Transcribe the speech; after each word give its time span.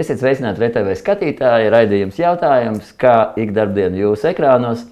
Esiet 0.00 0.22
sveicināti 0.22 0.62
VTV 0.62 0.94
skatītāji, 0.96 1.68
raidījums 1.74 2.16
jautājums, 2.16 2.92
kā 2.96 3.34
ikdarbdienu 3.36 3.98
jūsu 4.00 4.30
ekrānos. 4.30 4.86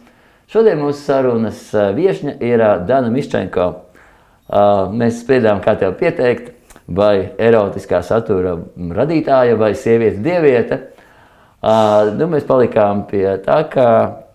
Šodien 0.52 0.82
mūsu 0.82 1.00
sarunas 1.00 1.62
viesņa 1.96 2.34
ir 2.44 2.60
Dana 2.84 3.08
Miščenko. 3.14 3.68
Mēs 4.92 5.22
spriedām, 5.22 5.62
kā 5.64 5.78
tev 5.80 5.94
pieteikt, 5.96 6.50
vai 6.92 7.30
erotiskā 7.40 8.02
satura 8.04 8.58
radītāja 8.76 9.56
vai 9.56 9.70
sievietes 9.80 10.20
dieviete. 10.26 10.78
Nu, 12.18 12.28
mēs 12.28 12.44
palikām 12.48 13.06
pie 13.08 13.24
tā, 13.46 13.62
ka 13.72 13.86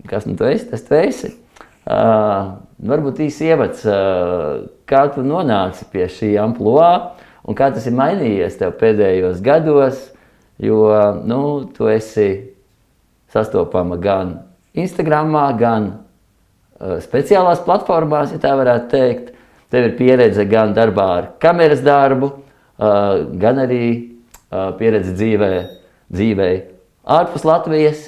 kas 0.10 0.26
nu 0.26 0.34
tu 0.40 0.48
esi, 0.50 0.72
tas 0.72 0.88
tu 0.88 0.98
esi. 0.98 1.36
Varbūt 1.86 3.22
īsi 3.28 3.52
ievads, 3.52 3.86
kā 4.90 5.06
tu 5.14 5.28
nonāci 5.28 5.86
pie 5.94 6.10
šī 6.10 6.34
amplitūda 6.48 7.22
un 7.46 7.62
kā 7.62 7.70
tas 7.76 7.86
ir 7.86 7.94
mainījies 8.00 8.58
tev 8.58 8.74
pēdējos 8.82 9.46
gados 9.46 10.08
Jo 10.62 10.86
nu, 11.26 11.66
tu 11.74 11.88
esi 11.90 12.54
sastopama 13.34 13.98
gan 13.98 14.36
Instagram, 14.74 15.34
gan 15.58 15.88
uh, 15.90 16.98
speciālās 17.02 17.64
platformās, 17.66 18.34
ja 18.34 18.42
tā 18.42 18.54
varētu 18.58 18.92
teikt. 18.94 19.32
Tev 19.74 19.88
ir 19.88 19.96
pieredze 19.98 20.46
gan 20.46 20.76
darbā 20.78 21.06
ar 21.18 21.30
kameras 21.42 21.82
darbu, 21.82 22.30
uh, 22.30 23.24
gan 23.42 23.62
arī 23.64 23.86
uh, 23.98 24.70
pieredze 24.78 25.16
dzīvē, 25.18 25.54
dzīvē 26.14 26.50
ārpus 27.10 27.46
Latvijas, 27.48 28.04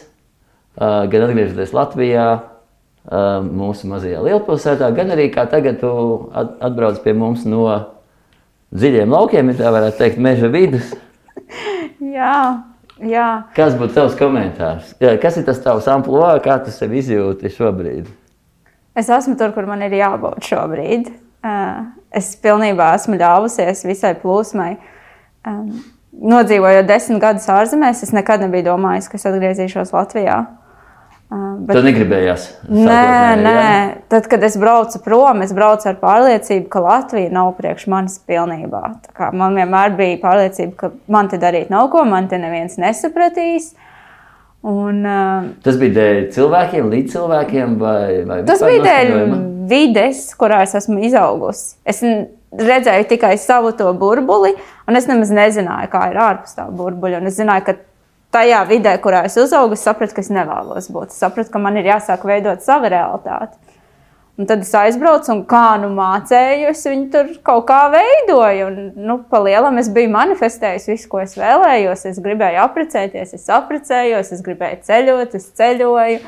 uh, 0.78 1.08
gan 1.10 1.26
atgriežoties 1.26 1.74
Latvijā, 1.74 2.28
uh, 2.38 3.42
mūsu 3.42 3.90
mazajā 3.90 4.22
lielpilsētā, 4.28 4.92
gan 4.94 5.14
arī 5.16 5.32
kā 5.34 5.48
tagad 5.50 5.82
tu 5.82 5.90
atbrauc 6.36 7.02
pie 7.02 7.16
mums 7.18 7.48
no 7.50 7.66
dziļiem 8.76 9.18
laukiem, 9.18 9.50
ja 9.50 9.64
tā 9.64 9.74
varētu 9.74 10.02
teikt, 10.04 10.22
meža 10.22 10.52
vidus. 10.54 10.94
Jā, 12.14 12.62
jā. 13.02 13.28
Kas 13.56 13.76
būtu 13.80 13.96
tavs 13.96 14.18
komentārs? 14.20 14.94
Kas 15.22 15.40
ir 15.40 15.46
tas 15.48 15.62
tavs 15.64 15.88
amplitūds, 15.90 16.44
kā 16.46 16.58
tu 16.66 16.74
sevi 16.76 17.00
izjūti 17.02 17.52
šobrīd? 17.56 18.10
Es 18.96 19.10
esmu 19.12 19.36
tur, 19.40 19.52
kur 19.56 19.68
man 19.68 19.82
ir 19.88 19.96
jābūt 19.98 20.46
šobrīd. 20.52 21.10
Es 22.16 22.34
pilnībā 22.42 22.94
esmu 22.96 23.18
ļāvusies 23.20 23.84
visai 23.88 24.14
plūsmai. 24.22 24.76
Nodzīvojot 26.16 26.88
desmit 26.88 27.20
gadus 27.24 27.48
ārzemēs, 27.52 28.06
es 28.06 28.14
nekad 28.16 28.46
nebiju 28.46 28.70
domājis, 28.70 29.10
ka 29.12 29.20
es 29.20 29.28
atgriezīšos 29.28 29.92
Latvijā. 29.96 30.38
Bet, 31.26 31.74
Tad 31.74 31.88
negribējās. 31.88 32.44
Nē, 32.70 33.38
nē. 33.42 33.62
Tad, 34.14 34.28
kad 34.30 34.44
es 34.46 34.56
braucu 34.62 35.00
prom, 35.02 35.42
es 35.42 35.52
braucu 35.58 35.90
ar 35.90 35.98
pārliecību, 35.98 36.68
ka 36.70 36.84
Latvija 36.86 37.32
nav 37.34 37.50
priekš 37.58 37.88
manis 37.90 38.20
pilnībā. 38.30 38.84
Man 39.34 39.58
vienmēr 39.58 39.96
bija 39.98 40.20
pārliecība, 40.22 40.76
ka 40.78 40.92
man 41.12 41.32
te 41.32 41.40
darīt 41.42 41.74
nav 41.74 41.90
ko, 41.94 42.04
man 42.08 42.30
te 42.30 42.38
neviens 42.42 42.78
nesapratīs. 42.82 43.72
Un, 44.66 45.02
uh, 45.06 45.50
tas 45.66 45.76
bija 45.82 45.94
dēļ 45.98 46.22
cilvēkiem, 46.34 46.88
līdz 46.94 47.18
cilvēkiem, 47.18 47.76
vai, 47.82 48.06
vai 48.30 48.40
tas 48.48 48.62
bija 48.66 48.86
dēļ 48.86 49.12
vides, 49.70 50.24
kurā 50.38 50.64
es 50.66 50.74
esmu 50.78 51.02
izaugusi. 51.06 51.76
Es 51.86 52.02
redzēju 52.56 53.10
tikai 53.10 53.36
savu 53.42 53.74
to 53.78 53.92
burbuli, 53.98 54.56
un 54.90 54.98
es 54.98 55.10
nemaz 55.10 55.34
nezināju, 55.34 55.92
kā 55.94 56.08
ir 56.14 56.22
ārpus 56.22 56.58
tā 56.58 56.70
burbuļa. 56.70 57.22
Es 57.30 57.38
zināju, 57.38 57.66
ka 57.68 57.78
tajā 58.36 58.64
vidē, 58.70 58.98
kurā 59.04 59.24
es 59.30 59.38
uzaugu, 59.40 59.78
es 59.78 59.86
sapratu, 59.88 60.18
ka 60.18 60.26
es 60.26 60.32
nevēlos 60.34 60.92
būt. 60.92 61.16
Es 61.16 61.24
sapratu, 61.24 61.54
ka 61.54 61.62
man 61.64 61.80
ir 61.80 61.88
jāsāk 61.94 62.28
veidot 62.28 62.64
savu 62.66 62.92
realitāti. 62.92 63.58
Un 64.36 64.50
tad 64.50 64.66
es 64.66 64.72
aizbraucu 64.76 65.32
un 65.32 65.42
kā 65.48 65.78
nu 65.80 65.94
mācēju, 65.96 66.72
es 66.74 66.82
viņu 66.84 67.06
tur 67.14 67.30
kaut 67.48 67.70
kā 67.70 67.86
veidoju. 67.94 68.66
Un, 68.68 68.90
nu, 69.08 69.16
pa 69.32 69.40
lielam 69.40 69.80
es 69.80 69.88
biju 69.96 70.12
manifestējis 70.12 70.90
visu, 70.92 71.08
ko 71.14 71.22
es 71.24 71.38
vēlējos. 71.40 72.04
Es 72.10 72.20
gribēju 72.24 72.60
apprecēties, 72.66 73.32
es 73.38 73.46
apprecējos, 73.56 74.34
es 74.36 74.42
gribēju 74.44 74.82
ceļot, 74.90 75.38
es 75.40 75.48
ceļoju. 75.56 76.20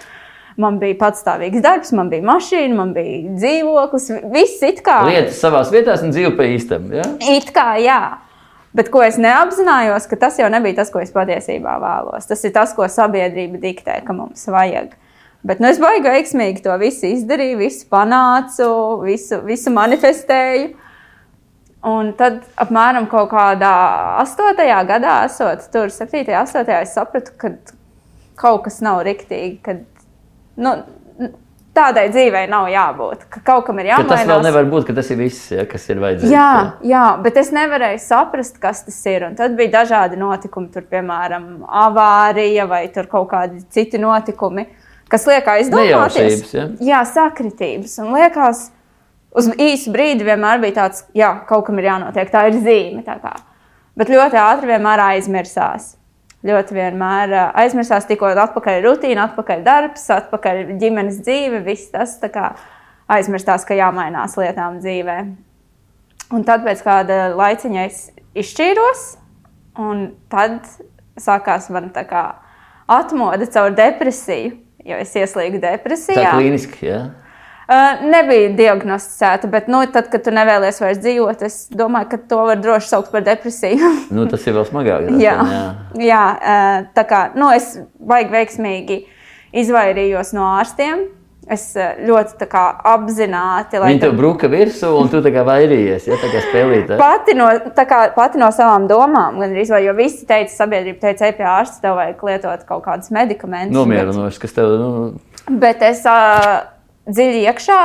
Man 0.57 0.79
bija 0.81 0.95
patstāvīgs 0.97 1.61
darbs, 1.61 1.91
man 1.93 2.07
bija 2.09 2.23
mašīna, 2.25 2.77
man 2.79 2.95
bija 2.95 3.35
dzīvoklis. 3.35 4.07
Viss 4.31 4.63
it 4.65 4.79
kā. 4.87 5.01
Lietas 5.05 5.43
savā 5.43 5.61
vietā 5.69 5.99
un 5.99 6.15
dzīvo 6.15 6.31
pa 6.39 6.47
īstam. 6.47 6.87
Ja? 6.95 7.03
It 7.35 7.51
kā, 7.53 7.73
jā. 7.83 7.99
Bet 8.75 8.89
ko 8.91 9.01
es 9.05 9.15
neapzinājos, 9.21 10.07
ka 10.09 10.19
tas 10.19 10.37
jau 10.39 10.49
nebija 10.51 10.81
tas, 10.81 10.91
ko 10.93 10.99
es 11.01 11.13
patiesībā 11.15 11.77
vēlos. 11.81 12.27
Tas 12.29 12.43
ir 12.45 12.53
tas, 12.55 12.73
ko 12.75 12.87
sabiedrība 12.91 13.61
diktē, 13.61 14.01
ka 14.05 14.15
mums 14.15 14.43
vajag. 14.51 14.91
Bet 15.47 15.61
nu, 15.63 15.69
es 15.71 15.79
baigi 15.79 16.09
veiksmīgi 16.09 16.63
to 16.65 16.75
visu 16.81 17.07
izdarīju, 17.13 17.61
visu 17.61 17.87
panācu, 17.93 18.67
visu, 19.05 19.39
visu 19.47 19.71
manifestēju. 19.73 20.73
Un 21.87 22.11
tad 22.19 22.41
apmēram 22.59 23.05
kaut 23.07 23.29
kādā 23.31 23.71
astotajā 24.23 24.81
gadā, 24.89 25.19
esot 25.29 25.69
tur, 25.71 25.93
septītajā, 25.93 26.41
astotajā, 26.43 26.81
es 26.83 26.95
sapratu, 26.97 27.35
ka 27.39 27.53
kaut 28.41 28.65
kas 28.65 28.81
nav 28.83 29.03
riktīgi. 29.07 29.59
Kad, 29.63 29.85
nu, 30.59 30.73
tādai 31.77 32.07
dzīvei 32.11 32.47
nav 32.49 32.67
jābūt. 32.71 33.27
Ka 33.31 33.41
kaut 33.45 33.67
kam 33.67 33.81
ir 33.81 33.91
jāmainās. 33.91 34.09
Ka 34.09 34.17
tas 34.17 34.29
vēl 34.29 34.45
nevar 34.47 34.69
būt, 34.71 34.87
ka 34.89 34.95
tas 34.97 35.11
ir 35.13 35.19
viss, 35.21 35.51
ja, 35.53 35.65
kas 35.69 35.85
ir 35.91 36.01
vajadzīgs. 36.03 36.33
Jā, 36.33 36.51
jā, 36.89 37.03
bet 37.23 37.39
es 37.41 37.51
nevarēju 37.55 38.01
saprast, 38.03 38.57
kas 38.63 38.81
tas 38.87 38.97
ir. 39.09 39.27
Un 39.29 39.37
tad 39.39 39.57
bija 39.59 39.73
dažādi 39.79 40.19
notikumi, 40.19 40.71
tur, 40.73 40.87
piemēram, 40.89 41.49
avārija 41.85 42.67
vai 42.69 42.81
kaut 42.97 43.29
kādi 43.33 43.61
citi 43.73 44.01
notikumi, 44.01 44.65
kas 45.11 45.27
liek 45.29 45.51
aizdomāties. 45.57 46.47
Ja? 46.55 46.69
Jā, 46.91 47.03
sakritības. 47.11 47.99
Un 48.03 48.15
liekas, 48.17 48.67
uz 49.37 49.51
īsu 49.53 49.93
brīdi 49.93 50.27
vienmēr 50.27 50.63
bija 50.63 50.81
tāds, 50.81 51.05
jā, 51.17 51.33
kaut 51.49 51.67
kam 51.69 51.81
ir 51.81 51.91
jānotiek, 51.91 52.33
tā 52.33 52.47
ir 52.51 52.59
zīme. 52.63 53.05
Bet 53.97 54.13
ļoti 54.13 54.41
ātri 54.41 54.75
vienmēr 54.75 55.07
aizmirsās 55.11 55.96
ļoti 56.47 56.77
vienmēr 56.77 57.35
aizmirsās, 57.51 58.07
tikko 58.09 58.31
atpakaļ 58.45 58.81
rutīna, 58.85 59.27
atpakaļ 59.29 59.63
darbs, 59.65 60.07
atpakaļ 60.15 60.63
ģimenes 60.81 61.21
dzīve, 61.25 61.61
viss 61.65 61.91
tas 61.93 62.17
kā, 62.33 62.51
aizmirstās, 63.11 63.65
ka 63.67 63.77
jāmainās 63.77 64.37
lietām 64.39 64.79
dzīvē. 64.83 65.17
Un 66.35 66.43
tad 66.47 66.65
pēc 66.65 66.81
kāda 66.83 67.29
laiciņa 67.35 67.85
es 67.87 68.01
izšķīros, 68.37 69.05
un 69.79 70.09
tad 70.31 70.65
sākās 71.19 71.69
man 71.73 71.91
tā 71.95 72.03
kā 72.07 72.25
atmoda 72.87 73.47
caur 73.51 73.75
depresiju, 73.75 74.57
jo 74.87 74.99
es 75.03 75.15
ieslīgu 75.15 75.61
depresijā. 75.63 76.23
Tā 76.23 76.35
klīniski, 76.35 76.87
jā. 76.89 76.99
Ja? 77.05 77.26
Uh, 77.67 77.99
nebija 78.07 78.53
diagnosticēta, 78.55 79.49
bet, 79.51 79.65
nu, 79.67 79.81
tad, 79.91 80.05
kad 80.07 80.21
tu 80.23 80.31
nevēlies 80.31 80.77
vairs 80.79 81.01
dzīvot, 81.03 81.41
es 81.43 81.57
domāju, 81.75 82.07
ka 82.13 82.19
to 82.31 82.37
var 82.47 82.61
droši 82.63 82.87
saukt 82.93 83.09
par 83.11 83.25
depresiju. 83.25 83.89
nu, 84.15 84.23
tas 84.31 84.45
ir 84.47 84.55
vēl 84.55 84.63
smagāk. 84.69 85.09
jā, 85.25 85.33
jā. 85.51 85.65
jā 85.99 86.21
uh, 86.31 86.77
tā 86.95 87.03
kā 87.09 87.19
nu, 87.35 87.49
es 87.51 87.73
baigi 87.99 88.31
veiksmīgi 88.31 88.97
izvairījos 89.59 90.31
no 90.37 90.45
ārstiem. 90.53 91.09
Es 91.47 91.69
ļoti 91.75 92.47
kā, 92.51 92.61
apzināti. 92.91 93.79
Viņa 93.79 94.01
tev 94.01 94.15
bruka 94.15 94.49
virsū, 94.51 94.89
un 94.99 95.11
tu 95.11 95.21
vairījies, 95.23 96.07
ja 96.07 96.17
tā 96.19 96.31
kā 96.31 96.41
spēlīt. 96.43 96.95
Pati 97.03 97.35
no, 97.39 97.47
kā, 97.75 97.99
pati 98.15 98.39
no 98.39 98.47
savām 98.55 98.87
domām, 98.87 99.39
gan 99.43 99.51
arī, 99.55 99.67
jo 99.83 99.95
visi 99.95 100.23
teica, 100.27 100.51
sabiedrība 100.55 101.03
teica, 101.03 101.27
ej 101.27 101.35
pie 101.39 101.47
ārsta, 101.47 101.83
tev 101.83 101.99
vajag 101.99 102.25
lietot 102.31 102.65
kaut 102.67 102.83
kādus 102.87 103.11
medikamentus. 103.15 103.75
Nomierinošs, 103.75 104.41
kas 104.43 104.55
tev. 104.55 104.75
Nu... 104.79 104.89
Bet 105.51 105.83
es. 105.87 106.03
Uh, 106.07 106.76
dziļi 107.07 107.43
iekšā 107.47 107.81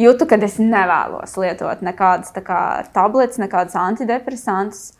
jūtu, 0.00 0.26
ka 0.28 0.38
es 0.46 0.58
nevēlos 0.62 1.36
lietot 1.40 1.82
nekādas 1.84 2.34
kā, 2.44 2.60
tabletes, 2.94 3.40
nekādas 3.42 3.76
antidepresantus. 3.78 4.92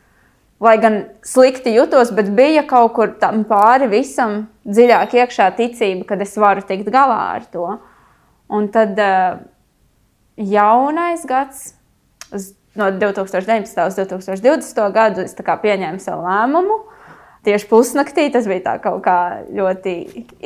Lai 0.63 0.77
gan 0.81 1.01
slikti 1.27 1.75
jutos, 1.75 2.13
bet 2.15 2.31
bija 2.37 2.63
kaut 2.69 2.95
kur 2.97 3.11
tam 3.21 3.43
pāri 3.49 3.89
visam 3.91 4.45
dziļāk 4.65 5.17
iekšā 5.19 5.51
ticība, 5.59 6.07
ka 6.09 6.19
es 6.23 6.37
varu 6.41 6.63
tikt 6.65 6.89
galā 6.95 7.19
ar 7.35 7.49
to. 7.53 7.67
Un 8.55 8.69
tad 8.73 8.95
uh, 9.03 9.41
jaunais 10.39 11.27
gads, 11.27 11.75
no 12.79 12.89
2019. 12.95 13.75
līdz 13.75 13.99
2020. 14.15 14.83
gadu, 14.95 15.27
es 15.27 15.35
pieņēmu 15.35 16.03
savu 16.03 16.25
lēmumu 16.29 16.79
tieši 17.45 17.69
pusnaktī. 17.69 18.27
Tas 18.33 18.47
bija 18.49 18.77
kaut 18.83 19.03
kā 19.05 19.19
ļoti 19.55 19.95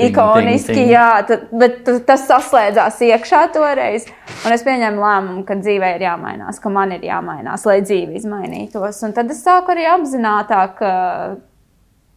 ikoniski, 0.08 0.72
ting, 0.72 0.80
ting. 0.82 0.92
jā, 0.92 1.08
tad, 1.28 1.46
bet 1.60 1.88
tas 2.08 2.26
saslēdzās 2.28 3.00
iekšā 3.08 3.42
toreiz. 3.54 4.08
Un 4.46 4.54
es 4.54 4.64
pieņēmu 4.66 5.02
lēmumu, 5.02 5.44
ka 5.48 5.58
dzīvē 5.60 5.94
ir 5.96 6.06
jāmainās, 6.08 6.60
ka 6.62 6.72
man 6.72 6.94
ir 6.96 7.06
jāmainās, 7.08 7.66
lai 7.68 7.80
dzīve 7.84 8.18
izmainītos. 8.20 9.02
Un 9.06 9.16
tad 9.16 9.30
es 9.34 9.42
sāku 9.46 9.74
arī 9.74 9.88
apzināties, 9.90 10.84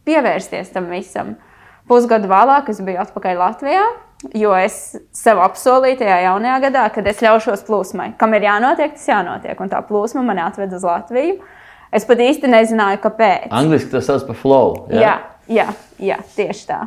pievērsties 0.08 0.72
tam 0.74 0.90
visam. 0.92 1.36
Pusgadu 1.90 2.30
vēlāk 2.30 2.70
es 2.72 2.82
biju 2.82 3.02
atpakaļ 3.02 3.42
Latvijā. 3.42 3.86
Jo 4.38 4.52
es 4.54 4.76
sev 5.10 5.40
apsolīju 5.42 5.98
tajā 6.04 6.20
jaunajā 6.28 6.60
gadā, 6.68 6.84
kad 6.94 7.08
es 7.10 7.18
ļaušos 7.24 7.64
plūsmai. 7.66 8.12
Kam 8.20 8.36
ir 8.38 8.46
jānotiek, 8.46 8.94
tas 8.94 9.08
jānotiek. 9.10 9.58
Un 9.58 9.72
tā 9.72 9.80
plūsma 9.82 10.22
mani 10.22 10.44
atved 10.44 10.76
uz 10.78 10.86
Latviju. 10.86 11.40
Uh, 11.40 11.58
Es 11.92 12.06
pat 12.08 12.22
īsti 12.24 12.48
nezināju, 12.48 13.02
kāpēc. 13.02 13.50
Angliski 13.52 13.92
tas 13.92 14.06
sauc 14.08 14.24
par 14.28 14.38
flow. 14.40 14.76
Jā, 14.92 15.00
jā, 15.02 15.16
jā, 15.52 15.66
jā 16.00 16.20
tieši 16.36 16.68
tā. 16.70 16.78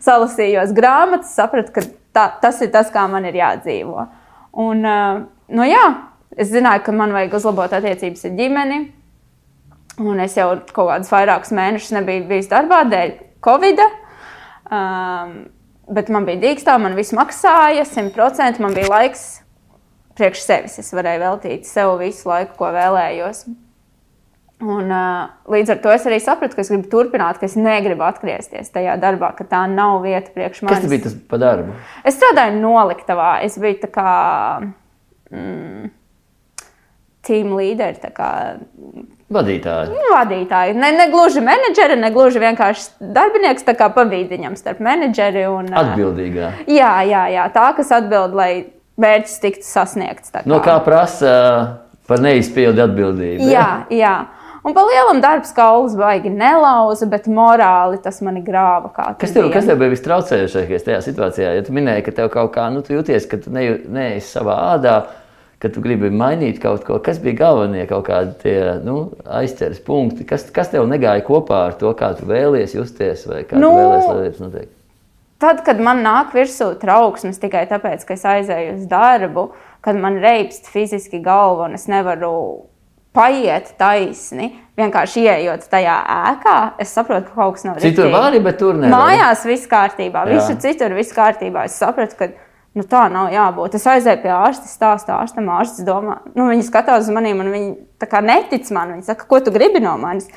Salasījos 0.00 0.72
grāmatas, 0.76 1.34
sapratu, 1.36 1.74
ka 1.76 1.84
tā, 2.16 2.24
tas 2.40 2.62
ir 2.64 2.70
tas, 2.72 2.88
kā 2.92 3.04
man 3.10 3.28
ir 3.28 3.36
jādzīvo. 3.36 4.06
Un, 4.64 4.80
uh, 4.80 5.20
nu, 5.52 5.66
jā, 5.68 5.84
es 6.40 6.48
zināju, 6.54 6.86
ka 6.86 6.96
man 6.96 7.12
vajag 7.14 7.36
uzlabot 7.36 7.76
attiecības 7.76 8.24
ar 8.30 8.34
ģimeni. 8.40 8.80
Un 10.00 10.24
es 10.24 10.38
jau 10.38 10.54
kaut 10.72 10.88
kādus 10.88 11.12
vairākus 11.12 11.52
mēnešus 11.52 11.92
nebiju 11.98 12.24
bijis 12.30 12.48
darbā 12.48 12.80
dēļ 12.88 13.12
Covid. 13.44 13.82
Um, 14.70 15.34
bet 15.92 16.08
man 16.12 16.24
bija 16.28 16.40
dīkstā, 16.46 16.78
man 16.80 16.96
viss 16.96 17.12
maksāja, 17.16 17.84
100%. 17.84 18.62
Man 18.64 18.76
bija 18.76 18.88
laiks 18.88 19.26
priekš 20.16 20.44
sevis. 20.46 20.78
Es 20.80 20.94
varēju 20.96 21.24
veltīt 21.24 21.68
sev 21.68 21.98
visu 22.00 22.30
laiku, 22.30 22.56
ko 22.56 22.70
vēlējos. 22.74 23.44
Un, 24.60 24.90
līdz 25.48 25.72
ar 25.72 25.78
to 25.80 25.92
es 25.94 26.02
arī 26.04 26.18
sapratu, 26.20 26.56
ka 26.56 26.60
es 26.60 26.68
gribu 26.68 26.90
turpināt, 26.92 27.38
ka 27.40 27.48
es 27.48 27.54
negribu 27.56 28.04
atgriezties 28.04 28.68
tajā 28.74 28.98
darbā, 29.00 29.32
ka 29.38 29.46
tā 29.48 29.62
nav 29.70 30.02
vieta 30.04 30.34
priekš 30.34 30.60
manis. 30.66 30.82
Kas 30.82 30.90
bija 30.92 31.04
tas 31.06 31.14
par 31.30 31.40
darbu? 31.40 31.76
Es 32.04 32.18
strādāju 32.18 32.58
noliktavā. 32.60 33.30
Es 33.46 33.56
biju 33.60 33.78
tā 33.86 33.88
kā 33.94 34.10
mm, 35.32 35.88
team 37.24 37.54
leader. 37.56 37.96
Kā, 38.12 38.28
Vadītāji. 39.30 39.94
nu, 39.94 40.08
vadītāji. 40.10 40.74
Ne, 40.74 40.90
ne 40.98 41.06
gluži 41.12 41.40
menedžeri, 41.46 41.96
ne 42.00 42.10
gluži 42.12 42.42
vienkārši 42.42 43.12
darbinieks, 43.14 43.64
tā 43.64 43.76
kā 43.78 43.86
pavīdiņam 43.94 44.58
starp 44.58 44.82
menedžeri 44.82 45.46
un 45.48 45.70
Atbildīgā. 45.70 46.50
Jā, 46.66 46.90
jā, 47.06 47.22
jā, 47.36 47.46
tā, 47.54 47.68
kas 47.78 47.94
atbild, 47.94 48.34
lai 48.36 48.50
mērķis 49.00 49.38
tiktu 49.40 49.68
sasniegts. 49.68 50.34
tā 50.34 50.42
No 50.50 50.58
kā 50.64 50.74
prasa 50.84 51.32
par 52.10 52.20
neizpildu 52.24 52.82
atbildību? 52.88 53.48
Jā, 53.52 53.68
jā. 53.94 54.14
Un 54.60 54.74
pa 54.76 54.82
lielam 54.84 55.22
darbs 55.24 55.54
kaulas 55.56 55.94
baigi 55.96 56.28
nelauza, 56.32 57.06
bet 57.08 57.24
morāli 57.32 57.96
tas 58.04 58.18
mani 58.20 58.42
grāva. 58.44 58.90
Kas 58.92 59.32
tev, 59.32 59.48
kas 59.54 59.64
tev 59.68 59.78
bija 59.80 59.94
vistraucējušākais 59.94 60.84
tajā 60.84 60.98
situācijā? 61.06 61.54
Ja 61.56 61.64
tu 61.64 61.72
minēji, 61.76 62.04
ka 62.04 62.12
tev 62.18 62.28
kaut 62.34 62.52
kā, 62.58 62.66
nu, 62.74 62.82
tu 62.84 62.92
jūties, 62.92 63.24
ka 63.30 63.40
tu 63.40 63.52
neesi 63.54 64.26
savā 64.28 64.58
ādā, 64.74 64.96
ka 65.60 65.70
tu 65.72 65.80
gribi 65.84 66.10
mainīt 66.12 66.60
kaut 66.60 66.84
ko. 66.84 66.98
Kas 67.04 67.22
bija 67.24 67.38
galvenie 67.38 67.86
kaut 67.88 68.04
kādi 68.10 68.36
tie 68.42 68.58
nu, 68.84 68.98
aizķeres 69.40 69.80
punkti? 69.86 70.26
Kas, 70.28 70.44
kas 70.52 70.72
tev 70.74 70.84
negāja 70.90 71.24
kopā 71.24 71.62
ar 71.70 71.78
to, 71.80 71.94
kā 71.96 72.12
tu 72.18 72.28
vēlies 72.28 72.76
justies 72.76 73.24
vai 73.30 73.46
kā 73.48 73.56
Nu, 73.56 73.72
tu 73.72 73.80
vēlies, 73.80 74.06
lai 74.10 74.20
lietas 74.26 74.44
notiek? 74.44 74.68
Tad, 75.40 75.62
kad 75.64 75.80
man 75.80 76.02
nāk 76.04 76.34
virsū 76.36 76.74
trauksmes 76.82 77.40
tikai 77.40 77.64
tāpēc, 77.70 78.04
ka 78.04 78.12
es 78.12 78.26
aizēju 78.28 78.76
uz 78.76 78.84
darbu, 78.90 79.46
kad 79.80 79.96
man 79.96 80.20
reibst 80.20 80.68
fiziski 80.68 81.22
galva 81.24 81.70
un 81.70 81.80
es 81.80 81.88
nevaru 81.88 82.34
paiet 83.16 83.72
taisni, 83.80 84.52
vienkārši 84.78 85.24
ieejot 85.26 85.64
tajā 85.70 85.96
ēkā, 86.30 86.56
es 86.82 86.92
saprotu, 86.94 87.30
ka 87.30 87.42
kaut 87.42 87.56
kas 87.56 87.66
nav 87.66 87.80
Citur 87.82 88.06
riktīgi. 88.06 88.14
vari, 88.14 88.42
bet 88.44 88.60
tur 88.60 88.78
nevar. 88.78 89.10
Mājās 89.10 89.42
viss 89.48 89.70
kārtībā, 89.70 90.26
visur 90.30 90.60
citur 90.62 90.94
viss 90.96 91.16
kārtībā. 91.16 91.66
Es 91.66 91.78
sapratu, 91.80 92.16
ka 92.18 92.30
nu, 92.78 92.84
tā 92.86 93.06
nav 93.12 93.32
jābūt. 93.34 93.74
Es 93.80 93.88
aizēju 93.90 94.22
pie 94.22 94.30
ārsta, 94.34 94.70
stāstu 94.70 95.14
ārstam, 95.16 95.50
ārsts 95.56 95.82
domā, 95.86 96.20
nu, 96.36 96.46
viņi 96.52 96.68
skatās 96.68 97.08
uz 97.08 97.14
maniem, 97.14 97.42
un 97.42 97.50
viņi 97.54 98.20
netic 98.30 98.70
man. 98.76 98.94
Viņi 98.96 99.10
saka, 99.10 99.26
ko 99.26 99.42
tu 99.42 99.54
gribi 99.54 99.82
no 99.82 99.96
manis? 99.98 100.30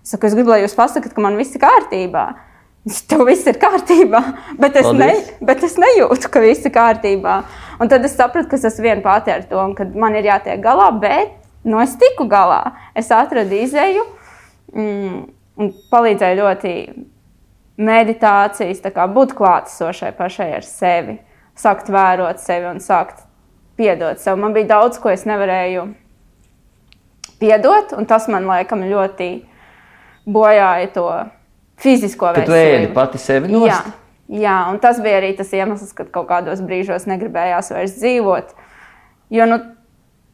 Es 0.00 0.14
saku, 0.14 0.30
es 0.30 0.38
gribu, 0.38 0.54
lai 0.54 0.62
jūs 0.62 0.78
pasakāt, 0.78 1.12
ka 1.16 1.24
man 1.24 1.36
viss 1.36 1.58
ir 1.58 1.64
kārtībā. 1.66 2.28
Tev 3.10 3.26
viss 3.28 3.44
ir 3.50 3.58
kārtībā, 3.60 4.22
bet 4.56 4.78
es, 4.80 4.86
ne, 4.96 5.10
bet 5.44 5.66
es 5.66 5.74
nejūtu, 5.76 6.30
ka 6.32 6.40
viss 6.40 6.64
ir 6.64 6.72
kārtībā. 6.72 7.42
Un 7.80 7.90
tad 7.90 8.06
es 8.06 8.14
sapratu, 8.16 8.48
ka 8.48 8.56
es 8.56 8.64
esmu 8.70 8.86
viena 8.86 9.04
pati 9.04 9.34
ar 9.34 9.44
to, 9.50 9.66
ka 9.76 9.84
man 10.00 10.16
ir 10.16 10.30
jātiek 10.30 10.62
galā, 10.64 10.88
bet 11.02 11.39
nu, 11.64 11.80
es 11.82 11.96
tiku 12.00 12.26
galā. 12.30 12.74
Es 12.96 13.10
atradu 13.14 13.56
izēju 13.58 14.04
mm, 14.74 15.16
un 15.60 15.72
palīdzēju 15.92 16.40
ļoti 16.40 16.74
meditācijas, 17.80 18.82
tā 18.84 18.92
kā 18.94 19.06
būt 19.10 19.34
klātesošai 19.38 20.12
pašai 20.18 20.50
ar 20.58 20.66
sevi, 20.66 21.16
sākt 21.56 21.88
vērot 21.92 22.40
sevi 22.42 22.68
un 22.70 22.80
sākt 22.84 23.24
piedot 23.80 24.20
sev. 24.20 24.36
Man 24.40 24.52
bija 24.56 24.74
daudz, 24.74 25.00
ko 25.00 25.12
es 25.12 25.24
nevarēju 25.28 25.86
piedot, 27.40 27.94
un 27.96 28.08
tas 28.08 28.28
man 28.28 28.48
laikam 28.48 28.84
ļoti 28.84 29.30
bojāja 30.28 30.90
to 30.94 31.06
fizisko 31.80 32.34
Ka 32.36 32.44
tu 32.44 32.56
ēdi 32.56 32.90
pati 32.92 33.20
sevi 33.20 33.48
Jā, 33.48 33.56
nost. 33.56 33.92
jā, 34.28 34.56
un 34.72 34.80
tas 34.82 35.00
bija 35.00 35.22
arī 35.22 35.32
tas 35.38 35.52
iemesls, 35.56 35.94
kad 35.96 36.10
kaut 36.12 36.28
kādos 36.28 36.60
brīžos 36.64 37.08
negribējās 37.08 37.72
vairs 37.72 37.96
dzīvot. 37.96 38.52
Jo, 39.32 39.46
nu, 39.48 39.60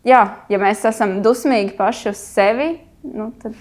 jā, 0.07 0.23
ja 0.53 0.61
mēs 0.63 0.85
esam 0.89 1.19
dusmīgi 1.25 1.75
paši 1.79 2.13
uz 2.13 2.23
sevi, 2.23 2.71
nu, 3.07 3.31
tad 3.43 3.57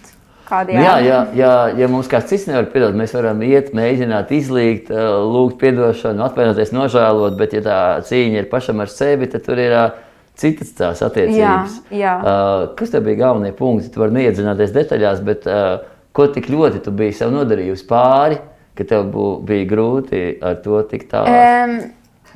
kādi 0.46 0.78
Nu, 0.78 0.86
jā, 0.86 0.96
ja, 1.02 1.20
ja, 1.38 1.54
ja 1.74 1.90
mums 1.92 2.10
kāds 2.12 2.30
cits 2.30 2.48
nevar 2.50 2.70
piedot, 2.74 2.96
mēs 2.98 3.16
varam 3.18 3.42
iet, 3.46 3.74
mēģināt 3.78 4.34
izlīgt, 4.36 4.92
eh, 4.94 5.12
lūgt 5.26 5.64
atdošanu, 5.66 6.26
atvainoties, 6.30 6.74
nožēlot, 6.76 7.38
bet, 7.40 7.58
ja 7.58 7.66
tā 7.66 7.80
cīņa 8.06 8.44
ir 8.44 8.50
pašam 8.52 8.84
ar 8.86 8.94
sevi, 8.94 9.30
tad 9.32 9.46
tur 9.48 9.62
ir 9.62 9.74
eh, 9.74 10.02
citas 10.40 10.72
tās 10.76 11.02
attiecības. 11.06 11.80
Jā, 11.90 11.98
jā. 11.98 12.16
Eh, 12.20 12.68
Kas 12.78 12.94
tev 12.94 13.06
bija 13.08 13.26
galvenie 13.26 13.54
punkti? 13.56 13.92
Tu 13.92 14.02
vari 14.02 14.16
neiedzināties 14.20 14.74
detaļās, 14.76 15.24
bet 15.26 15.48
eh, 15.50 15.86
ko 16.16 16.28
tik 16.32 16.50
ļoti 16.52 16.84
tu 16.86 16.94
biji 16.96 17.20
sev 17.22 17.34
nodarījusi 17.36 17.88
pāri, 17.90 18.40
ka 18.76 18.88
tev 18.88 19.08
bū, 19.12 19.30
bija 19.48 19.68
grūti 19.70 20.26
ar 20.44 20.60
to 20.64 20.82
tikt 20.90 21.10
tālāk? 21.14 21.66
Um, 21.66 21.78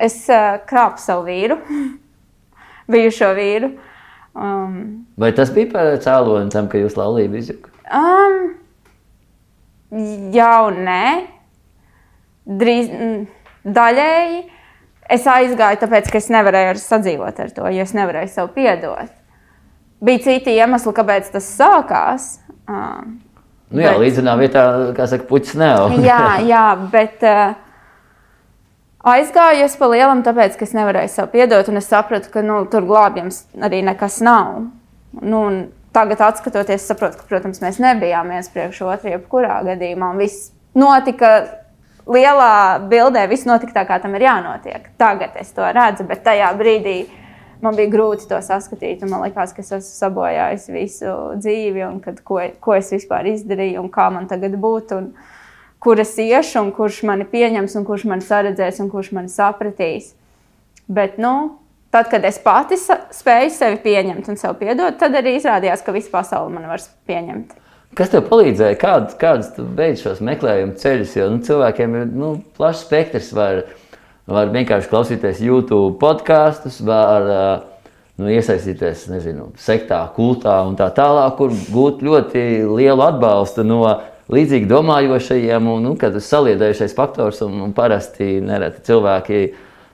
es 0.00 0.22
uh, 0.32 0.56
krāpu 0.68 1.02
savu 1.02 1.26
vīru, 1.28 1.60
bijušo 2.92 3.32
vīru. 3.36 3.74
Um, 4.34 5.06
Vai 5.18 5.32
tas 5.34 5.50
bija 5.54 5.70
par 5.72 5.88
cēloni 6.04 6.52
tam, 6.54 6.68
ka 6.70 6.78
jūs 6.78 6.94
laulību 6.98 7.40
izjukat? 7.40 7.72
um, 7.90 8.36
jā, 10.34 10.50
un 10.68 10.78
nē. 10.86 11.04
Drīz, 12.60 12.90
mm, 12.90 13.24
daļēji 13.76 14.38
es 15.10 15.26
aizgāju, 15.30 15.80
tāpēc, 15.82 16.10
ka 16.10 16.18
es 16.22 16.28
nevarēju 16.32 16.70
ar 16.74 16.78
sadzīvot 16.82 17.40
ar 17.44 17.50
to, 17.56 17.66
jo 17.74 17.82
es 17.86 17.94
nevarēju 17.96 18.30
sev 18.32 18.52
piedot. 18.54 19.10
Bija 20.00 20.22
citi 20.24 20.54
iemesli, 20.56 20.94
kāpēc 20.96 21.32
tas 21.34 21.50
sākās. 21.58 22.30
Um, 22.68 23.18
Nu, 23.70 23.84
jā, 23.84 23.92
Bet- 23.92 24.00
līdzenā 24.02 24.32
vietā, 24.34 24.62
kā 24.96 25.04
saka, 25.06 25.28
puķis 25.28 25.52
nav. 25.54 25.92
jā, 26.02 26.22
jā, 26.52 26.62
bet 26.90 27.22
uh, 27.22 27.52
aizgāju 29.06 29.64
es 29.66 29.76
pa 29.80 29.88
lielam, 29.90 30.24
tāpēc, 30.26 30.56
ka 30.58 30.66
es 30.68 30.74
nevarēju 30.76 31.12
sev 31.12 31.30
piedot, 31.32 31.68
un 31.72 31.80
es 31.80 31.88
sapratu, 31.90 32.30
ka 32.32 32.44
nu, 32.44 32.62
tur 32.70 32.86
glābjams 32.88 33.44
arī 33.62 33.82
nekas 33.86 34.20
nav. 34.24 34.66
Nu, 35.20 35.44
tagad, 35.96 36.22
skatoties, 36.38 36.86
saprotu, 36.86 37.20
ka, 37.20 37.28
protams, 37.30 37.62
mēs 37.64 37.80
nebijām 37.82 38.30
viens 38.30 38.50
priekš 38.52 38.84
otru, 38.86 39.14
jebkurā 39.14 39.62
gadījumā. 39.66 40.12
Viss 40.20 40.50
notika 40.78 41.32
lielā 42.10 42.80
bildē, 42.90 43.26
viss 43.30 43.48
notika 43.48 43.80
tā, 43.80 43.86
kā 43.88 43.98
tam 44.02 44.14
ir 44.18 44.26
jānotiek. 44.28 44.92
Tagad 45.00 45.36
es 45.40 45.50
to 45.56 45.66
redzu, 45.66 46.06
bet 46.08 46.24
tajā 46.26 46.52
brīdī 46.58 46.98
man 47.64 47.76
bija 47.76 47.90
grūti 47.92 48.28
to 48.30 48.38
saskatīt. 48.44 49.02
un 49.04 49.12
Man 49.12 49.26
liekas, 49.26 49.52
ka 49.54 49.64
es 49.64 49.72
esmu 49.72 49.96
sabojājis 49.98 50.70
visu 50.74 51.16
dzīvi, 51.40 51.84
un 51.88 52.00
kad, 52.04 52.22
ko, 52.24 52.40
ko 52.60 52.76
es 52.78 52.92
vispār 52.94 53.28
izdarīju, 53.34 53.82
un 53.82 53.90
kā 53.92 54.08
man 54.12 54.28
tagad 54.30 54.56
būtu, 54.60 55.00
un 55.00 55.12
kur 55.80 56.00
es 56.00 56.12
iešu, 56.20 56.60
un 56.60 56.70
kurš 56.76 57.02
mani 57.08 57.24
pieņems, 57.28 57.74
un 57.80 57.86
kurš 57.88 58.04
mani 58.10 58.24
saredzēs, 58.24 58.82
un 58.84 58.90
kurš 58.92 59.12
mani 59.16 59.32
sapratīs. 59.32 60.12
Bet, 60.90 61.16
nu, 61.22 61.56
tad, 61.94 62.10
kad 62.12 62.24
es 62.26 62.40
pati 62.42 62.76
spēju 62.76 63.54
sevi 63.54 63.80
pieņemt 63.84 64.28
un 64.30 64.38
sev 64.40 64.58
piedot, 64.60 64.98
tad 65.00 65.16
arī 65.16 65.38
izrādījās, 65.38 65.84
ka 65.86 65.94
visa 65.96 66.12
pasaule 66.12 66.52
man 66.52 66.68
var 66.70 66.84
pieņemt. 67.08 67.56
Kas 67.98 68.12
tev 68.12 68.28
palīdzēja? 68.28 68.76
Kād, 68.78 69.14
kādus 69.18 69.48
tu 69.56 69.64
beidz 69.66 70.04
šos 70.04 70.20
meklējumu 70.22 70.76
ceļus? 70.78 71.16
Jo 71.18 71.26
nu, 71.32 71.40
cilvēkiem 71.46 71.96
ir 71.98 72.12
nu, 72.14 72.28
plašs 72.54 72.84
spektrs. 72.86 73.32
Var, 73.34 73.64
var 74.30 74.52
vienkārši 74.54 74.90
klausīties 74.92 75.40
YouTube 75.42 75.96
podkastus, 75.98 76.78
var 76.86 77.26
nu, 78.20 78.28
iesaistīties 78.30 79.08
nezinu, 79.10 79.48
sektā, 79.58 80.04
kultā 80.14 80.60
un 80.68 80.78
tā 80.78 80.86
tālāk, 80.94 81.34
kur 81.40 81.56
gūt 81.74 82.04
ļoti 82.06 82.44
lielu 82.68 83.06
atbalstu 83.08 83.66
no 83.66 83.82
līdzīgi 84.30 84.68
domājošajiem 84.70 85.68
un 85.70 85.88
nu, 85.88 85.94
kad 86.00 86.16
saliedējušais 86.22 86.94
faktors. 86.96 87.40
Un, 87.46 87.58
un 87.64 87.74
parasti 87.76 88.38
nereti 88.44 88.84
cilvēki, 88.88 89.40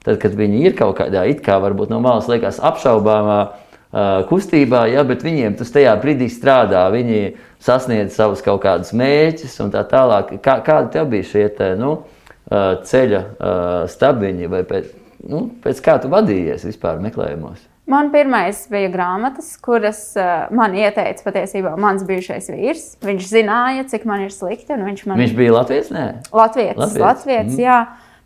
tad, 0.05 0.19
kad 0.21 0.35
viņi 0.37 0.65
ir 0.69 0.75
kaut 0.77 0.97
kādā 0.99 1.25
it 1.29 1.43
kā 1.45 1.59
varbūt 1.63 1.93
no 1.93 2.01
malas 2.03 2.29
liekas 2.31 2.59
apšaubāmā 2.63 3.39
uh, 3.47 4.27
kustībā, 4.29 4.85
ja, 4.91 5.05
bet 5.07 5.25
viņiem 5.25 5.57
tas 5.59 5.73
tajā 5.73 5.95
brīdī 6.01 6.29
strādā. 6.33 6.85
Viņi 6.93 7.23
sasniedz 7.63 8.17
savus 8.17 8.43
kaut 8.45 8.61
kādus 8.65 8.93
mērķus 8.97 9.57
un 9.65 9.73
tā 9.73 9.85
tālāk. 9.89 10.37
Kā, 10.43 10.59
kādi 10.65 10.93
tev 10.97 11.09
bija 11.13 11.31
šie 11.31 11.47
te, 11.57 11.73
nu, 11.79 11.95
uh, 12.01 12.69
ceļa 12.87 13.23
uh, 13.23 13.79
stabiņi 13.91 14.53
vai 14.53 14.61
pēc, 14.67 14.93
nu, 15.31 15.47
pēc 15.63 15.81
kā 15.85 15.97
tu 16.03 16.13
vadījies 16.13 16.67
vispār 16.69 17.01
meklējumos? 17.03 17.76
Man 17.87 18.09
pirmais 18.11 18.65
bija 18.67 18.89
grāmatas, 18.91 19.53
kuras 19.63 20.01
uh, 20.19 20.49
man 20.51 20.73
ieteica 20.75 21.23
patiesībā 21.23 21.71
mans 21.79 22.03
bijušais 22.07 22.49
vīrs. 22.51 22.87
Viņš 23.03 23.29
zināja, 23.29 23.85
cik 23.87 24.03
man 24.09 24.25
ir 24.25 24.33
slikti. 24.35 24.75
Viņš 24.75 25.05
man 25.07 25.21
Viņš 25.21 25.35
bija 25.37 25.53
Latvijas? 25.55 25.91
Nē, 25.95 26.03
Latvijas, 26.35 27.53
mhm. 27.53 27.61
jā. 27.63 27.77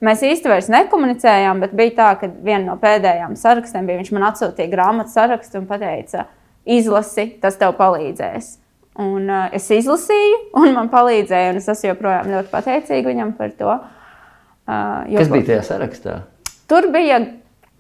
Mēs 0.01 0.23
vairs 0.49 0.65
nekomunicējām, 0.73 1.59
bet 1.61 1.75
bija 1.77 1.93
tā, 1.99 2.07
ka 2.17 2.31
viena 2.41 2.71
no 2.71 2.77
pēdējām 2.81 3.35
sarakstiem 3.37 3.85
bija 3.85 3.99
viņš 3.99 4.09
man 4.17 4.25
atsūtīja 4.31 4.71
grāmatu 4.71 5.13
sarakstu 5.13 5.61
un 5.61 5.67
teica, 5.69 6.25
izlasi, 6.65 7.27
tas 7.43 7.59
tev 7.61 7.75
palīdzēs. 7.77 8.55
Un, 9.01 9.29
uh, 9.29 9.45
es 9.53 9.69
izlasīju, 9.69 10.39
un 10.57 10.73
man 10.73 10.89
palīdzēja, 10.89 11.53
un 11.53 11.61
es 11.61 11.69
esmu 11.69 11.91
joprojām 11.91 12.33
ļoti 12.33 12.49
pateicīga 12.49 13.13
viņam 13.13 13.35
par 13.37 13.53
to. 13.61 13.77
Uh, 14.65 15.05
jo- 15.05 15.21
kas 15.21 15.29
bija 15.37 15.47
tajā 15.51 15.61
sarakstā? 15.69 16.17
Tur 16.71 16.89
bija 16.89 17.21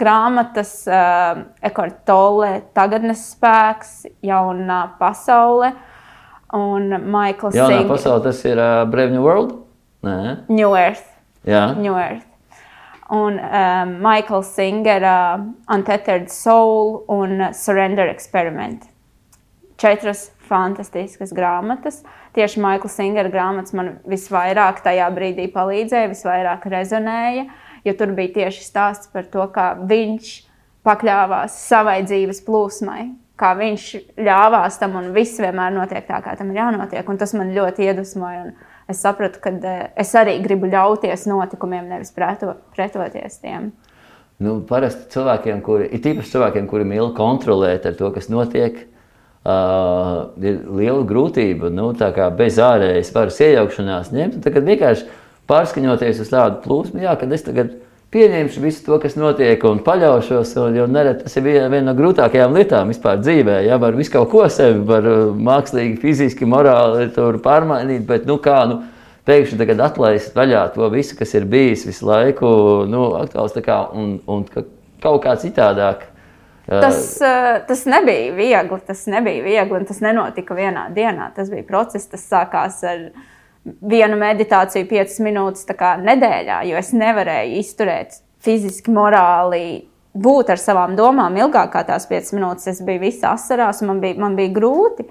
grāmatas, 0.01 0.73
uh, 0.89 1.45
Ekortole, 1.63 2.49
tagadnes 2.75 3.23
spēks, 3.35 4.01
jaunā 4.25 4.83
pasaule. 4.99 5.71
un 6.53 6.89
Maikls 7.07 7.55
Jaunā 7.55 7.77
Singer. 7.77 7.87
pasaulē 7.87 8.23
tas 8.25 8.41
ir 8.45 8.59
uh, 8.59 8.83
Brave 8.91 9.13
New 9.13 9.23
World? 9.23 9.53
Nē, 10.03 10.49
New 10.49 10.73
Earth. 10.75 11.05
jā. 11.47 11.61
New 11.77 11.95
Earth. 11.95 12.25
Un 13.11 13.37
um, 13.39 13.89
Maikls 14.03 14.49
Singera 14.55 15.35
uh, 15.37 15.45
Untethered 15.75 16.29
Soul 16.31 17.05
un 17.07 17.41
uh, 17.41 17.51
Surrender 17.53 18.07
Experiment. 18.07 18.85
Četras 19.77 20.31
fantastiskas 20.47 21.31
grāmatas. 21.35 22.01
Tieši 22.35 22.59
Maikls 22.63 22.95
Singera 22.95 23.31
grāmatas 23.31 23.73
man 23.75 23.97
visvairāk 24.07 24.83
tajā 24.85 25.07
brīdī 25.15 25.47
palīdzēja, 25.51 26.11
visvairāk 26.11 26.67
rezonēja, 26.71 27.47
jo 27.87 27.93
tur 27.97 28.13
bija 28.17 28.35
tieši 28.41 28.65
stāsts 28.65 29.11
par 29.13 29.27
to, 29.31 29.45
kā 29.53 29.73
viņš 29.79 30.31
pakļāvās 30.87 31.57
savai 31.67 32.01
dzīves 32.05 32.41
plūsmai, 32.45 33.11
kā 33.41 33.53
viņš 33.57 33.85
ļāvās 34.21 34.77
tam, 34.81 34.97
un 34.99 35.11
viss 35.15 35.41
vienmēr 35.41 35.73
notiek 35.75 36.05
tā, 36.07 36.21
kā 36.23 36.35
tam 36.37 36.51
ir 36.53 36.61
jānotiek. 36.61 37.07
Un 37.09 37.21
tas 37.21 37.33
man 37.37 37.53
ļoti 37.55 37.87
iedvesmoja. 37.89 38.51
Es 38.89 39.01
sapratu, 39.05 39.39
ka 39.41 39.53
eh, 39.55 39.83
es 40.03 40.11
arī 40.17 40.35
gribu 40.43 40.69
ļauties 40.69 41.27
notikumiem, 41.29 41.87
nevis 41.89 42.11
preto, 42.13 42.57
pretoties 42.75 43.39
tiem. 43.41 43.71
Nu, 44.41 44.57
parasti 44.67 45.05
cilvēkiem, 45.13 45.61
kuri 45.65 45.87
ir 45.93 46.01
tīpaši 46.01 46.33
cilvēkiem, 46.33 46.67
kuri 46.69 46.87
mīl 46.89 47.11
kontrolēt 47.17 47.85
to, 47.99 48.09
kas 48.13 48.25
notiek, 48.33 48.79
uh, 49.45 50.31
ir 50.41 50.63
liela 50.65 51.03
grūtība 51.05 51.69
nu, 51.69 51.91
bez 52.37 52.57
ārējas 52.57 53.13
varas 53.13 53.37
iejaukšanās 53.45 54.09
ņemt. 54.15 54.39
Tad 54.41 54.57
vienkārši 54.65 55.05
pārskaņoties 55.49 56.21
uz 56.23 56.29
tādu 56.31 56.61
plūsmu, 56.65 57.01
jā, 57.03 57.15
kad 57.19 57.31
es 57.33 57.45
tagad 57.47 57.73
pieņemšu 58.11 58.61
visu 58.63 58.83
to, 58.85 58.97
kas 59.01 59.15
notiek, 59.19 59.63
un 59.67 59.79
paļaušos. 59.85 60.53
Un, 60.65 60.77
jo 60.79 60.87
nereti 60.91 61.25
tas 61.25 61.37
ir 61.39 61.45
viena, 61.47 61.67
viena 61.71 61.91
no 61.91 61.97
grūtākajām 61.97 62.55
lietām 62.57 62.91
vispār 62.91 63.21
dzīvē. 63.23 63.61
Jā, 63.67 63.79
var 63.81 63.97
visu 63.97 64.15
kaut 64.17 64.31
ko 64.33 64.45
sevi, 64.51 64.81
var 64.87 65.07
uh, 65.07 65.21
mākslīgi, 65.49 65.99
fiziski, 66.01 66.47
morāli 66.49 67.09
pārmainīt, 67.43 68.05
bet 68.07 68.27
nu 68.29 68.39
kā. 68.43 68.63
Nu, 68.71 68.81
Pēkšņi 69.21 69.59
tagad 69.59 69.83
atlaist 69.85 70.33
vaļā 70.33 70.63
to 70.73 70.87
visu, 70.89 71.13
kas 71.19 71.35
ir 71.37 71.43
bijis 71.45 71.83
visu 71.85 72.07
laiku, 72.09 72.47
nu, 72.89 73.03
aktuāls 73.19 73.53
kā, 73.61 73.75
un, 73.93 74.15
un 74.25 74.41
ka 74.49 74.63
kaut 75.03 75.21
kā 75.21 75.35
citādāk. 75.37 76.07
Uh, 76.65 76.79
Tas, 76.81 77.03
uh, 77.21 77.59
tas 77.67 77.85
nebija 77.89 78.33
viegli. 78.33 78.79
Tas 78.87 79.05
nebija 79.11 79.45
viegli, 79.45 79.77
un 79.77 79.85
tas 79.85 80.01
nenotika 80.01 80.57
vienā 80.57 80.87
dienā. 80.95 81.29
Tas 81.37 81.53
bija 81.53 81.67
process, 81.69 82.09
tas 82.09 82.25
sākās 82.33 82.81
ar 82.87 83.05
vienu 83.63 84.17
meditāciju, 84.21 84.89
piecas 84.89 85.19
minūtes 85.21 85.67
nedēļā, 86.01 86.61
jo 86.69 86.77
es 86.79 86.91
nevarēju 86.97 87.61
izturēt 87.61 88.21
fiziski, 88.41 88.93
morāli. 88.93 89.87
Būt 90.11 90.49
ar 90.51 90.59
savām 90.59 90.97
domām 90.97 91.37
ilgāk 91.39 91.69
kā 91.71 91.85
tās 91.87 92.07
piecas 92.09 92.33
minūtes, 92.35 92.67
es 92.67 92.81
biju 92.83 93.05
visā 93.05 93.35
asarās, 93.37 93.79
un 93.81 93.93
man 93.93 94.01
bija, 94.03 94.17
man 94.19 94.35
bija 94.35 94.51
grūti 94.57 95.05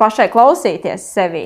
pašai 0.00 0.26
klausīties 0.32 1.04
sevi. 1.12 1.44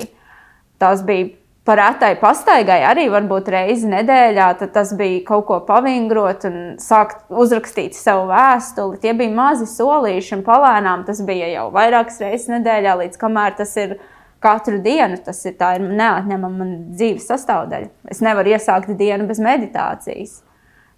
Tas 0.81 1.03
bija 1.05 1.35
par 1.65 1.79
rētai 1.81 2.15
pastaigai 2.21 2.79
arī 2.85 3.07
varbūt 3.13 3.49
reizi 3.53 3.89
nedēļā, 3.89 4.47
tad 4.59 4.73
tas 4.75 4.93
bija 4.97 5.23
kaut 5.27 5.45
ko 5.49 5.59
pavingrot 5.67 6.45
un 6.49 6.57
sākt 6.81 7.25
uzrakstīt 7.29 7.97
savu 7.97 8.27
vēstuli. 8.29 8.99
Tie 9.01 9.13
bija 9.17 9.33
mazi 9.33 9.69
solīši 9.69 10.39
un 10.39 10.43
palēnām 10.45 11.05
tas 11.05 11.23
bija 11.25 11.49
jau 11.53 11.69
vairākas 11.75 12.21
reizes 12.21 12.51
nedēļā, 12.53 12.99
līdz 13.01 13.21
kamēr 13.21 13.57
tas 13.57 13.73
ir 13.81 13.97
katru 14.43 14.79
dienu. 14.83 15.19
Tas 15.25 15.41
ir, 15.47 15.55
ir 15.55 15.85
neatņemama 15.85 16.67
dzīves 16.95 17.29
sastāvdaļa. 17.31 17.91
Es 18.11 18.21
nevaru 18.25 18.55
iesākt 18.55 18.93
dienu 18.99 19.27
bez 19.29 19.41
meditācijas. 19.43 20.41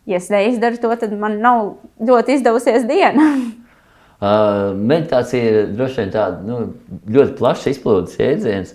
Ja 0.08 0.22
es 0.22 0.30
neizdaru 0.32 0.80
to, 0.82 0.94
tad 1.00 1.14
man 1.20 1.40
nav 1.44 1.74
ļoti 2.00 2.40
izdevusies 2.40 2.90
diena. 2.90 3.32
Uh, 4.18 4.72
meditācija 4.74 5.46
ir 5.46 5.68
droši 5.78 6.00
vien 6.00 6.08
tāda 6.10 6.40
nu, 6.42 6.56
ļoti 7.14 7.36
plaša 7.38 7.70
izplūdes 7.70 8.16
jēdziens. 8.18 8.72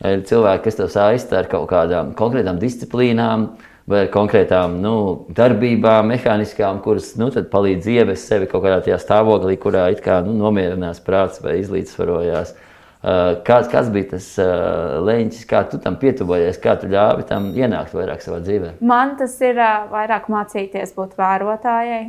Ir 0.00 0.22
cilvēki, 0.24 0.62
kas 0.64 0.78
to 0.78 0.86
saista 0.88 1.42
ar 1.42 1.50
kaut 1.52 1.66
kādām 1.68 2.14
konkrētām 2.16 2.56
disciplīnām, 2.56 3.44
vai 3.84 4.06
konkrētām 4.08 4.78
nu, 4.80 4.94
darbībām, 5.36 6.08
mehāniskām, 6.08 6.80
kuras 6.80 7.10
nu, 7.20 7.28
palīdz 7.28 7.90
ievest 7.98 8.32
sevi 8.32 8.48
kaut 8.48 8.64
kādā 8.64 8.96
stāvoklī, 8.96 9.58
kurā 9.60 9.90
it 9.92 10.00
kā 10.00 10.22
nu, 10.24 10.32
nomierinās 10.40 11.04
prāts 11.04 11.44
vai 11.44 11.58
izlīdzsvarojās. 11.60 12.56
Uh, 12.56 12.67
kāds, 13.02 13.68
kāds 13.70 13.90
bija 13.94 14.12
tas 14.16 14.28
uh, 14.42 14.98
leņķis, 15.06 15.44
kā 15.50 15.62
tu 15.70 15.78
tam 15.82 15.98
pietuvojies, 16.00 16.58
kā 16.62 16.74
tu 16.80 16.90
ļāvi 16.90 17.26
tam 17.28 17.52
ienākt 17.54 17.94
vairāk 17.94 18.24
savā 18.24 18.40
dzīvē? 18.42 18.72
Man 18.82 19.14
tas 19.20 19.36
ir 19.44 19.60
uh, 19.60 19.84
vairāk 19.92 20.26
mācīties 20.32 20.96
būt 20.96 21.14
vērotājai. 21.18 22.02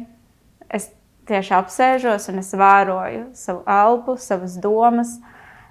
Es 0.74 0.89
tieši 1.29 1.53
apsēžos 1.60 2.25
un 2.31 2.41
es 2.41 2.50
vēroju 2.58 3.27
savu 3.38 3.62
elpu, 3.69 4.17
savas 4.22 4.58
domas. 4.62 5.19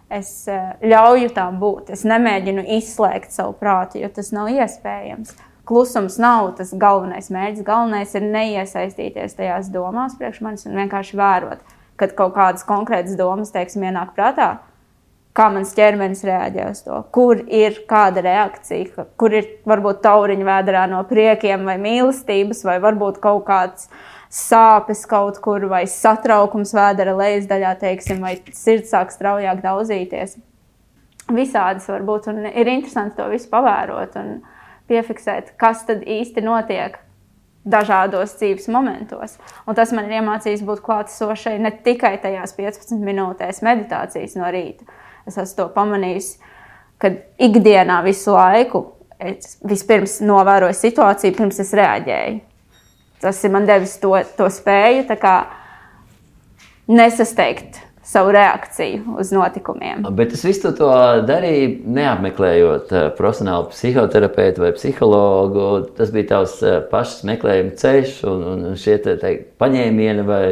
Es 0.08 0.46
ļauju 0.48 1.34
tām 1.36 1.58
būt. 1.60 1.90
Es 1.92 2.06
nemēģinu 2.08 2.62
izslēgt 2.78 3.34
savu 3.34 3.52
prātu, 3.58 3.98
jo 4.00 4.08
tas 4.08 4.30
nav 4.32 4.48
iespējams. 4.54 5.34
Klusums 5.68 6.16
nav 6.16 6.54
tas 6.56 6.70
galvenais 6.72 7.28
mērķis. 7.28 7.66
Galvenais 7.66 8.14
ir 8.16 8.24
neiesaistīties 8.24 9.36
tajās 9.36 9.68
domās 9.74 10.16
priekš 10.16 10.40
manis 10.46 10.64
un 10.64 10.78
vienkārši 10.80 11.18
vērot, 11.20 11.60
kad 12.00 12.14
kaut 12.16 12.32
kādas 12.38 12.64
konkrētas 12.64 13.18
domas, 13.20 13.52
teiksim, 13.52 13.84
ienāk 13.90 14.14
prātā. 14.16 14.54
Kā 15.38 15.46
mans 15.54 15.70
ķermenis 15.76 16.24
reaģē 16.26 16.64
uz 16.72 16.80
to, 16.82 16.96
kur 17.14 17.38
ir 17.46 17.76
kāda 17.86 18.24
reakcija, 18.24 19.06
kur 19.20 19.36
ir 19.38 19.46
varbūt 19.70 20.00
tauriņa 20.02 20.46
vēdā 20.48 20.86
no 20.90 21.04
priekiem 21.06 21.62
vai 21.68 21.76
mīlestības, 21.78 22.64
vai 22.66 22.80
varbūt 22.82 23.20
kaut 23.22 23.44
kāds 23.46 23.86
sāpes 24.34 25.04
kaut 25.08 25.38
kur, 25.44 25.68
vai 25.70 25.84
satraukums 25.88 26.74
vēdera 26.74 27.14
lejas 27.16 27.46
daļā, 27.48 27.76
teiksim, 27.80 28.20
vai 28.24 28.34
sirds 28.50 28.90
sāk 28.92 29.14
straujāk 29.14 29.62
daudzīties. 29.62 30.36
Visādas 31.32 31.88
var 31.92 32.04
būt, 32.08 32.30
un 32.32 32.48
ir 32.48 32.72
interesanti 32.74 33.20
to 33.20 33.28
visu 33.30 33.50
pavērot 33.52 34.16
un 34.18 34.38
piefiksēt, 34.88 35.54
kas 35.60 35.84
tad 35.88 36.02
īsti 36.02 36.44
notiek 36.44 36.98
dažādos 37.68 38.34
dzīves 38.40 38.68
momentos. 38.72 39.36
Un 39.68 39.76
tas 39.76 39.92
man 39.94 40.08
ir 40.08 40.18
iemācījis 40.20 40.64
būt 40.66 40.82
klātesošai 40.84 41.58
ne 41.60 41.72
tikai 41.84 42.16
tajās 42.22 42.56
15 42.56 43.04
minūtēs 43.04 43.60
meditācijas 43.66 44.38
no 44.40 44.48
rīta. 44.52 44.88
Es 45.28 45.36
esmu 45.36 45.56
to 45.60 45.66
pamanījis, 45.74 46.30
ka 46.98 47.12
ikdienā 47.38 48.00
visu 48.06 48.34
laiku 48.34 48.84
es 49.18 49.56
vispirms 49.66 50.20
novēroju 50.24 50.76
situāciju, 50.78 51.36
pirms 51.36 51.58
es 51.62 51.74
reaģēju. 51.76 52.38
Tas 53.22 53.40
ir 53.42 53.50
man 53.50 53.66
devis 53.66 53.96
to, 53.98 54.14
to 54.38 54.46
spēju 54.52 55.04
nesasteigt 56.88 57.82
savu 58.08 58.30
reakciju 58.32 59.18
uz 59.20 59.32
notikumiem. 59.32 60.06
Bet 60.16 60.32
es 60.32 60.44
visu 60.46 60.70
to 60.76 60.88
darīju, 61.28 61.82
neapmeklējot 61.98 62.92
eh, 62.94 63.08
profesionālu 63.18 63.68
psihoterapeitu 63.74 64.64
vai 64.64 64.70
psihologu. 64.72 65.66
Tas 65.98 66.14
bija 66.14 66.30
tavs 66.30 66.54
eh, 66.64 66.78
pašs 66.88 67.20
meklējuma 67.28 67.76
ceļš, 67.82 68.14
un, 68.30 68.46
un 68.54 68.78
šie 68.80 68.96
te, 69.04 69.18
te, 69.20 69.34
paņēmieni 69.60 70.24
vai, 70.24 70.42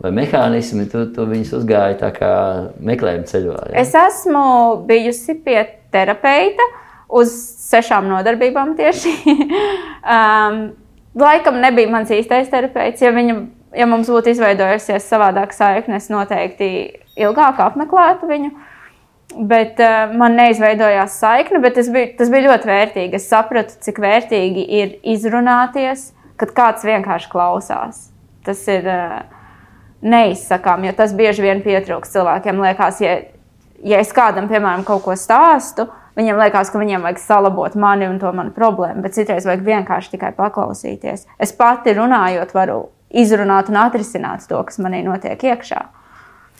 vai 0.00 0.12
mehānismi, 0.16 0.86
tu, 0.90 1.04
tu 1.14 1.26
viņus 1.28 1.54
uzgāji 1.60 1.98
tā 2.00 2.10
kā 2.16 2.32
meklējuma 2.80 3.28
ceļā. 3.28 3.56
Ja? 3.70 3.82
Es 3.82 3.92
esmu 3.96 4.44
bijusi 4.88 5.36
pie 5.44 5.58
terapeita 5.92 6.66
uz 7.20 7.32
sešām 7.70 8.08
nodarbībām 8.10 8.74
tieši. 8.78 9.14
um, 10.16 10.60
laikam 11.20 11.60
nebija 11.62 11.90
mans 11.92 12.12
īstais 12.14 12.50
terapeits. 12.52 13.02
Ja, 13.04 13.12
viņa, 13.14 13.36
ja 13.76 13.88
mums 13.90 14.10
būtu 14.12 14.32
izveidojusies 14.32 15.08
savādāka 15.10 15.56
saikne, 15.56 16.00
es 16.00 16.08
noteikti 16.12 16.70
ilgāk 17.20 17.60
apmeklētu 17.62 18.30
viņu. 18.30 18.52
Bet 19.46 19.78
uh, 19.84 20.14
man 20.18 20.34
neizveidojās 20.38 21.20
saikne, 21.20 21.60
bet 21.62 21.76
bija, 21.92 22.14
tas 22.18 22.32
bija 22.32 22.48
ļoti 22.48 22.70
vērtīgi. 22.70 23.20
Es 23.20 23.28
sapratu, 23.30 23.76
cik 23.84 24.00
vērtīgi 24.02 24.64
ir 24.80 24.96
izrunāties, 25.12 26.08
kad 26.40 26.54
kāds 26.56 26.88
vienkārši 26.88 27.30
klausās. 27.30 28.08
Tas 28.46 28.64
ir 28.72 28.88
uh, 28.90 29.20
neizsakām, 30.02 30.84
jo 30.88 30.92
tas 30.96 31.14
bieži 31.16 31.44
vien 31.44 31.64
pietrūkst 31.64 32.16
cilvēkiem. 32.16 32.60
Liekas, 32.64 33.00
ja, 33.04 33.16
ja 33.84 34.00
es 34.00 34.12
kādam, 34.16 34.48
piemēram, 34.50 34.84
kaut 34.88 35.04
ko 35.06 35.16
stāstu, 35.18 35.88
Viņam 36.18 36.40
liekas, 36.42 36.68
ka 36.72 36.80
viņiem 36.80 37.04
vajag 37.06 37.20
salabot 37.22 37.76
mani 37.78 38.08
un 38.10 38.18
to 38.20 38.28
manu 38.34 38.50
problēmu, 38.52 39.00
bet 39.04 39.14
citreiz 39.14 39.46
vajag 39.46 39.62
vienkārši 39.64 40.16
tikai 40.16 40.32
paklausīties. 40.36 41.22
Es 41.40 41.54
pati 41.56 41.94
runājot, 41.96 42.50
varu 42.52 42.80
izrunāt 43.10 43.70
un 43.70 43.78
atrisināt 43.80 44.44
to, 44.50 44.58
kas 44.66 44.80
manī 44.82 45.04
notiek 45.06 45.40
iekšā. 45.52 45.80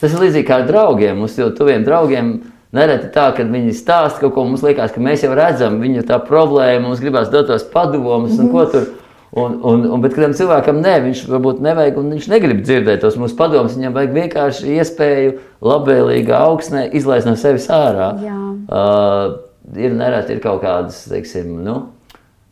Tas 0.01 0.15
ir 0.15 0.23
līdzīgi 0.23 0.47
kā 0.49 0.63
ar 0.63 0.71
draugiem. 0.71 1.19
Mums 1.19 1.37
jau 1.37 1.51
tuviem 1.53 1.85
draugiem 1.85 2.33
nereti 2.73 3.11
tā, 3.13 3.27
ka 3.37 3.45
viņi 3.45 3.75
stāsta 3.77 4.23
kaut 4.23 4.37
ko, 4.37 4.47
mums 4.49 4.63
liekas, 4.65 4.95
ka 4.95 5.03
mēs 5.03 5.27
jau 5.27 5.35
redzam 5.37 5.81
viņu 5.83 6.07
tā 6.09 6.21
problēmu, 6.25 6.87
mums 6.87 7.03
gribās 7.03 7.29
dot 7.33 7.51
tos 7.51 7.67
padomus 7.75 8.39
un 8.41 8.49
ko 8.55 8.65
tur. 8.71 8.89
Un, 9.31 9.61
un, 9.63 9.85
un, 9.87 10.01
bet 10.03 10.17
kādam 10.17 10.33
cilvēkam 10.35 10.81
nē, 10.83 10.97
viņš 11.05 11.21
varbūt 11.31 11.61
nevajag, 11.63 11.99
un 12.01 12.09
viņš 12.17 12.25
negrib 12.33 12.65
dzirdēt 12.65 13.05
tos 13.05 13.15
mūsu 13.21 13.37
padomus. 13.39 13.77
Viņam 13.79 13.95
vajag 13.95 14.17
vienkārši 14.17 14.73
iespēju 14.81 15.37
labvēlīgā 15.63 16.41
augsnē 16.49 16.89
izlaist 16.99 17.29
no 17.31 17.37
sevis 17.39 17.69
ārā. 17.71 18.09
Jā. 18.25 18.39
Uh, 18.67 19.37
ir 19.79 19.95
nereti 19.95 20.35
ir 20.35 20.43
kaut 20.43 20.65
kādas, 20.65 21.05
teiksim, 21.13 21.53
nu, 21.63 21.77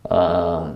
uh, 0.07 0.69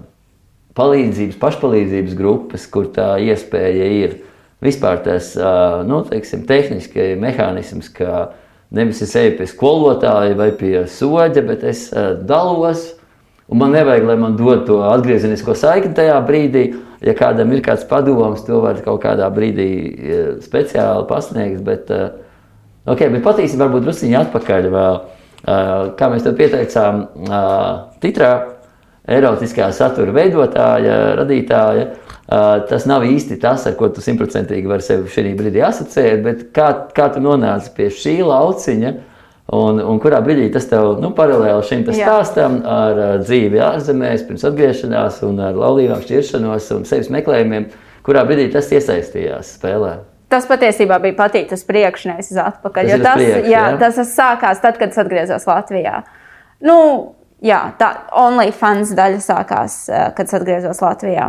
palīdzības, 0.78 1.38
pašpalīdzības 1.38 2.16
grupas, 2.18 2.66
kur 2.66 2.88
tā 2.94 3.14
iespēja 3.22 3.90
ir. 4.02 4.18
Vispār 4.62 5.00
tas 5.06 5.32
uh, 5.38 5.82
nu, 5.86 6.00
teiksim, 6.06 6.42
tehniski 6.46 7.12
mehānisms, 7.18 7.92
ka 7.94 8.32
nevis 8.74 9.02
es 9.06 9.14
eju 9.18 9.36
pie 9.38 9.46
skolotāja 9.50 10.34
vai 10.38 10.50
pie 10.58 10.84
soļa, 10.90 11.46
bet 11.46 11.62
es 11.66 11.88
uh, 11.94 12.12
dalos. 12.26 12.92
Un 13.52 13.60
man 13.60 13.74
nevajag, 13.76 14.06
lai 14.08 14.16
man 14.16 14.36
dod 14.38 14.62
to 14.64 14.78
atgriezenisko 14.88 15.52
saikni 15.58 15.92
tajā 15.96 16.16
brīdī. 16.24 16.70
Ja 17.04 17.12
kādam 17.18 17.50
ir 17.52 17.60
kāds 17.66 17.82
padoms, 17.90 18.44
to 18.46 18.62
var 18.62 18.78
kaut 18.80 19.02
kādā 19.02 19.26
brīdī 19.34 19.66
uh, 19.68 20.22
speciāli 20.40 21.04
pasniegt. 21.10 21.60
Bet, 21.66 21.90
uh, 21.92 22.14
okay, 22.88 23.10
bet 23.12 23.26
patiesībā 23.26 23.66
varbūt 23.66 23.84
druskuļi 23.84 24.16
atpakaļ. 24.22 24.70
Vēl, 24.72 24.98
uh, 25.02 25.74
kā 25.98 26.08
mēs 26.14 26.24
to 26.24 26.32
pieteicām, 26.38 27.04
uh, 27.26 27.68
titrā 28.00 28.32
erotiskā 29.04 29.68
satura 29.76 30.14
veidotāja, 30.16 30.96
radītāja. 31.20 31.86
Uh, 32.22 32.62
tas 32.70 32.86
nav 32.88 33.04
īsti 33.04 33.36
tas, 33.42 33.66
ar 33.68 33.76
ko 33.76 33.90
tu 33.92 34.00
simtprocentīgi 34.00 34.70
vari 34.70 34.84
sevi 34.86 35.10
šī 35.12 35.34
brīdī 35.36 35.60
asociēt, 35.66 36.22
bet 36.24 36.44
kā, 36.56 36.70
kā 36.96 37.10
tu 37.12 37.20
nonāci 37.20 37.74
pie 37.76 37.90
šī 37.92 38.22
lauciņa, 38.24 38.92
un, 39.50 39.80
un 39.80 39.98
kurā 40.02 40.20
brīdī 40.24 40.46
tas 40.54 40.68
tev 40.70 41.00
nu, 41.02 41.10
paralēli 41.16 41.66
šim 41.66 41.84
stāstam 41.88 42.60
ar 42.68 42.98
uh, 43.00 43.12
dzīvi 43.22 43.60
ārzemēs, 43.62 44.26
pirms 44.28 44.46
atgriešanās, 44.48 45.22
un 45.26 45.42
ar 45.48 45.58
laulībām 45.58 46.02
šķiršanos 46.04 46.70
un 46.76 46.86
sevis 46.88 47.10
meklējumiem, 47.14 47.68
kurā 48.06 48.24
brīdī 48.28 48.50
tas 48.54 48.70
iesaistījās 48.72 49.56
spēlē. 49.58 49.96
Tas 50.32 50.46
patiesībā 50.48 50.96
bija 51.02 51.18
patīk, 51.18 51.50
tas 51.50 51.64
priekšnieks 51.68 52.30
atpakaļ. 52.40 52.94
Tas, 52.94 53.02
tas, 53.04 53.18
priekš, 53.20 53.48
jā, 53.52 53.64
jā? 53.68 53.80
tas 53.82 53.98
sākās 54.14 54.62
tad, 54.62 54.78
kad 54.80 54.94
es 54.94 55.00
atgriezos 55.02 55.44
Latvijā. 55.44 55.98
Nu, 56.64 56.76
jā, 57.44 57.60
tā 57.76 57.90
OnlyFans 58.16 58.94
daļa 58.96 59.20
sākās, 59.20 59.82
kad 60.16 60.24
es 60.24 60.38
atgriezos 60.38 60.80
Latvijā. 60.80 61.28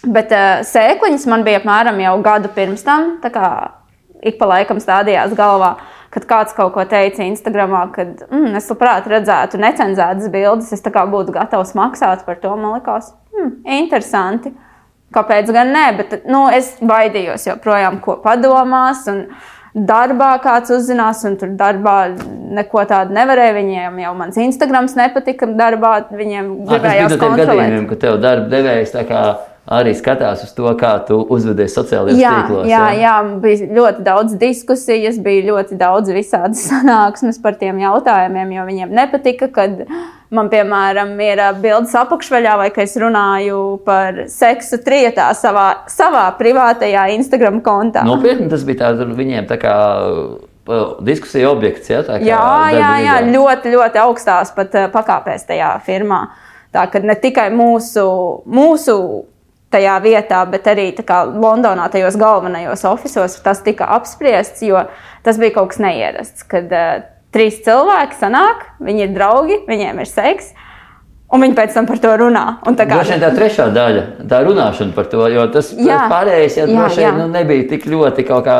Bet 0.00 0.32
uh, 0.32 0.62
sēkliņas 0.64 1.26
man 1.28 1.44
bija 1.44 1.60
apmēram 1.60 2.00
jau 2.00 2.14
gadu 2.24 2.48
pirms 2.56 2.86
tam. 2.86 3.18
Ik 4.24 4.40
pa 4.40 4.48
laikam 4.48 4.80
stādījās 4.80 5.36
galvā, 5.36 5.74
kad 6.14 6.26
kāds 6.30 6.56
kaut 6.56 6.72
ko 6.74 6.84
teica 6.90 7.22
Instagramā, 7.26 7.84
kad 7.94 8.24
mm, 8.26 8.56
es 8.58 8.66
labprāt 8.72 9.06
redzētu 9.10 9.60
necenzētas 9.62 10.32
bildes. 10.32 10.72
Es 10.74 10.82
būtu 10.82 11.36
gatavs 11.36 11.76
maksāt 11.78 12.26
par 12.26 12.40
to. 12.42 12.56
Man 12.56 12.78
liekas, 12.78 13.12
mm, 13.36 13.54
interesanti. 13.78 14.52
Kāpēc 15.14 15.48
gan 15.54 15.72
ne? 15.74 15.86
Bet 15.98 16.26
nu, 16.30 16.44
es 16.54 16.76
baidījos 16.82 17.48
joprojām, 17.48 18.02
ko 18.04 18.20
padomās. 18.24 19.06
Un, 19.10 19.26
Darbā 19.70 20.32
kāds 20.42 20.72
uzzinās, 20.74 21.20
un 21.28 21.36
tur 21.38 21.52
darbā 21.54 22.08
neko 22.58 22.82
tādu 22.90 23.14
nevarēja. 23.14 23.52
Viņiem 23.54 24.00
jau 24.02 24.14
mans 24.18 24.38
Instagrams 24.42 24.96
nepatika. 24.98 25.46
Darbā 25.46 25.92
viņiem 26.10 26.48
gribējās 26.66 27.14
kontrolēt. 27.14 27.52
Gadījumiem, 27.52 27.86
ka 27.86 27.98
tev 28.02 28.18
darba 28.18 28.50
devējs 28.50 28.90
tā 28.96 29.04
kā 29.06 29.20
arī 29.70 29.92
skatās 29.94 30.42
uz 30.44 30.52
to, 30.56 30.66
kā 30.78 30.92
tu 31.06 31.20
uzvedies 31.30 31.74
sociālajos 31.76 32.18
jā, 32.18 32.32
tīklos. 32.34 32.68
Jā, 32.68 32.84
jā, 32.90 33.02
jā, 33.04 33.16
bija 33.42 33.68
ļoti 33.78 34.06
daudz 34.06 34.34
diskusijas, 34.40 35.20
bija 35.22 35.46
ļoti 35.52 35.78
daudz 35.80 36.10
visādas 36.14 36.64
sanāksmes 36.70 37.38
par 37.42 37.58
tiem 37.60 37.78
jautājumiem, 37.82 38.56
jo 38.56 38.66
viņiem 38.66 38.96
nepatika, 38.98 39.50
kad 39.54 39.84
man, 40.34 40.50
piemēram, 40.50 41.14
ir 41.22 41.44
bildes 41.62 41.94
apakšveļā, 42.02 42.58
vai 42.64 42.68
ka 42.74 42.84
es 42.86 42.98
runāju 43.00 43.62
par 43.86 44.24
seksu 44.30 44.82
trietā 44.82 45.30
savā, 45.38 45.86
savā 45.90 46.26
privātajā 46.38 47.08
Instagram 47.16 47.62
kontā. 47.66 48.04
Nopietni 48.06 48.50
tas 48.50 48.66
bija 48.66 48.86
tāds 48.86 49.18
viņiem 49.18 49.48
tā 49.50 49.58
kā 49.62 49.74
diskusija 51.06 51.50
objekts. 51.50 51.90
Ja, 51.90 52.02
jā, 52.22 52.44
jā, 52.74 52.92
jā, 53.06 53.16
ļoti, 53.30 53.74
ļoti 53.74 54.02
augstās 54.02 54.52
pat 54.54 54.76
pakāpēs 54.92 55.46
tajā 55.48 55.74
firmā. 55.86 56.26
Tā 56.70 56.84
ka 56.86 57.00
ne 57.02 57.16
tikai 57.18 57.48
mūsu, 57.50 58.04
mūsu 58.46 58.94
tajā 59.70 59.96
vietā, 60.02 60.42
bet 60.50 60.66
arī 60.70 60.90
kā, 61.06 61.22
Londonā, 61.30 61.86
tajos 61.92 62.18
galvenajos 62.20 62.84
oficiālos, 62.90 63.38
tas 63.44 63.62
tika 63.66 63.88
apspriests, 63.96 64.64
jo 64.66 64.82
tas 65.26 65.38
bija 65.40 65.56
kaut 65.58 65.72
kas 65.72 65.82
neierasts. 65.82 66.46
Kad 66.50 66.72
uh, 66.74 67.04
trīs 67.34 67.60
cilvēki 67.66 68.18
sanāk, 68.18 68.66
viņi 68.82 69.06
ir 69.06 69.14
draugi, 69.14 69.62
viņiem 69.70 70.02
ir 70.02 70.10
seks. 70.10 70.52
Un 71.30 71.44
viņi 71.44 71.54
pēc 71.54 71.76
tam 71.76 71.86
par 71.86 72.00
to 72.02 72.10
runā. 72.18 72.44
Tā 72.74 72.84
kā 72.90 73.04
tā 73.06 73.28
trešā 73.30 73.68
daļa, 73.70 74.00
tā 74.26 74.40
runāšana 74.42 74.96
par 74.96 75.06
to, 75.12 75.20
jo 75.30 75.44
tas 75.54 75.68
jā, 75.78 76.00
pārējais 76.10 76.56
ja, 76.58 76.64
jā, 76.66 76.86
jā. 77.04 77.12
Nu, 77.14 77.28
nebija 77.30 77.68
tik 77.70 77.86
ļoti 77.86 78.24
kaut 78.26 78.48
kā 78.48 78.56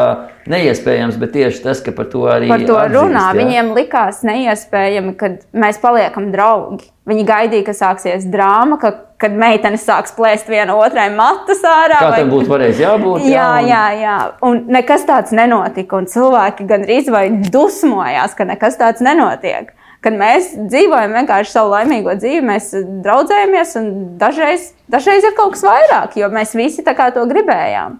neiespējams, 0.51 1.19
bet 1.19 1.35
tieši 1.35 1.65
tas, 1.65 1.83
ka 1.83 1.91
par 1.97 2.07
to 2.13 2.29
arī 2.31 2.47
par 2.53 2.63
to 2.63 2.77
atzīst, 2.79 2.95
runā. 2.95 3.25
Jā. 3.33 3.39
Viņiem 3.41 3.73
likās 3.75 4.23
neiespējami, 4.23 5.17
kad 5.19 5.43
mēs 5.51 5.83
paliekam 5.83 6.31
draugi. 6.31 6.87
Viņi 7.11 7.27
gaidīja, 7.27 7.67
ka 7.67 7.75
sāksies 7.75 8.31
drāma, 8.31 8.79
ka, 8.79 8.95
kad 9.21 9.35
meitenes 9.37 9.85
sāks 9.87 10.15
plēst 10.17 10.49
viena 10.51 10.77
otrai 10.81 11.09
matus 11.15 11.61
ārā. 11.67 11.99
Kā 12.01 12.13
vai... 12.15 12.23
būtu 12.31 12.51
varējis 12.51 12.81
jābūt? 12.81 13.27
Jā, 13.29 13.33
jā, 13.35 13.51
un... 13.51 13.69
jā, 13.69 13.83
jā. 14.01 14.15
Un 14.49 14.63
nekas 14.73 15.05
tāds 15.09 15.35
nenotika. 15.37 16.01
Un 16.01 16.09
cilvēki 16.11 16.67
gandrīz 16.71 17.11
vai 17.13 17.27
dusmojās, 17.53 18.37
ka 18.39 18.49
nekas 18.49 18.81
tāds 18.81 19.05
nenotiek. 19.05 19.75
Kad 20.01 20.17
mēs 20.17 20.55
dzīvojam 20.57 21.13
vienkārši 21.19 21.53
savu 21.53 21.75
laimīgo 21.75 22.15
dzīvi, 22.17 22.41
mēs 22.49 22.71
draudzējamies, 23.05 23.75
un 23.77 23.91
dažreiz, 24.21 24.71
dažreiz 24.89 25.27
ir 25.29 25.35
kaut 25.37 25.59
kas 25.59 25.67
vairāk, 25.67 26.17
jo 26.17 26.31
mēs 26.33 26.57
visi 26.57 26.85
tā 26.87 26.95
kā 26.97 27.11
to 27.13 27.27
gribējām. 27.29 27.99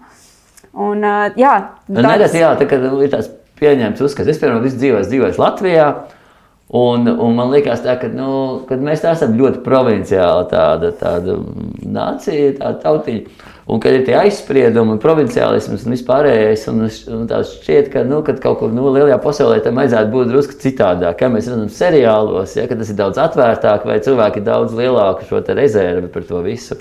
Un, 0.71 1.05
jā, 1.37 1.53
tāds... 1.85 2.07
Nereti, 2.07 2.41
jā, 2.41 2.55
tā, 2.57 2.65
ir 3.05 3.13
tāds 3.13 3.29
pieņemts 3.61 4.01
uzskats. 4.01 4.33
Es, 4.33 4.41
piemēram, 4.41 4.63
visu 4.65 4.81
dzīvoju 4.81 5.37
Latvijā. 5.37 5.91
Un, 6.71 7.03
un 7.03 7.33
man 7.35 7.49
liekas, 7.51 7.81
tā, 7.83 7.97
ka 7.99 8.07
nu, 8.15 8.61
mēs 8.79 9.01
esam 9.03 9.33
ļoti 9.35 9.59
provinciāli 9.65 10.45
tāda, 10.53 10.93
tāda 10.95 11.35
nācija, 11.83 12.53
tāda 12.61 12.79
tautiņa. 12.85 13.49
Un 13.71 13.81
kad 13.83 13.97
ir 13.97 14.05
tie 14.07 14.15
aizspriedumi, 14.15 14.95
un 14.95 15.01
provinciālisms 15.03 15.83
un 15.83 15.95
vispārējais, 15.97 16.63
un, 16.71 16.85
un 17.17 17.27
tā 17.27 17.41
šķiet, 17.47 17.91
ka 17.91 18.05
nu, 18.07 18.21
kaut 18.23 18.61
kur 18.61 18.71
nu, 18.71 18.87
lielajā 18.87 19.19
pasaulē 19.23 19.59
tam 19.65 19.83
vajadzētu 19.83 20.15
būt 20.15 20.31
drusku 20.31 20.57
citādāk. 20.63 21.19
Kā 21.19 21.27
mēs 21.31 21.51
redzam 21.51 21.67
seriālos, 21.75 22.55
ja, 22.55 22.69
tas 22.71 22.95
ir 22.95 22.99
daudz 23.03 23.19
atvērtāk, 23.19 23.85
vai 23.91 23.99
cilvēki 24.07 24.39
ir 24.39 24.47
daudz 24.47 24.75
lielāku 24.79 25.27
šo 25.27 25.43
rezervi 25.51 26.07
par 26.11 26.27
to 26.31 26.39
visu. 26.47 26.79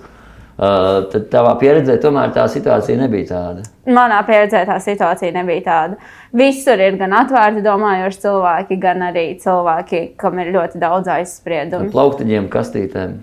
Uh, 0.60 1.06
tad 1.08 1.30
tavā 1.32 1.54
pieredzē 1.56 1.94
tomēr 2.02 2.34
tā 2.34 2.42
situācija 2.52 2.98
nebija 3.00 3.30
tāda. 3.30 3.62
Manā 3.88 4.18
pieredzē 4.28 4.66
tā 4.68 4.74
situācija 4.84 5.32
nebija 5.32 5.62
tāda. 5.64 5.96
Visur 6.36 6.82
ir 6.84 6.98
gan 7.00 7.14
atvērti 7.16 7.62
domājoši 7.64 8.20
cilvēki, 8.26 8.76
gan 8.82 9.06
arī 9.06 9.22
cilvēki, 9.40 10.02
kam 10.20 10.36
ir 10.42 10.50
ļoti 10.52 10.82
daudz 10.82 11.08
aizspriedumu. 11.14 11.88
Plauktiņiem, 11.94 12.50
kastītēm. 12.52 13.16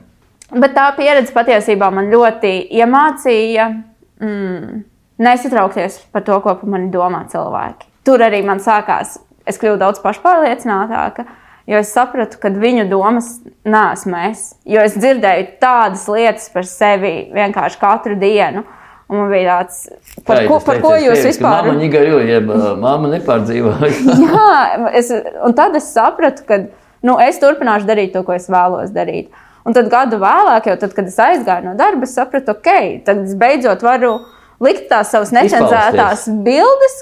Bet 0.63 0.73
tā 0.79 0.87
pieredze 0.97 1.35
patiesībā 1.35 1.91
man 1.93 2.09
ļoti 2.09 2.55
iemācīja 2.79 3.69
mm, 4.23 4.81
nesatraukties 5.21 5.99
par 6.15 6.25
to, 6.25 6.39
ko 6.41 6.57
par 6.57 6.73
mani 6.73 6.89
domā 6.89 7.21
cilvēki. 7.29 7.91
Tur 8.07 8.25
arī 8.25 8.41
man 8.49 8.63
sākās, 8.63 9.19
es 9.45 9.61
kļuvu 9.61 9.77
daudz 9.83 10.01
pašpārliecinātāka. 10.01 11.27
Jo 11.67 11.81
es 11.83 11.91
sapratu, 11.91 12.39
ka 12.39 12.49
viņu 12.53 12.85
domas 12.87 13.37
nesmu 13.67 14.15
es. 14.29 14.53
Jo 14.67 14.85
es 14.87 14.95
dzirdēju 14.95 15.47
tādas 15.59 16.05
lietas 16.07 16.47
par 16.53 16.67
sevi 16.67 17.15
vienkārši 17.35 17.79
katru 17.81 18.15
dienu. 18.19 18.63
Un 19.07 19.21
man 19.21 19.29
bija 19.31 19.61
tāds, 19.61 19.85
par, 20.27 20.41
ko, 20.47 20.59
par 20.63 20.81
ko 20.83 20.93
jūs 20.99 21.21
vispār 21.23 21.61
runājat? 21.63 21.67
Māma 21.69 21.79
Nigaru, 21.79 22.17
jeb 22.27 22.49
māma 22.83 23.11
nepārdzīvoja. 23.13 23.91
Jā, 24.23 24.55
es, 24.99 25.11
un 25.47 25.55
tad 25.55 25.75
es 25.79 25.87
sapratu, 25.93 26.43
ka 26.47 26.59
nu, 27.07 27.15
es 27.23 27.39
turpināšu 27.39 27.87
darīt 27.87 28.11
to, 28.15 28.23
ko 28.27 28.35
es 28.35 28.49
vēlos 28.51 28.91
darīt. 28.95 29.31
Un 29.67 29.75
tad 29.75 29.87
gadu 29.91 30.19
vēlāk, 30.19 30.67
jau 30.71 30.77
tad, 30.79 30.95
kad 30.95 31.07
es 31.07 31.19
aizgāju 31.23 31.69
no 31.69 31.75
darba, 31.79 32.07
es 32.07 32.15
sapratu, 32.15 32.55
ok, 32.55 33.03
tad 33.07 33.23
es 33.25 33.35
beidzot 33.39 33.83
varu 33.83 34.13
likt 34.63 34.87
tās 34.91 35.11
savas 35.11 35.31
necenzētās 35.35 36.27
bildes, 36.43 36.97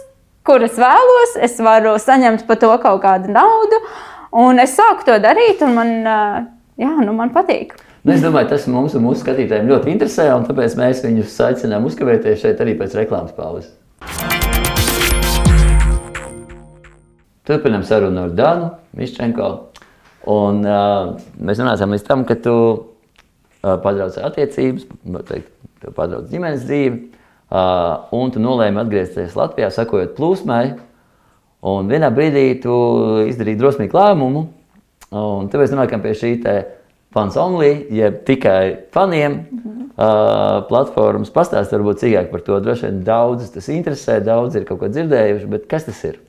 kuras 0.45 0.78
vēlos. 0.78 1.38
Es 1.45 1.58
varu 1.62 1.97
saņemt 2.01 2.45
par 2.49 2.62
to 2.62 2.73
kaut 2.82 3.01
kādu 3.06 3.34
naudu. 3.34 3.82
Un 4.36 4.60
es 4.60 4.74
sāku 4.76 5.06
to 5.08 5.13
darīt, 5.24 5.62
un 5.63 5.78
man, 5.78 5.91
jā, 6.76 6.89
nu, 7.00 7.13
man 7.15 7.30
patīk. 7.32 7.69
Nu, 8.04 8.12
es 8.12 8.19
domāju, 8.19 8.50
tas 8.50 8.65
mums 8.67 8.91
un 8.98 9.06
mūsu 9.06 9.21
skatītājiem 9.24 9.69
ļoti 9.69 9.93
interesē, 9.93 10.26
un 10.36 10.43
tāpēc 10.43 10.74
mēs 10.76 11.06
viņus 11.06 11.38
aicinām 11.45 11.86
uzkavēties 11.88 12.41
šeit 12.41 12.60
arī 12.60 12.74
pēc 12.76 12.98
reklāmas 13.00 13.32
pauzes. 13.38 13.71
Turpinām 17.48 17.86
sarunu 17.88 18.26
ar 18.26 18.34
Dānu 18.36 18.67
Miščenko. 19.00 19.48
Un, 20.36 20.60
uh, 20.67 21.15
mēs 21.39 21.62
nonācām 21.62 21.95
līdz 21.95 22.04
tam, 22.04 22.26
ka 22.28 22.36
tu 22.36 22.56
uh, 22.76 23.78
padraudz 23.86 24.19
attiecības, 24.19 24.89
teikt, 25.30 25.48
padraudz 25.95 26.28
ģimenes 26.34 26.67
dzīvi, 26.67 27.00
uh, 27.56 28.12
un 28.12 28.36
tu 28.36 28.43
nolēmi 28.43 28.84
atgriezties 28.84 29.39
Latvijā, 29.39 29.71
sakojot 29.71 30.17
plūsmai. 30.19 30.76
Un 31.65 31.88
vienā 31.89 32.12
brīdī 32.13 32.62
tu 32.62 32.73
izdarīji 33.25 33.58
drosmīgu 33.58 33.97
lēmumu, 33.97 34.41
un 35.17 35.47
tāpēc 35.49 35.71
nonākam 35.73 36.04
pie 36.04 36.13
šī 36.17 36.34
fans 37.15 37.38
only, 37.39 37.88
jeb 37.95 38.19
tikai 38.28 38.78
faniem 38.93 39.32
mm 39.32 39.62
-hmm. 39.63 39.84
uh, 39.95 40.67
platformas. 40.67 41.32
Pastāst 41.32 41.71
varbūt 41.71 42.04
cīkāk 42.04 42.32
par 42.32 42.41
to. 42.41 42.60
Droši 42.60 42.86
vien 42.86 43.04
daudzus 43.04 43.51
tas 43.51 43.69
interesē, 43.69 44.19
daudz 44.19 44.56
ir 44.56 44.65
kaut 44.65 44.80
ko 44.80 44.88
dzirdējuši, 44.88 45.47
bet 45.47 45.67
kas 45.67 45.86
tas 45.86 46.04
ir? 46.04 46.19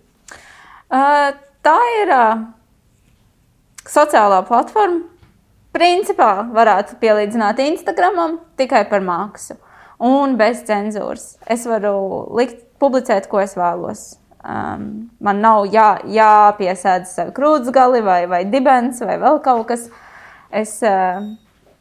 Uh, 0.90 1.34
tā 1.62 1.78
ir 2.02 2.08
uh, 2.14 2.38
sociālā 3.84 4.42
platforma. 4.46 5.00
Principā 5.72 6.46
varētu 6.52 6.96
pielīdzināt 7.00 7.58
Instagramam 7.58 8.38
tikai 8.56 8.88
par 8.88 9.00
mākslu 9.00 9.56
un 9.98 10.36
bez 10.36 10.62
cenzūras. 10.64 11.36
Es 11.46 11.66
varu 11.66 12.36
likt, 12.36 12.62
publicēt, 12.78 13.28
ko 13.28 13.40
es 13.40 13.56
vēlos 13.56 14.25
Um, 14.46 15.08
man 15.18 15.40
nav 15.42 15.64
jā, 15.74 15.96
jāpiesēdz 16.06 17.14
sev 17.16 17.32
krūtsgali 17.34 17.98
vai, 18.06 18.20
vai 18.30 18.44
dibens 18.46 19.00
vai 19.02 19.16
vēl 19.18 19.40
kaut 19.42 19.66
kas. 19.72 19.88
Es, 20.54 20.76
uh, 20.86 21.24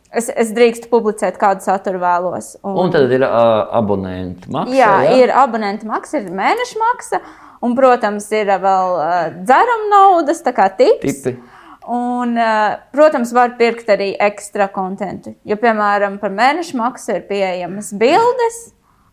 es, 0.10 0.32
es 0.34 0.54
drīkstu 0.56 0.90
publicēt, 0.90 1.38
kādu 1.38 1.62
saturu 1.62 2.02
vēlos. 2.02 2.56
Un, 2.64 2.80
un 2.88 2.94
tad 2.96 3.14
ir 3.14 3.22
uh, 3.28 3.68
abonenta 3.78 4.50
maksa. 4.50 4.74
Jā, 4.74 4.94
jā, 5.06 5.18
ir 5.22 5.34
abonenta 5.38 5.86
maksa, 5.90 6.24
ir 6.24 6.34
mēneša 6.34 6.82
maksa. 6.82 7.22
Un, 7.66 7.76
protams, 7.78 8.32
ir 8.34 8.50
vēl 8.50 8.98
uh, 8.98 9.20
dzerama 9.46 9.92
naudas, 9.92 10.42
tā 10.46 10.54
kā 10.56 10.66
tips. 10.74 11.06
Tipi. 11.06 11.38
Un, 11.86 12.34
uh, 12.34 12.80
protams, 12.96 13.30
var 13.36 13.54
pirkt 13.60 13.92
arī 13.94 14.16
ekstra 14.26 14.72
kontentu. 14.74 15.36
Jo, 15.46 15.60
piemēram, 15.62 16.18
par 16.22 16.34
mēneša 16.34 16.82
maksu 16.82 17.20
ir 17.20 17.28
pieejamas 17.30 17.94
bildes. 17.94 18.64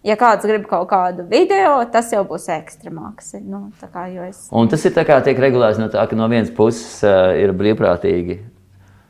Ja 0.02 0.16
kāds 0.18 0.42
grib 0.48 0.64
kaut 0.66 0.88
kādu 0.90 1.28
video, 1.30 1.76
tas 1.92 2.08
jau 2.10 2.24
būs 2.26 2.48
ekstra 2.50 2.90
maksa. 2.90 3.38
Nu, 3.38 3.68
kā, 3.78 4.08
es... 4.26 4.48
Un 4.50 4.70
tas 4.70 4.82
ir 4.82 4.94
tā 4.96 5.04
kā 5.06 5.20
tiek 5.22 5.38
regulēts 5.38 5.78
no 5.78 5.86
tā, 5.92 6.02
ka 6.10 6.18
no 6.18 6.26
vienas 6.30 6.50
puses 6.54 7.04
uh, 7.06 7.30
ir 7.38 7.54
brīvprātīgi. 7.54 8.40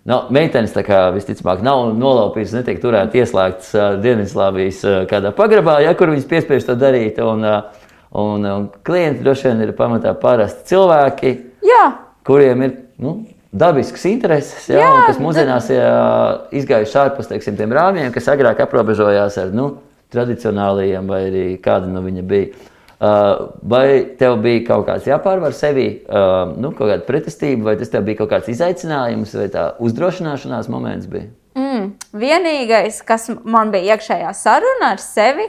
No, 0.04 0.24
meitenes 0.34 0.74
tā 0.74 0.82
kā 0.84 1.06
visticamāk 1.14 1.62
nav 1.64 1.94
nolaupītas, 1.96 2.52
netiek 2.58 2.80
turētas 2.82 3.16
ieslēgtas 3.22 3.70
uh, 3.78 3.86
Dienvidslāvijas 4.04 4.82
uh, 4.84 4.96
kādā 5.08 5.30
pagrabā, 5.36 5.78
ja 5.80 5.94
kur 5.96 6.12
viņas 6.12 6.28
piespiež 6.28 6.66
to 6.68 6.76
darīt. 6.76 7.20
Un, 7.24 7.46
uh, 7.46 7.88
un, 8.18 8.44
un 8.44 8.66
klienti 8.84 9.24
droši 9.24 9.48
vien 9.48 9.62
ir 9.64 9.72
pamatā 9.78 10.12
parasti 10.20 10.74
cilvēki, 10.74 11.32
Jā. 11.64 11.86
kuriem 12.28 12.66
ir 12.66 12.74
nu, 13.00 13.14
dabisks 13.48 14.04
intereses, 14.10 14.68
jā, 14.68 14.82
jā, 14.82 15.06
kas 15.08 15.22
mūsdienās 15.22 15.70
ir 15.72 16.60
izgājuši 16.60 17.00
ārpus 17.06 17.32
teiksim, 17.32 17.56
tiem 17.56 17.72
rāmjiem, 17.72 18.12
kas 18.12 18.28
agrāk 18.32 18.60
aprobežojās 18.66 19.40
ar. 19.40 19.56
Nu, 19.56 19.70
tradicionālajiem, 20.12 21.08
vai 21.08 21.22
arī 21.30 21.46
kāda 21.62 21.90
no 21.90 22.04
viņa 22.04 22.26
bija. 22.28 22.68
Uh, 23.02 23.48
vai 23.66 24.14
tev 24.14 24.36
bija 24.44 24.60
kaut 24.68 24.84
kāds 24.86 25.08
jāpārvar 25.08 25.54
sevi, 25.58 25.88
uh, 26.06 26.52
nu, 26.54 26.70
kaut 26.70 26.86
kāda 26.86 27.02
pretestība, 27.02 27.72
vai 27.72 27.74
tas 27.80 27.90
tev 27.90 28.04
bija 28.06 28.20
kaut 28.20 28.30
kāds 28.30 28.50
izaicinājums, 28.52 29.32
vai 29.40 29.48
tā 29.50 29.64
uzdrošināšanās 29.82 30.68
moments 30.70 31.08
bija? 31.10 31.32
Mm, 31.58 31.88
vienīgais, 32.14 33.00
kas 33.02 33.26
man 33.42 33.72
bija 33.74 33.96
iekšējā 33.96 34.30
saruna 34.38 34.92
ar 34.94 35.02
sevi, 35.02 35.48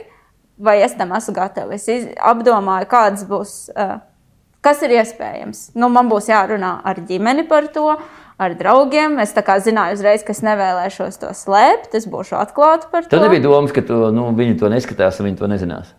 vai 0.58 0.80
es 0.82 0.96
tam 0.98 1.14
esmu 1.14 1.36
gatava. 1.36 1.78
Es 1.78 1.86
iz, 1.86 2.08
apdomāju, 2.18 2.90
kāds 2.90 3.22
būs, 3.28 3.54
uh, 3.70 4.00
kas 4.64 4.82
ir 4.82 4.96
iespējams. 4.98 5.68
Nu, 5.78 5.92
man 5.94 6.10
būs 6.10 6.32
jārunā 6.32 6.80
ar 6.82 7.04
ģimeni 7.06 7.46
par 7.46 7.70
to, 7.70 7.86
ar 8.38 8.54
draugiem. 8.58 9.18
Es 9.22 9.34
zināju, 9.34 9.98
uzreiz, 9.98 10.24
ka 10.26 10.34
es 10.34 10.42
nevēlēšos 10.44 11.20
to 11.22 11.32
slēpt. 11.36 11.94
Es 11.94 12.08
būšu 12.10 12.38
atklāta 12.40 12.90
par 12.90 13.04
to. 13.04 13.14
Tad 13.14 13.26
nebija 13.26 13.44
domas, 13.46 13.74
ka 13.74 13.84
tu, 13.86 13.98
nu, 14.14 14.30
viņi 14.36 14.58
to 14.60 14.70
neskatās 14.72 15.20
un 15.20 15.30
viņi 15.30 15.40
to 15.40 15.50
nezinās. 15.50 15.92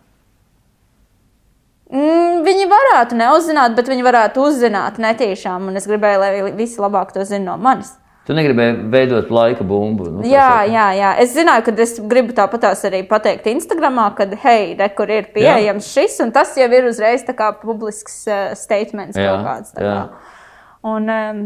Mm, 1.86 2.42
viņi 2.46 2.66
varētu 2.72 3.18
neuzzināt, 3.20 3.76
bet 3.78 3.92
viņi 3.92 4.08
varētu 4.08 4.42
uzzināt 4.48 4.98
netīšām. 5.02 5.70
Es 5.78 5.86
gribēju, 5.88 6.24
lai 6.24 6.56
visi 6.58 6.82
labāk 6.82 7.14
to 7.14 7.24
zinātu 7.28 7.46
no 7.46 7.60
manis. 7.62 7.94
Tu 8.26 8.34
negribēji 8.34 8.88
veidot 8.90 9.30
laika 9.30 9.62
bumbu. 9.70 10.08
Nu, 10.10 10.24
jā, 10.26 10.64
jā, 10.66 10.86
jā. 10.98 11.12
Es 11.22 11.36
zināju, 11.36 11.68
ka 11.68 11.74
es 11.84 11.92
gribu 12.10 12.34
tāpatās 12.34 12.82
arī 12.90 13.04
pateikt 13.06 13.46
Instagram, 13.52 14.00
ka, 14.18 14.26
hei, 14.42 14.72
re, 14.80 14.88
kur 14.98 15.14
ir 15.14 15.28
pieejams 15.36 15.86
jā. 15.86 16.08
šis, 16.08 16.18
un 16.26 16.34
tas 16.34 16.56
jau 16.58 16.66
ir 16.66 16.90
uzreiz 16.90 17.22
publisks 17.62 18.24
uh, 18.26 18.48
statements 18.58 19.14
jā, 19.14 19.30
kaut 19.30 19.46
kāds. 19.46 19.76
Kā. 19.78 20.00
Un, 20.90 21.06
um, 21.06 21.44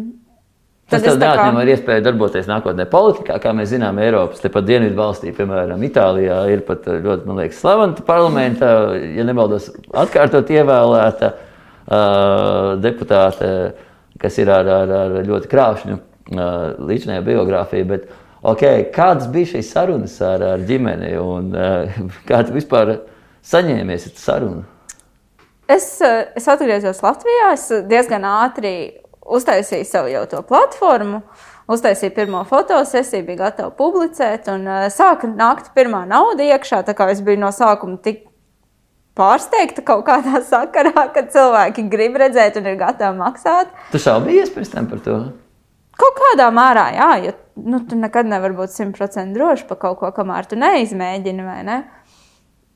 Tas 0.90 1.04
tev 1.06 1.20
neatņem 1.22 1.58
kā... 1.60 1.66
iespēju 1.74 2.04
darboties 2.06 2.48
nākotnē 2.50 2.86
politikā, 2.90 3.36
kā 3.42 3.52
mēs 3.54 3.70
zinām, 3.74 4.00
Eiropas, 4.02 4.42
tepat 4.42 4.66
Dienvidu 4.66 4.98
valstī, 4.98 5.34
piemēram, 5.38 5.84
Itālijā, 5.86 6.40
ir 6.50 6.64
pat 6.66 6.88
ļoti, 6.90 7.28
man 7.30 7.42
liekas, 7.44 7.60
slavena 7.62 8.06
parlamenta, 8.08 8.72
ja 8.98 9.26
nemaldos, 9.28 9.70
atkārtot 9.94 10.50
ievēlēta 10.56 11.30
uh, 11.36 12.74
deputāte, 12.82 13.52
kas 14.22 14.40
ir 14.42 14.50
ar, 14.54 14.72
ar, 14.80 14.96
ar 15.04 15.20
ļoti 15.28 15.52
krāšņu 15.52 16.00
uh, 16.00 16.56
līdzinējo 16.90 17.26
biogrāfiju. 17.28 17.90
Bet, 17.92 18.10
okay, 18.42 18.88
kādas 18.96 19.30
bija 19.30 19.54
šīs 19.54 19.70
sarunas 19.76 20.18
ar, 20.26 20.46
ar 20.56 20.66
ģimeni 20.66 21.14
un 21.22 21.54
uh, 21.54 22.02
kā 22.30 22.42
tu 22.48 22.58
vispār 22.58 22.98
saņēmies 23.46 24.10
ar 24.10 24.18
sarunu? 24.24 24.66
Es, 25.70 25.92
es 26.02 26.50
atgriezos 26.50 27.04
Latvijā, 27.06 27.54
es 27.54 27.68
diezgan 27.86 28.24
ātri 28.26 28.74
uztaisīju 29.38 29.88
savu 29.88 30.12
jau 30.12 30.24
to 30.30 30.42
platformu, 30.48 31.22
uztaisīju 31.70 32.16
pirmo 32.16 32.42
fotosesiju, 32.50 33.26
bija 33.28 33.44
gatava 33.46 33.70
publicēt, 33.76 34.50
un 34.54 34.66
uh, 34.68 34.88
sāka 34.94 35.30
nākt 35.30 35.72
pirmā 35.76 36.06
nauda 36.10 36.48
iekšā. 36.56 36.82
Tā 36.88 36.96
kā 36.98 37.10
es 37.14 37.22
biju 37.26 37.44
no 37.44 37.52
sākuma 37.56 38.00
tik 38.04 38.26
pārsteigta 39.20 39.84
kaut 39.86 40.06
kādā 40.08 40.42
sakarā, 40.54 41.10
ka 41.14 41.28
cilvēki 41.34 41.90
grib 41.92 42.18
redzēt 42.22 42.58
un 42.62 42.72
ir 42.72 42.80
gatavi 42.80 43.20
maksāt. 43.20 43.72
Tu 43.94 44.02
šaubies 44.02 44.52
pēc 44.56 44.74
tam 44.74 44.90
par 44.92 45.04
to? 45.06 45.20
Kaut 46.00 46.16
kādā 46.16 46.48
mērā, 46.56 46.86
jā, 46.96 47.12
jo 47.26 47.36
nu, 47.60 47.82
tu 47.84 47.98
nekad 48.00 48.28
nevari 48.30 48.56
būt 48.56 48.72
simtprocentīgi 48.72 49.36
drošs 49.36 49.66
par 49.68 49.82
kaut 49.82 50.00
ko, 50.00 50.12
kamēr 50.16 50.48
tu 50.48 50.56
neizmēģini, 50.60 51.44
vai 51.44 51.62
ne? 51.68 51.80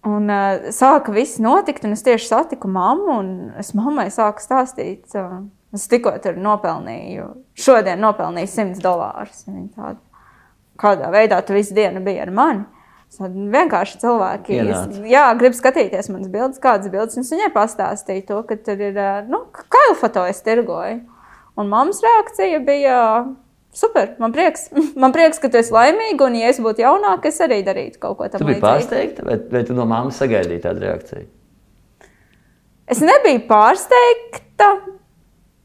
Un 0.03 0.27
uh, 0.27 0.67
sāka 0.75 1.13
viss 1.15 1.39
notikt, 1.39 1.85
un 1.87 1.95
es 1.95 2.03
tieši 2.03 2.27
satiku 2.27 2.67
mammu, 2.67 3.13
un 3.21 3.29
es 3.61 3.71
mammai 3.77 4.09
sāku 4.11 4.43
stāstīt. 4.43 5.05
Uh, 5.15 5.45
Es 5.73 5.87
tikko 5.89 6.11
tur 6.21 6.37
nopelnīju, 6.37 7.27
šodien 7.57 8.01
nopelnīju 8.03 8.49
100 8.51 8.81
dolārus. 8.83 9.45
Tāda, 9.47 9.97
kādā 10.79 11.09
veidā 11.13 11.39
tu 11.45 11.55
visu 11.57 11.73
dienu 11.77 12.03
biji 12.05 12.21
ar 12.27 12.31
mani? 12.33 12.65
Tad 13.13 13.33
vienkārši 13.33 13.99
cilvēki 14.01 14.55
Ienāc. 14.57 14.95
jā, 15.05 15.27
grib 15.37 15.53
skatīties 15.53 16.09
manas 16.09 16.31
bildes, 16.33 16.61
kādas 16.61 16.89
bildes. 16.89 17.19
Es 17.21 17.29
viņai 17.29 17.51
pastāstīju 17.53 18.25
to, 18.25 18.39
ka 18.49 18.57
tur 18.57 18.81
ir 18.81 18.97
nu, 19.29 19.43
kailu 19.53 19.97
foto, 19.99 20.25
es 20.25 20.41
tirgoju. 20.45 21.03
Un 21.61 21.69
mammas 21.69 22.01
reakcija 22.01 22.57
bija 22.65 22.97
super. 23.73 24.15
Man 24.21 24.33
prieks, 24.33 24.65
man 25.03 25.13
prieks, 25.13 25.41
ka 25.41 25.51
tu 25.53 25.61
esi 25.61 25.73
laimīga. 25.75 26.25
Un, 26.25 26.39
ja 26.41 26.49
es 26.49 26.61
būtu 26.63 26.85
jaunāka, 26.85 27.29
es 27.29 27.37
arī 27.45 27.61
darītu 27.65 28.01
kaut 28.01 28.17
ko 28.17 28.29
tādu. 28.29 28.41
Tu 28.45 28.49
biji 28.49 28.63
pārsteigta, 28.65 29.27
vai, 29.29 29.37
vai 29.53 29.63
tu 29.67 29.77
no 29.77 29.85
mammas 29.89 30.17
sagaidīji 30.21 30.65
tādu 30.65 30.85
reakciju? 30.87 31.29
Es 32.93 32.99
nebiju 33.05 33.45
pārsteigta, 33.49 34.73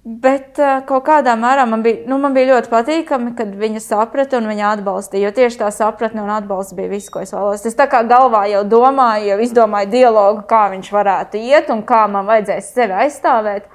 Bet 0.09 0.57
uh, 0.57 0.79
kaut 0.88 1.03
kādā 1.05 1.35
mērā 1.37 1.66
man 1.68 1.83
bija, 1.85 2.07
nu, 2.09 2.16
man 2.23 2.33
bija 2.33 2.55
ļoti 2.55 2.71
patīkami, 2.73 3.35
kad 3.37 3.51
viņa 3.61 3.81
saprata 3.85 4.38
un 4.38 4.47
viņa 4.49 4.71
atbalstīja. 4.79 5.27
Jo 5.29 5.33
tieši 5.37 5.59
tā 5.61 5.66
sapratne 5.75 6.23
un 6.23 6.31
atbalsts 6.33 6.73
bija 6.79 6.88
viss, 6.88 7.11
ko 7.12 7.21
es 7.21 7.35
vēlos. 7.35 7.66
Es 7.68 7.77
tā 7.77 7.85
kā 7.92 8.01
galvā 8.09 8.47
jau 8.49 8.62
domāju, 8.64 9.27
jau 9.29 9.37
izdomāju 9.44 9.90
dialogu, 9.92 10.47
kā 10.49 10.62
viņš 10.73 10.88
varētu 10.94 11.42
iet 11.51 11.68
un 11.75 11.83
kā 11.85 12.07
man 12.09 12.25
vajadzēs 12.31 12.71
sevi 12.73 12.97
aizstāvēt. 13.03 13.66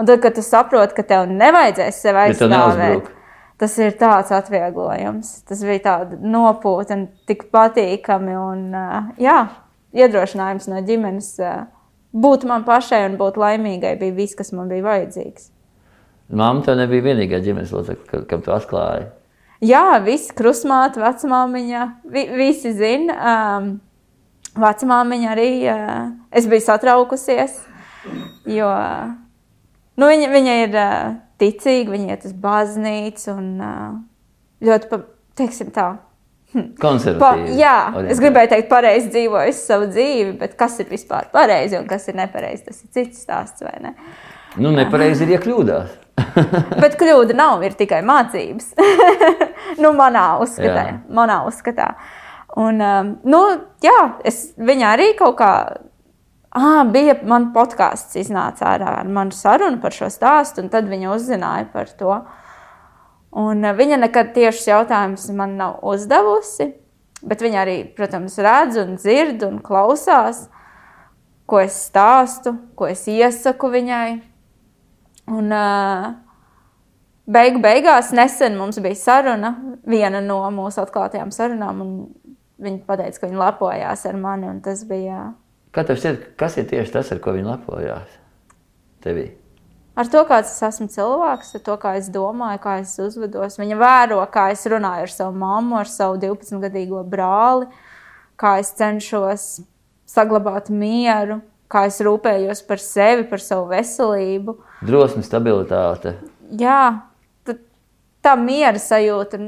Un 0.00 0.08
tad, 0.08 0.22
kad 0.22 0.38
tu 0.38 0.46
saproti, 0.46 0.96
ka 0.96 1.04
tev 1.10 1.26
nevajadzēs 1.28 2.00
sevi 2.00 2.22
aizstāvēt, 2.22 3.10
tas 3.60 3.76
ir 3.84 3.92
tāds 4.00 4.32
atvieglojums. 4.32 5.34
Tas 5.50 5.64
bija 5.68 5.82
tāds 5.90 6.22
nopūta 6.24 6.96
un 6.96 7.02
tik 7.28 7.50
patīkami. 7.52 8.38
Un, 8.40 8.70
uh, 8.72 9.10
jā, 9.20 9.42
iedrošinājums 9.92 10.70
no 10.72 10.80
ģimenes 10.88 11.28
uh, 11.44 11.66
būt 12.16 12.48
man 12.48 12.64
pašai 12.64 13.04
un 13.10 13.20
būt 13.20 13.36
laimīgai 13.36 13.98
bija 14.00 14.16
viss, 14.16 14.38
kas 14.38 14.56
man 14.56 14.72
bija 14.72 14.88
vajadzīgs. 14.88 15.50
Māma 16.32 16.64
tev 16.64 16.78
nebija 16.78 17.04
vienīgā 17.10 17.40
ģimenes 17.44 17.72
locekle, 17.74 18.22
kam 18.28 18.44
tu 18.44 18.52
atklāji. 18.54 19.10
Jā, 19.64 19.98
visi 20.04 20.32
krusmāte, 20.36 21.00
vecmāmiņa, 21.02 21.82
vi, 22.12 22.24
visi 22.36 22.72
zina. 22.76 23.16
Um, 23.16 23.68
vecmāmiņa 24.60 25.28
arī, 25.34 25.50
uh, 25.68 26.08
es 26.34 26.48
biju 26.50 26.64
satraukusies, 26.64 27.58
jo 28.50 28.70
nu, 30.00 30.08
viņa, 30.08 30.30
viņa 30.32 30.56
ir 30.64 30.76
uh, 30.78 31.14
ticīga, 31.42 31.92
viņa 31.94 32.10
iet 32.12 32.26
uz 32.28 32.34
baznīcu 32.44 33.30
un 33.34 33.48
uh, 33.58 33.86
ļoti, 34.64 34.90
pa, 34.90 35.00
teiksim 35.40 35.72
tā, 35.74 35.88
hm. 36.54 36.70
Konservatīvi. 36.82 37.48
Pa, 37.50 37.58
jā, 37.58 37.74
orientēti. 37.90 38.14
es 38.14 38.22
gribēju 38.22 38.52
teikt, 38.54 38.70
pareizi 38.70 39.12
dzīvoju 39.16 39.58
savu 39.58 39.90
dzīvi, 39.90 40.30
bet 40.40 40.56
kas 40.60 40.78
ir 40.82 40.92
vispār 40.92 41.28
pareizi 41.34 41.80
un 41.80 41.90
kas 41.90 42.08
ir 42.10 42.18
nepareizi, 42.20 42.68
tas 42.70 42.80
ir 42.80 42.94
cits 42.96 43.26
stāsts, 43.26 43.66
ne? 43.82 43.96
Nu, 44.54 44.70
nepareizi 44.70 45.26
ir, 45.26 45.34
ja 45.34 45.42
kļūdās. 45.42 46.03
Bet 46.82 46.96
kļūda 47.00 47.34
nav, 47.36 47.62
ir 47.66 47.74
tikai 47.78 48.00
mācības. 48.06 48.74
nu, 49.82 49.90
manā 49.96 50.26
uzskatā. 50.42 50.84
Jā. 50.90 50.98
Manā 51.14 51.40
uzskatā. 51.48 51.88
Un, 52.60 52.78
um, 52.78 53.10
nu, 53.26 53.40
jā, 53.82 53.98
es 54.26 54.46
viņā 54.58 54.94
arī 54.94 55.10
kaut 55.18 55.38
kā. 55.40 55.50
Ah, 56.54 56.84
bija 56.86 57.16
man 57.26 57.48
podkāsts, 57.50 58.14
iznāca 58.20 58.68
ārā 58.76 58.92
ar 59.00 59.08
manu 59.10 59.34
sarunu 59.34 59.80
par 59.82 59.90
šo 59.90 60.06
stāstu, 60.12 60.62
un 60.62 60.70
tad 60.70 60.86
viņa 60.86 61.10
uzzināja 61.10 61.66
par 61.72 61.90
to. 61.98 62.20
Un 63.34 63.66
uh, 63.66 63.74
viņa 63.74 63.98
nekad 64.04 64.30
tiešus 64.36 64.68
jautājumus 64.70 65.26
man 65.34 65.56
nav 65.58 65.80
uzdevusi, 65.82 66.68
bet 67.26 67.42
viņa 67.42 67.58
arī, 67.64 67.80
protams, 67.96 68.38
redz 68.38 68.78
un 68.84 68.94
dzird 69.00 69.42
un 69.48 69.58
klausās, 69.64 70.44
ko 71.50 71.58
es 71.64 71.74
stāstu, 71.88 72.54
ko 72.78 72.86
es 72.86 73.02
iesaku 73.10 73.72
viņai. 73.74 74.33
Un, 75.30 75.52
beigu 77.24 77.62
beigās 77.64 78.12
nesen 78.12 78.58
mums 78.58 78.80
bija 78.84 78.98
saruna, 79.00 79.54
viena 79.88 80.20
no 80.24 80.42
mūsu 80.52 80.82
atklātajām 80.84 81.32
sarunām, 81.32 81.80
un 81.80 81.94
viņa 82.64 82.98
teica, 83.00 83.22
ka 83.22 83.30
viņa 83.30 83.40
lepojās 83.46 84.04
ar 84.10 84.20
mani. 84.20 84.52
Tas 84.64 84.84
bija. 84.88 85.30
Kā 85.74 85.86
tev 85.86 85.98
šķiet, 86.02 86.28
kas 86.40 86.60
ir 86.60 86.68
tieši 86.70 86.98
tas, 86.98 87.14
ar 87.14 87.24
ko 87.24 87.34
viņa 87.34 87.56
lepojās? 87.56 88.20
tevī? 89.04 89.30
Ar 89.94 90.08
to, 90.10 90.24
kāds 90.26 90.50
es 90.50 90.62
esmu 90.66 90.88
cilvēks, 90.90 91.52
ar 91.54 91.62
to, 91.68 91.76
kā 91.78 91.92
es 92.00 92.08
domāju, 92.10 92.58
kā 92.64 92.78
es 92.82 92.96
uzvedos. 93.02 93.60
Viņa 93.60 93.78
vēro, 93.78 94.18
kā 94.32 94.48
es 94.54 94.64
runāju 94.70 95.06
ar 95.06 95.12
savu 95.12 95.36
mammu, 95.38 95.76
ar 95.78 95.90
savu 95.90 96.18
12-gadīgo 96.22 97.04
brāli, 97.06 97.68
kā 98.40 98.56
es 98.62 98.72
cenšos 98.74 99.44
saglabāt 100.10 100.72
mieru, 100.74 101.38
kā 101.72 101.86
es 101.88 102.00
rūpējos 102.04 102.62
par 102.68 102.82
sevi, 102.82 103.26
par 103.30 103.42
savu 103.42 103.68
veselību. 103.72 104.56
Drosme, 104.84 105.24
stabilitāte. 105.26 106.16
Jā, 106.60 106.80
tā 108.24 108.34
miera 108.40 108.80
sajūta. 108.80 109.40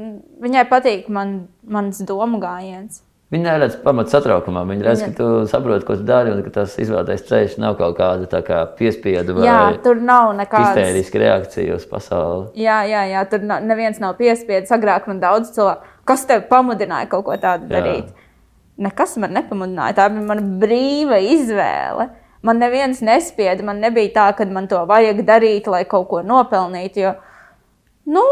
Viņai 0.43 0.63
patīk 0.69 1.11
man, 1.13 1.43
mans 1.65 2.01
domu 2.05 2.41
gājiens. 2.41 3.03
Viņa 3.27 3.43
neredz 3.43 3.73
pamatu 3.83 4.13
satraukumā. 4.13 4.61
Viņa 4.69 4.85
redz, 4.85 5.01
ka 5.03 5.15
tu 5.17 5.25
saproti, 5.51 5.83
ko 5.87 5.97
tu 5.99 6.05
dari, 6.07 6.31
un 6.31 6.45
ka 6.45 6.53
tas 6.61 6.77
izvēlētais 6.79 7.25
ceļš 7.27 7.57
nav 7.59 7.75
kaut 7.79 7.97
kāda 7.97 8.39
kā 8.45 8.61
piespiedu 8.77 9.35
vai 9.35 9.49
jā, 9.49 9.57
tur 9.83 9.99
nav 9.99 10.31
nekādas 10.37 10.77
histēriska 10.77 11.19
reakcija 11.25 11.75
uz 11.75 11.83
pasauli. 11.89 12.47
Jā, 12.63 12.77
jā, 12.87 13.01
jā 13.11 13.25
tur 13.27 13.43
nav, 13.49 13.65
neviens 13.67 13.99
nav 13.99 14.15
piespiedu. 14.21 14.71
Agrāk 14.77 15.09
man 15.11 15.19
daudz 15.19 15.51
cilvēku, 15.57 15.91
kas 16.07 16.23
tev 16.29 16.47
pamudināja 16.47 17.11
kaut 17.11 17.27
ko 17.27 17.35
tādu 17.41 17.67
jā. 17.67 17.73
darīt. 17.75 18.23
Nekas 18.77 19.15
man 19.17 19.33
nepamudināja. 19.33 19.95
Tā 19.97 20.07
bija 20.13 20.25
mana 20.27 20.43
brīva 20.61 21.17
izvēle. 21.33 22.11
Man 22.45 22.61
neviens 22.61 23.01
nespieda. 23.05 23.65
Man 23.65 23.81
nebija 23.81 24.13
tā, 24.19 24.27
ka 24.37 24.45
man 24.45 24.69
to 24.69 24.83
vajag 24.89 25.23
darīt, 25.25 25.69
lai 25.71 25.83
kaut 25.89 26.07
ko 26.11 26.21
nopelnītu. 26.25 27.01
Jo, 27.01 27.15
nu, 28.13 28.23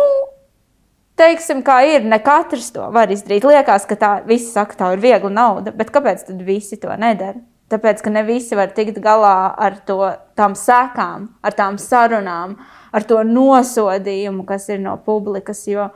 teiksim, 1.17 1.63
kā 1.65 1.79
ir, 1.89 2.05
ne 2.05 2.21
katrs 2.23 2.69
to 2.75 2.85
var 2.93 3.11
izdarīt. 3.13 3.47
Liekas, 3.49 3.89
ka 3.89 3.97
tā 3.99 4.13
visi 4.29 4.51
saka, 4.53 4.77
tā 4.77 4.93
ir 4.93 5.03
viegla 5.03 5.33
nauda, 5.33 5.73
bet 5.75 5.91
kāpēc 5.95 6.27
tad 6.29 6.45
visi 6.45 6.77
to 6.81 6.93
nedara? 6.93 7.41
Tāpēc, 7.73 8.03
ka 8.05 8.11
ne 8.13 8.21
visi 8.27 8.53
var 8.53 8.69
tikt 8.77 8.99
galā 9.01 9.55
ar 9.57 9.79
to, 9.87 9.97
tām 10.37 10.53
sekām, 10.53 11.31
ar 11.41 11.55
tām 11.57 11.79
sarunām, 11.81 12.59
ar 12.93 13.05
to 13.09 13.23
nosodījumu, 13.25 14.45
kas 14.45 14.69
ir 14.69 14.83
no 14.83 14.93
publikas. 15.01 15.63
Jo 15.65 15.89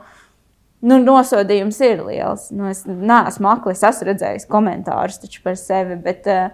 nu, 0.86 0.98
nosodījums 1.04 1.80
ir 1.84 2.04
liels. 2.06 2.48
Nu, 2.54 2.68
es 2.70 2.84
neesmu 2.86 3.50
aklis, 3.52 3.84
esmu 3.86 4.10
redzējis 4.10 4.48
komentārus 4.50 5.20
par 5.44 5.58
sevi, 5.60 5.98
bet 6.00 6.28
uh, 6.30 6.48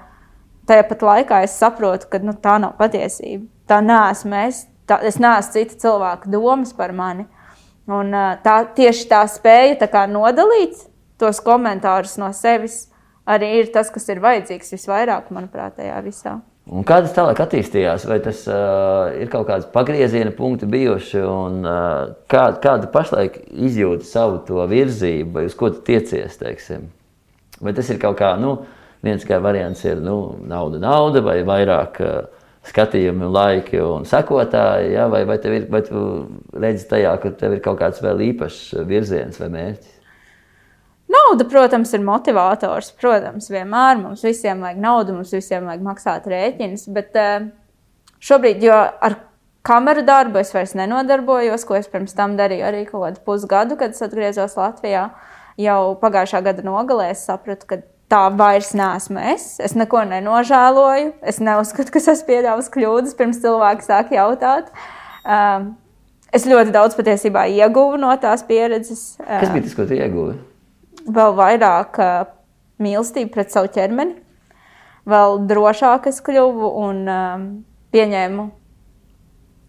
tajā 0.66 0.88
pat 0.88 1.06
laikā 1.10 1.42
es 1.46 1.58
saprotu, 1.60 2.10
ka 2.10 2.22
nu, 2.22 2.34
tā 2.34 2.58
nav 2.62 2.76
patiesība. 2.80 3.46
Tā 3.66 3.80
neesmu 3.84 4.42
es. 4.46 4.66
Tā, 4.86 5.00
es 5.02 5.18
neesmu 5.18 5.52
cita 5.54 5.80
cilvēka 5.82 6.30
domas 6.30 6.74
par 6.76 6.92
mani. 6.94 7.26
Un, 7.86 8.10
tā, 8.42 8.60
tieši 8.74 9.06
tā 9.10 9.22
spēja 9.30 9.86
tā 9.86 10.06
nodalīt 10.10 10.78
tos 11.18 11.38
komentārus 11.44 12.16
no 12.18 12.32
sevis 12.34 12.86
arī 13.26 13.52
ir 13.60 13.72
tas, 13.74 13.90
kas 13.92 14.08
ir 14.12 14.22
vajadzīgs 14.22 14.74
visvairāk, 14.76 15.30
manuprāt, 15.34 15.76
tajā 15.78 15.98
visā. 16.04 16.36
Un 16.66 16.83
kā 16.83 16.96
tas 16.98 17.12
tālāk 17.14 17.38
attīstījās? 17.44 18.09
Vai 18.11 18.18
tas 18.24 18.40
uh, 18.50 19.12
ir 19.14 19.29
kaut 19.31 19.46
kāds 19.46 19.68
pagrieziena 19.70 20.33
punkti 20.35 20.66
bijuši, 20.70 21.20
un 21.22 21.61
uh, 21.62 22.16
kā, 22.31 22.48
kāda 22.62 22.90
pašlaik 22.90 23.38
izjūta 23.55 24.09
savu 24.09 24.40
to 24.48 24.64
virzību, 24.70 25.31
vai 25.37 25.44
uz 25.46 25.55
ko 25.59 25.70
tu 25.70 25.85
tiecies? 25.87 26.35
Teiksim? 26.40 26.88
Vai 27.62 27.74
tas 27.76 27.87
ir 27.92 28.00
kaut 28.02 28.18
kā, 28.18 28.33
nu, 28.42 28.57
viens 29.07 29.22
kā 29.29 29.38
variants 29.42 29.85
ir 29.87 30.02
nu, 30.02 30.18
nauda, 30.50 30.83
nauda, 30.83 31.22
vai 31.22 31.38
vairāk 31.46 32.02
uh, 32.02 32.16
skatījumi, 32.66 33.31
laiki 33.31 33.79
un 33.87 34.09
sekotāji, 34.11 34.90
ja? 34.96 35.07
vai, 35.12 35.22
vai, 35.29 35.38
ir, 35.46 35.68
vai 35.70 35.85
tu 35.87 36.02
redzi 36.50 36.88
tajā, 36.90 37.14
ka 37.22 37.31
tev 37.38 37.55
ir 37.55 37.62
kaut 37.62 37.79
kāds 37.85 38.02
vēl 38.02 38.26
īpašs 38.33 38.62
virziens 38.90 39.38
vai 39.38 39.52
mērķis? 39.55 39.95
Nauda, 41.07 41.47
protams, 41.47 41.92
ir 41.95 42.03
motivators. 42.03 42.90
Protams, 42.99 43.47
vienmēr 43.53 44.01
mums 44.01 44.25
visiem 44.27 44.64
vajag 44.64 44.83
naudu, 44.83 45.14
mums 45.14 45.31
visiem 45.35 45.69
vajag 45.69 45.85
maksāt 45.87 46.27
rēķinus. 46.31 46.88
Bet 46.97 47.14
eh, 47.21 47.49
šobrīd, 48.27 48.64
jo 48.66 48.75
ar 48.75 49.21
kameru 49.66 50.03
darbu 50.07 50.40
es 50.42 50.51
vairs 50.55 50.75
nenodarbojos, 50.79 51.66
ko 51.66 51.79
es 51.79 51.87
pirms 51.90 52.16
tam 52.19 52.35
darīju 52.38 52.66
arī 52.66 52.85
kaut 52.88 53.05
kādu 53.05 53.23
pusgadu, 53.27 53.79
kad 53.79 53.95
es 53.95 54.03
atgriezos 54.03 54.59
Latvijā. 54.59 55.09
Jau 55.62 55.95
pagājušā 56.03 56.42
gada 56.45 56.66
nogalē 56.66 57.12
es 57.14 57.23
sapratu, 57.25 57.71
ka 57.71 57.81
tā 58.12 58.27
vairs 58.37 58.75
neesmu 58.77 59.23
es. 59.33 59.47
Es 59.62 59.77
neko 59.79 60.03
nenožēloju. 60.11 61.14
Es 61.27 61.40
neuzskatu, 61.42 61.95
ka 61.95 62.03
esmu 62.03 62.29
pieļāvis 62.29 62.71
kļūdas, 62.75 63.16
pirms 63.19 63.40
cilvēki 63.47 63.87
sāk 63.87 64.12
jautāt. 64.14 64.69
Um, 65.23 65.73
es 66.35 66.47
ļoti 66.51 66.75
daudz 66.75 66.99
patiesībā 66.99 67.47
ieguvu 67.55 67.99
no 68.03 68.12
tās 68.21 68.45
pieredzes. 68.47 69.16
Kas 69.23 69.55
bija 69.55 69.66
tas, 69.66 69.79
ko 69.79 69.88
tu 69.88 69.97
ieguvi? 69.97 70.37
Vēl 71.07 71.35
vairāk 71.38 71.99
uh, 72.03 72.29
mīlestību 72.83 73.33
pret 73.35 73.55
savu 73.55 73.71
ķermeni, 73.73 74.19
vēl 75.07 75.42
drošāk 75.47 76.09
es 76.11 76.19
kļuvu 76.25 76.71
un 76.83 77.03
um, 77.07 77.51
pieņēmu 77.95 78.49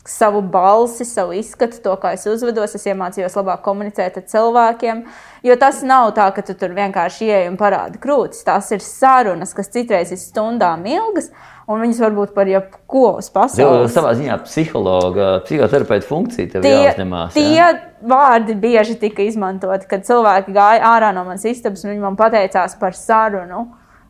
savu 0.07 0.41
balsi, 0.41 1.05
savu 1.05 1.35
izskatu, 1.35 1.81
to, 1.83 1.93
kā 1.99 2.13
es 2.15 2.23
uzvedos. 2.29 2.75
Es 2.77 2.87
iemācījos 2.87 3.35
labāk 3.37 3.61
komunicēt 3.65 4.21
ar 4.21 4.25
cilvēkiem. 4.31 5.03
Jo 5.45 5.57
tas 5.59 5.83
nav 5.85 6.13
tā, 6.17 6.29
ka 6.35 6.43
tu 6.47 6.55
tur 6.57 6.71
vienkārši 6.77 7.27
ieej 7.27 7.49
un 7.51 7.59
parādi 7.59 7.99
krūtis. 8.01 8.45
Tās 8.47 8.71
ir 8.71 8.83
sarunas, 8.83 9.53
kas 9.57 9.71
citreiz 9.73 10.13
ir 10.15 10.21
stundām 10.21 10.87
ilgas. 10.87 11.29
Un 11.67 11.81
viņas 11.83 11.97
var 11.99 12.13
būt 12.15 12.29
par 12.31 12.47
jebko 12.47 13.17
uz 13.19 13.27
pasaules. 13.27 13.59
Jo 13.59 13.87
savā 13.91 14.13
ziņā 14.15 14.37
psihologa, 14.45 15.25
psihoterapeita 15.43 16.07
funkcija 16.07 16.51
tev 16.53 16.63
tie, 16.63 16.71
jāuzņemās. 16.77 17.33
Tie 17.35 17.57
jā? 17.57 17.65
vārdi 18.07 18.55
bieži 18.55 18.95
tika 19.01 19.25
izmantoti, 19.27 19.89
kad 19.91 20.05
cilvēki 20.07 20.55
gāja 20.55 20.93
ārā 20.93 21.11
no 21.15 21.25
manas 21.27 21.43
istabas 21.49 21.83
un 21.83 21.91
viņi 21.91 22.05
man 22.05 22.15
pateicās 22.19 22.77
par 22.79 22.95
sarunu. 22.95 23.65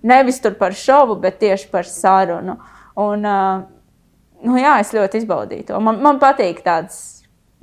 Nevis 0.05 0.37
tur 0.43 0.53
par 0.59 0.77
šovu, 0.77 1.17
bet 1.23 1.39
tieši 1.41 1.71
par 1.73 1.89
sarunu. 1.89 2.59
Un, 3.01 3.25
uh, 3.25 3.65
nu, 4.45 4.61
jā, 4.61 4.77
es 4.83 4.93
ļoti 4.93 5.23
izbaudīju 5.23 5.71
to. 5.71 5.81
Man, 5.81 5.97
man 6.05 6.21
patīk 6.21 6.61
tādas 6.65 7.01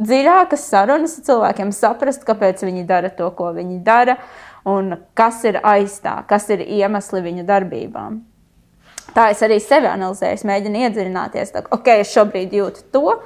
dziļākas 0.02 0.68
sarunas 0.74 1.18
ar 1.20 1.30
cilvēkiem, 1.30 1.70
saprast, 1.70 2.26
kāpēc 2.26 2.66
viņi 2.66 2.82
dara 2.90 3.14
to, 3.14 3.30
ko 3.38 3.54
viņi 3.54 3.78
dara, 3.86 4.18
un 4.66 4.96
kas 5.14 5.44
ir 5.46 5.62
aiz 5.62 6.00
tā, 6.02 6.18
kas 6.26 6.50
ir 6.50 6.66
iemesli 6.66 7.22
viņu 7.30 7.46
darbībām. 7.46 8.24
Tā 9.14 9.28
es 9.30 9.42
arī 9.46 9.60
sevi 9.62 9.86
analizēju, 9.86 10.42
mēģinu 10.48 10.86
iedziļināties, 10.88 11.52
tā, 11.54 11.62
ok, 11.74 11.90
es 12.02 12.12
šobrīd 12.14 12.54
jūtu 12.58 12.86
to, 12.94 13.18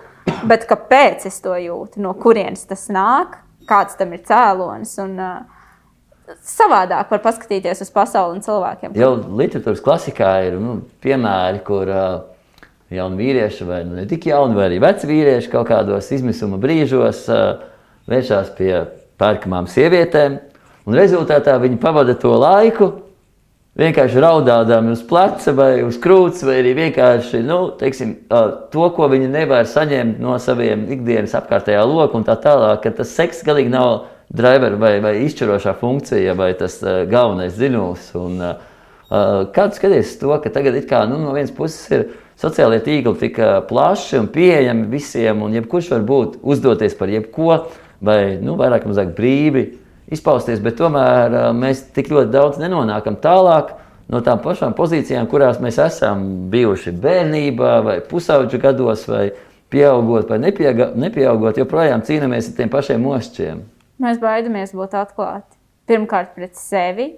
bet 0.48 0.66
kāpēc 0.68 1.24
es 1.30 1.38
to 1.44 1.54
jūtu, 1.56 2.02
no 2.04 2.12
kurienes 2.20 2.66
tas 2.68 2.88
nāk, 2.92 3.38
kāds 3.68 3.96
tam 3.96 4.12
ir 4.12 4.20
cēlonis. 4.28 4.92
Un, 5.00 5.14
uh, 5.16 6.34
savādāk 6.44 7.08
var 7.12 7.22
paskatīties 7.24 7.82
uz 7.84 7.92
pasauli 7.92 8.36
un 8.36 8.44
cilvēkiem. 8.44 8.96
Jau 8.98 9.14
literatūras 9.38 9.82
klasikā 9.84 10.32
ir 10.48 10.58
nu, 10.60 10.78
piemēri, 11.04 11.62
kur 11.64 11.88
uh, 11.88 12.04
jauni 12.92 13.20
vīrieši, 13.22 13.68
vai 13.68 13.82
nu, 13.88 13.96
ne 13.98 14.06
tik 14.10 14.28
jauni, 14.28 14.56
vai 14.58 14.68
arī 14.68 14.80
veci 14.84 15.08
vīrieši 15.08 15.52
kaut 15.52 15.68
kādos 15.70 16.12
izmisuma 16.14 16.60
brīžos 16.60 17.24
uh, 17.32 17.64
vēršas 18.10 18.52
pie 18.58 18.72
pērkamām 19.20 19.68
sievietēm. 19.70 20.38
Un 20.88 20.96
rezultātā 20.96 21.58
viņi 21.60 21.80
pavada 21.80 22.14
to 22.16 22.32
laiku 22.36 22.92
vienkārši 23.78 24.22
raudādami 24.22 24.92
uz 24.94 25.02
pleca 25.06 25.52
vai 25.56 25.82
uz 25.86 25.98
krūts, 26.00 26.44
vai 26.46 26.60
arī 26.62 26.74
vienkārši 26.78 27.42
nu, 27.46 27.58
teiksim, 27.78 28.14
to, 28.72 28.86
ko 28.94 29.08
viņi 29.12 29.28
nevar 29.32 29.68
saņemt 29.68 30.20
no 30.22 30.36
saviem 30.42 30.86
ikdienas 30.94 31.36
apkārtējā 31.38 31.82
loka 31.86 32.18
un 32.18 32.26
tā 32.26 32.38
tālāk, 32.40 32.82
ka 32.84 32.94
tas 33.00 33.12
seks 33.14 33.44
galīgi 33.46 33.74
nav 33.74 34.08
driver 34.34 34.76
vai, 34.80 34.98
vai 35.04 35.14
izšķirošā 35.24 35.76
funkcija 35.80 36.34
vai 36.38 36.52
tas 36.58 36.80
uh, 36.84 37.02
galvenais 37.08 37.56
dziļums. 37.56 38.10
Un, 38.20 38.40
uh, 38.44 38.78
kā 39.54 39.68
tu 39.68 39.80
skaties 39.80 40.16
to, 40.20 40.34
ka 40.42 40.52
tagad 40.52 40.78
kā 40.88 41.04
nu, 41.08 41.20
no 41.22 41.34
vienas 41.36 41.54
puses 41.54 41.86
ir 41.94 42.08
sociālie 42.38 42.80
tīkli 42.84 43.16
tik 43.18 43.40
plaši 43.70 44.20
un 44.20 44.28
pieejami 44.32 44.88
visiem, 44.92 45.42
un 45.42 45.56
jebkurš 45.56 45.92
var 45.96 46.08
būt 46.08 46.40
uzdoties 46.42 46.96
par 46.98 47.10
jebko, 47.10 47.62
vai 48.04 48.36
nu, 48.42 48.54
vairāk 48.58 48.84
vai 48.84 48.92
mazāk 48.92 49.14
brīvi 49.16 49.64
izpausties, 50.14 50.62
bet 50.64 50.78
tomēr 50.80 51.36
mēs 51.56 51.84
tik 51.96 52.10
ļoti 52.12 52.32
daudz 52.32 52.60
nenonākam 52.62 53.18
tālāk 53.20 53.74
no 54.08 54.22
tām 54.24 54.40
pašām 54.44 54.72
pozīcijām, 54.76 55.28
kurās 55.28 55.60
mēs 55.60 55.80
esam 55.84 56.24
bijuši 56.52 56.94
bērnībā, 57.02 57.74
vai 57.84 57.98
pusauģu 58.08 58.60
gados, 58.62 59.04
vai 59.10 59.28
pieaugot, 59.72 60.30
vai 60.32 60.40
nepieaugot, 60.40 61.60
joprojām 61.60 62.04
cīnāmies 62.06 62.48
ar 62.48 62.56
tiem 62.56 62.72
pašiem 62.72 63.04
mošķiem. 63.04 63.62
Mēs 64.00 64.20
baidamies 64.22 64.72
būt 64.76 64.96
atklāti. 64.96 65.56
Pirmkārt, 65.88 66.34
pret 66.36 66.56
sevi, 66.56 67.10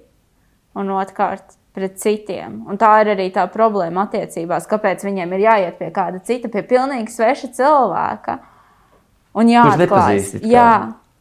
un 0.78 0.90
otrkārt, 0.94 1.56
pret 1.74 1.98
citiem. 2.02 2.64
Un 2.70 2.78
tā 2.80 2.90
ir 3.04 3.12
arī 3.14 3.28
tā 3.34 3.44
problēma 3.50 4.08
attiecībās, 4.08 4.66
kāpēc 4.70 5.04
viņiem 5.06 5.34
ir 5.36 5.44
jāiet 5.44 5.78
pie 5.78 5.90
kāda 5.94 6.22
cita, 6.26 6.50
pie 6.50 6.64
pilnīgi 6.66 7.14
sveša 7.14 7.52
cilvēka. 7.54 8.38
Un 9.38 9.50
jāatklājas. 9.52 10.32
Jā, 10.42 10.70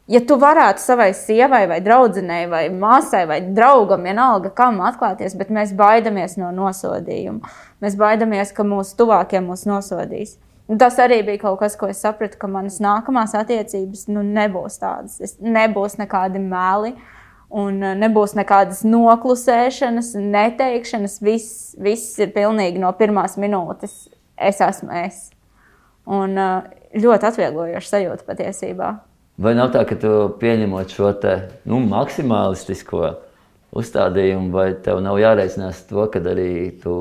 ja 0.10 0.22
tu 0.26 0.38
varētu 0.41 0.84
savai 0.84 1.12
sievai, 1.17 1.63
vai 1.69 1.80
draudzenei, 1.86 2.48
vai 2.52 2.65
māsai, 2.74 3.24
vai 3.30 3.39
draugam, 3.56 4.04
vienalga, 4.10 4.52
kam 4.56 4.82
atklāties, 4.86 5.38
bet 5.39 5.54
mēs 5.54 5.76
baidamies 5.78 6.38
no 6.41 6.52
nosodījuma. 6.56 7.54
Mēs 7.84 7.95
baidamies, 8.00 8.54
ka 8.56 8.65
mūsu 8.67 8.98
tuvākie 9.00 9.41
mūs 9.45 9.67
nosodīs. 9.69 10.38
Un 10.69 10.78
tas 10.78 11.00
arī 11.02 11.24
bija 11.26 11.41
kaut 11.48 11.62
kas, 11.63 11.78
ko 11.80 11.88
es 11.89 12.02
sapratu, 12.04 12.38
ka 12.38 12.50
manas 12.52 12.78
nākamās 12.84 13.32
attiecības 13.38 14.06
nu, 14.12 14.22
nebūs 14.26 14.78
tādas. 14.82 15.17
Es 15.24 15.39
nebūs 15.41 15.98
nekādi 16.02 16.41
meli. 16.43 16.93
Uh, 16.93 17.15
Un 17.50 17.82
uh, 17.82 17.95
nebūs 17.98 18.36
nekādas 18.38 18.84
noklusēšanas, 18.86 20.13
neteikšanas. 20.22 21.17
Viss, 21.26 21.74
viss 21.82 22.19
ir 22.22 22.30
pilnīgi 22.36 22.82
no 22.82 22.91
pirmās 22.98 23.39
minūtes. 23.41 24.04
Es 24.38 24.62
esmu 24.62 24.93
es. 25.02 25.24
Un 26.10 26.38
ļoti 26.38 27.28
atvieglojoša 27.28 27.89
sajūta 27.89 28.26
patiesībā. 28.26 28.93
Vai 29.39 29.54
nav 29.56 29.69
tā, 29.71 29.86
ka 29.88 29.95
tu 29.95 30.12
pieņemot 30.41 30.91
šo 30.91 31.13
te, 31.21 31.36
nu, 31.69 31.80
maksimālistisko 31.88 33.13
uzstādījumu, 33.80 34.49
vai 34.52 34.73
tev 34.84 34.99
nav 35.06 35.19
jāreicinās 35.21 35.86
to, 35.88 36.04
ka 36.12 36.19
arī 36.32 36.73
tu 36.82 36.95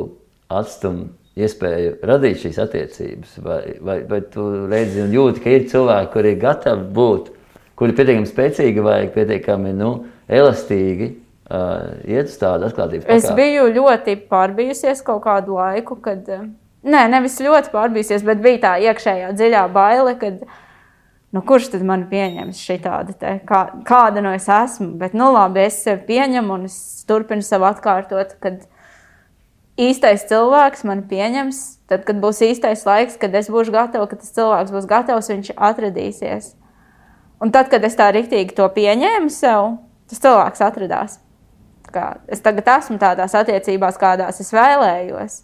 atstum 0.47 1.09
iespēju 1.39 1.97
radīt 2.07 2.45
šīs 2.45 2.61
attiecības, 2.63 3.33
vai, 3.43 3.63
vai, 3.83 3.97
vai 4.07 4.21
tu 4.31 4.45
redzi 4.71 5.03
un 5.03 5.15
jūti, 5.15 5.43
ka 5.43 5.55
ir 5.55 5.67
cilvēki, 5.73 6.13
kuri 6.15 6.35
ir 6.35 6.39
gatavi 6.45 6.87
būt, 6.95 7.33
kuri 7.79 7.95
ir 7.95 7.99
pietiekami 7.99 8.31
spēcīgi 8.31 8.87
vai 8.87 9.01
pietiekami 9.15 9.75
nu, 9.79 9.91
elastīgi. 10.29 11.17
Uh, 11.49 11.95
iet 12.05 12.29
uz 12.29 12.35
tādu 12.37 12.67
atklātību. 12.69 13.07
Es 13.09 13.25
biju 13.33 13.71
ļoti 13.73 14.19
pārbijusies 14.29 14.99
kaut 15.07 15.23
kādu 15.25 15.55
laiku, 15.57 15.97
kad, 16.05 16.27
nē, 16.85 17.05
nevis 17.09 17.39
ļoti 17.41 17.73
pārbijusies, 17.73 18.21
bet 18.27 18.43
bija 18.45 18.61
tā 18.67 18.73
iekšējā 18.85 19.31
dziļā 19.33 19.63
baile, 19.73 20.13
kad, 20.21 20.43
nu, 21.35 21.43
kurš 21.45 21.73
tad 21.75 21.85
man 21.87 22.07
pieņems 22.11 22.61
šī 22.65 22.79
tāda, 22.85 23.15
te, 23.19 23.37
kā, 23.49 23.67
kāda 23.89 24.25
no 24.25 24.33
es 24.37 24.49
esmu. 24.49 24.95
Bet, 25.01 25.15
nu, 25.19 25.31
labi, 25.35 25.67
es 25.67 25.83
sevi 25.85 26.05
pieņemu 26.09 26.57
un 26.57 26.67
es 26.71 26.79
turpinu 27.09 27.45
sev 27.45 27.67
atkārtot, 27.69 28.37
kad, 28.43 28.63
uh, 28.65 28.79
īstais 29.79 30.27
cilvēks 30.29 30.85
mani 30.89 31.07
pieņems, 31.09 31.61
tad, 31.91 32.03
kad 32.09 32.19
būs 32.23 32.43
īstais 32.45 32.85
laiks, 32.87 33.19
kad 33.21 33.35
es 33.39 33.51
būšu 33.53 33.75
gatava, 33.75 34.09
kad 34.11 34.23
tas 34.23 34.35
cilvēks 34.35 34.75
būs 34.75 34.91
gatavs, 34.91 35.31
viņš 35.33 35.53
atradīsies. 35.55 36.53
Un 37.39 37.55
tad, 37.55 37.71
kad 37.71 37.85
es 37.87 37.95
tā 37.99 38.11
rīktīgi 38.15 38.57
to 38.59 38.67
pieņēmu 38.75 39.31
sev, 39.31 39.77
tas 40.11 40.23
cilvēks 40.25 40.65
atradās. 40.67 41.19
Kā, 41.89 42.19
es 42.29 42.43
tagad 42.45 42.67
esmu 42.75 42.99
tādās 43.01 43.33
attiecībās, 43.39 43.97
kādās 44.01 44.43
es 44.43 44.51
vēlējos. 44.53 45.39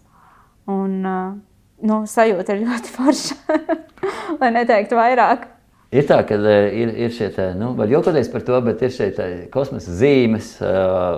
Un 0.68 0.98
nu, 1.04 2.00
sajūta 2.10 2.56
ir 2.56 2.66
ļoti 2.66 2.92
forša, 2.96 3.60
lai 4.42 4.50
neteiktu 4.58 4.98
vairāk. 4.98 5.46
Ir 5.94 6.08
tā, 6.08 6.16
ka 6.26 6.34
e, 6.34 6.54
ir, 6.74 6.90
ir 7.06 7.12
šie 7.14 7.28
tā, 7.36 7.52
nu, 7.54 7.70
var 7.78 7.90
jokoties 7.92 8.26
par 8.32 8.42
to, 8.42 8.56
bet 8.66 8.80
ir 8.82 8.90
šie 8.90 9.10
kosmosa 9.54 9.94
zīmes 9.94 10.56
e, 10.58 10.70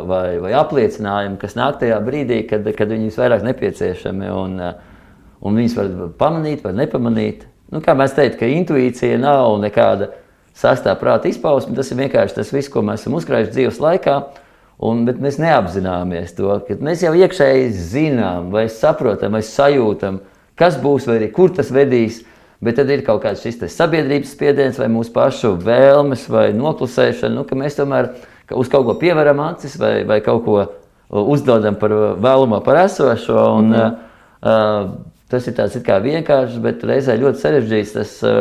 vai, 0.08 0.36
vai 0.42 0.52
apliecinājumi, 0.58 1.38
kas 1.40 1.56
nāk 1.56 1.78
tajā 1.80 1.96
brīdī, 2.04 2.42
kad, 2.50 2.66
kad 2.76 2.92
viņas 2.92 3.16
vairāk 3.22 3.46
nepieciešami 3.46 4.28
un, 4.36 4.58
e, 4.60 4.68
un 5.48 5.62
viņas 5.62 5.76
var 5.78 5.94
pamanīt, 6.20 6.60
var 6.66 6.76
nepamanīt. 6.76 7.46
Nu, 7.72 7.80
kā 7.80 7.96
mēs 7.96 8.14
teiktu, 8.18 8.42
ka 8.42 8.52
intuīcija 8.52 9.16
nav 9.22 9.56
nekāda 9.64 10.10
sastāvā 10.56 10.98
prāta 11.00 11.32
izpausme, 11.32 11.72
tas 11.76 11.88
ir 11.90 12.02
vienkārši 12.04 12.36
tas 12.36 12.52
viss, 12.52 12.70
ko 12.72 12.84
mēs 12.84 13.06
esam 13.06 13.16
uzkrājuši 13.16 13.54
dzīves 13.56 13.80
laikā. 13.82 14.20
Un, 14.84 15.06
bet 15.08 15.22
mēs 15.24 15.38
neapzināmies 15.40 16.34
to, 16.36 16.50
ka 16.66 16.76
mēs 16.84 17.00
jau 17.00 17.14
iekšēji 17.16 17.70
zinām, 17.72 18.50
vai 18.52 18.66
saprotam, 18.68 19.32
vai 19.32 19.40
sajūtam, 19.40 20.20
kas 20.60 20.76
būs, 20.82 21.08
vai 21.08 21.16
arī 21.22 21.30
kur 21.32 21.54
tas 21.56 21.72
vedīs. 21.72 22.20
Bet 22.64 22.78
tad 22.78 22.88
ir 22.88 23.02
kaut 23.04 23.20
kāds 23.24 23.42
šis 23.44 23.60
sabiedrības 23.74 24.32
spiediens, 24.32 24.78
vai 24.80 24.88
mūsu 24.88 25.12
pašu 25.12 25.52
vēlmes, 25.60 26.24
vai 26.32 26.48
noklusēšana, 26.56 27.34
nu, 27.36 27.44
ka 27.48 27.58
mēs 27.58 27.76
tomēr 27.76 28.14
uz 28.56 28.70
kaut 28.72 28.86
ko 28.88 28.94
pievaram 29.00 29.42
acis, 29.44 29.76
vai, 29.80 29.98
vai 30.08 30.22
kaut 30.24 30.44
ko 30.46 30.62
uzdodam 31.10 31.76
par 31.80 31.92
vēlamo, 32.22 32.62
par 32.64 32.80
esošo. 32.86 33.36
Un, 33.58 33.74
mm. 33.74 33.98
uh, 34.40 34.94
tas 35.32 35.48
ir 35.48 35.56
tāds 35.58 35.76
kā 35.84 35.98
vienkāršs, 36.02 36.56
bet 36.64 36.84
reizē 36.86 37.18
ļoti 37.20 37.42
sarežģīts 37.42 37.94
tas 37.98 38.16
uh, 38.24 38.40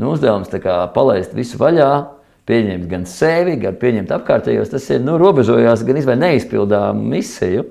nu, 0.00 0.14
uzdevums 0.14 0.52
palaist 0.94 1.36
visu 1.36 1.60
vaļā. 1.60 1.92
Pieņemt 2.48 2.88
gan 2.90 3.04
sevi, 3.06 3.52
gan 3.62 3.76
pieņemt 3.78 4.10
apkārtējos. 4.16 4.72
Tas 4.72 4.88
ir 4.90 5.04
nu, 5.04 5.14
robežojās 5.20 5.84
gan 5.86 6.00
izvēlēt 6.00 6.24
neizpildāmu 6.24 7.04
misiju. 7.12 7.68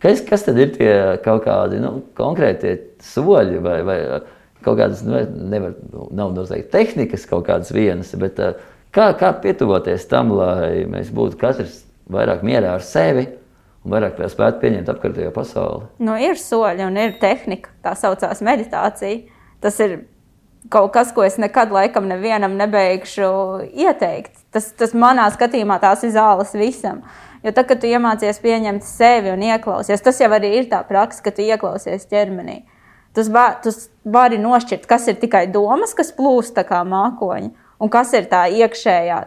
Kas, 0.00 0.20
kas 0.26 0.44
tad 0.44 0.58
ir 0.60 0.74
tie 0.74 0.92
kaut 1.24 1.46
kādi 1.46 1.80
nu, 1.80 2.02
konkrēti 2.16 2.74
soļi 3.04 3.62
vai, 3.64 3.78
vai 3.84 3.96
kaut 4.64 4.78
kādas, 4.80 5.02
nu, 5.06 5.20
nevar, 5.52 5.74
nav 6.14 6.34
noteikti 6.36 6.70
tehnikas 6.72 7.26
kaut 7.30 7.46
kādas 7.48 7.72
vienas, 7.74 8.12
bet 8.20 8.40
uh, 8.42 8.58
kā, 8.94 9.10
kā 9.18 9.32
pietuvoties 9.42 10.06
tam, 10.10 10.34
lai 10.36 10.86
mēs 10.90 11.12
būtu 11.14 11.38
katrs 11.40 11.82
vairāk 12.10 12.44
mierā 12.46 12.74
ar 12.76 12.84
sevi 12.84 13.26
un 13.84 13.94
vairāk 13.94 14.18
spētu 14.28 14.60
pieņemt 14.62 14.90
apkārtējo 14.92 15.32
pasauli? 15.34 15.88
Nu, 16.02 16.16
ir 16.20 16.40
soļi 16.40 16.86
un 16.86 16.98
ir 17.00 17.16
tehnika, 17.22 17.72
tā 17.84 17.94
saucās 17.98 18.42
meditācija. 18.44 19.22
Tas 19.60 19.76
ir 19.84 20.02
kaut 20.72 20.92
kas, 20.92 21.14
ko 21.16 21.24
es 21.24 21.38
nekad 21.40 21.72
laikam 21.72 22.08
nevienam 22.10 22.56
nebeigšu 22.58 23.30
ieteikt. 23.70 24.36
Tas, 24.52 24.70
tas 24.76 24.92
manā 24.96 25.28
skatījumā 25.32 25.80
tās 25.82 26.04
ir 26.04 26.14
zāles 26.16 26.52
visam. 26.58 27.02
Jo 27.44 27.54
tad, 27.56 27.70
kad 27.70 27.80
tu 27.80 27.88
iemācies 27.88 28.40
pieņemt 28.42 28.84
sevi 28.84 29.32
un 29.32 29.40
ieklausies, 29.46 30.02
tas 30.04 30.18
jau 30.20 30.28
arī 30.36 30.52
ir 30.58 30.68
tā 30.68 30.82
praksa, 30.84 31.22
ka 31.24 31.32
tu 31.32 31.46
ieklausies 31.46 32.04
ķermenī. 32.10 32.60
Tu 33.16 33.24
vari 34.06 34.38
nošķirt, 34.38 34.86
kas 34.86 35.08
ir 35.10 35.18
tikai 35.18 35.46
domas, 35.50 35.96
kas 35.98 36.12
plūst 36.14 36.60
kā 36.68 36.84
mākoņi, 36.86 37.50
un 37.82 37.90
kas 37.90 38.12
ir 38.14 38.28
tā 38.30 38.44
iekšējā, 38.54 39.20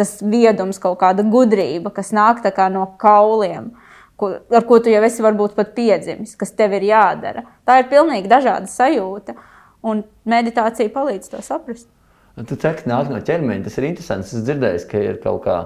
tas 0.00 0.14
viedums, 0.24 0.80
kaut 0.80 0.98
kāda 1.02 1.24
gudrība, 1.28 1.92
kas 1.92 2.14
nāk 2.16 2.40
no 2.72 2.86
kauliem, 2.98 3.72
ko, 4.16 4.38
ar 4.50 4.64
ko 4.64 4.78
tu 4.80 4.88
jau 4.88 5.02
esi 5.04 5.22
varbūt 5.22 5.54
pat 5.54 5.74
piedzimis, 5.76 6.36
kas 6.36 6.54
tev 6.56 6.72
ir 6.78 6.88
jādara. 6.88 7.44
Tā 7.66 7.82
ir 7.82 7.90
pilnīgi 7.92 8.30
dažāda 8.30 8.66
sajūta, 8.66 9.36
un 9.82 10.04
meditācija 10.24 10.88
palīdz 10.94 11.28
to 11.28 11.42
saprast. 11.42 11.88
Tu 12.32 12.56
teici, 12.56 12.88
nāk 12.88 13.10
no 13.12 13.20
ķermeņa. 13.20 13.66
Tas 13.66 13.74
ir 13.76 13.90
interesanti. 13.90 14.30
Es 14.32 14.44
dzirdēju, 14.46 14.84
ka 14.88 15.00
ir 15.04 15.18
kaut 15.20 15.42
kā 15.44 15.56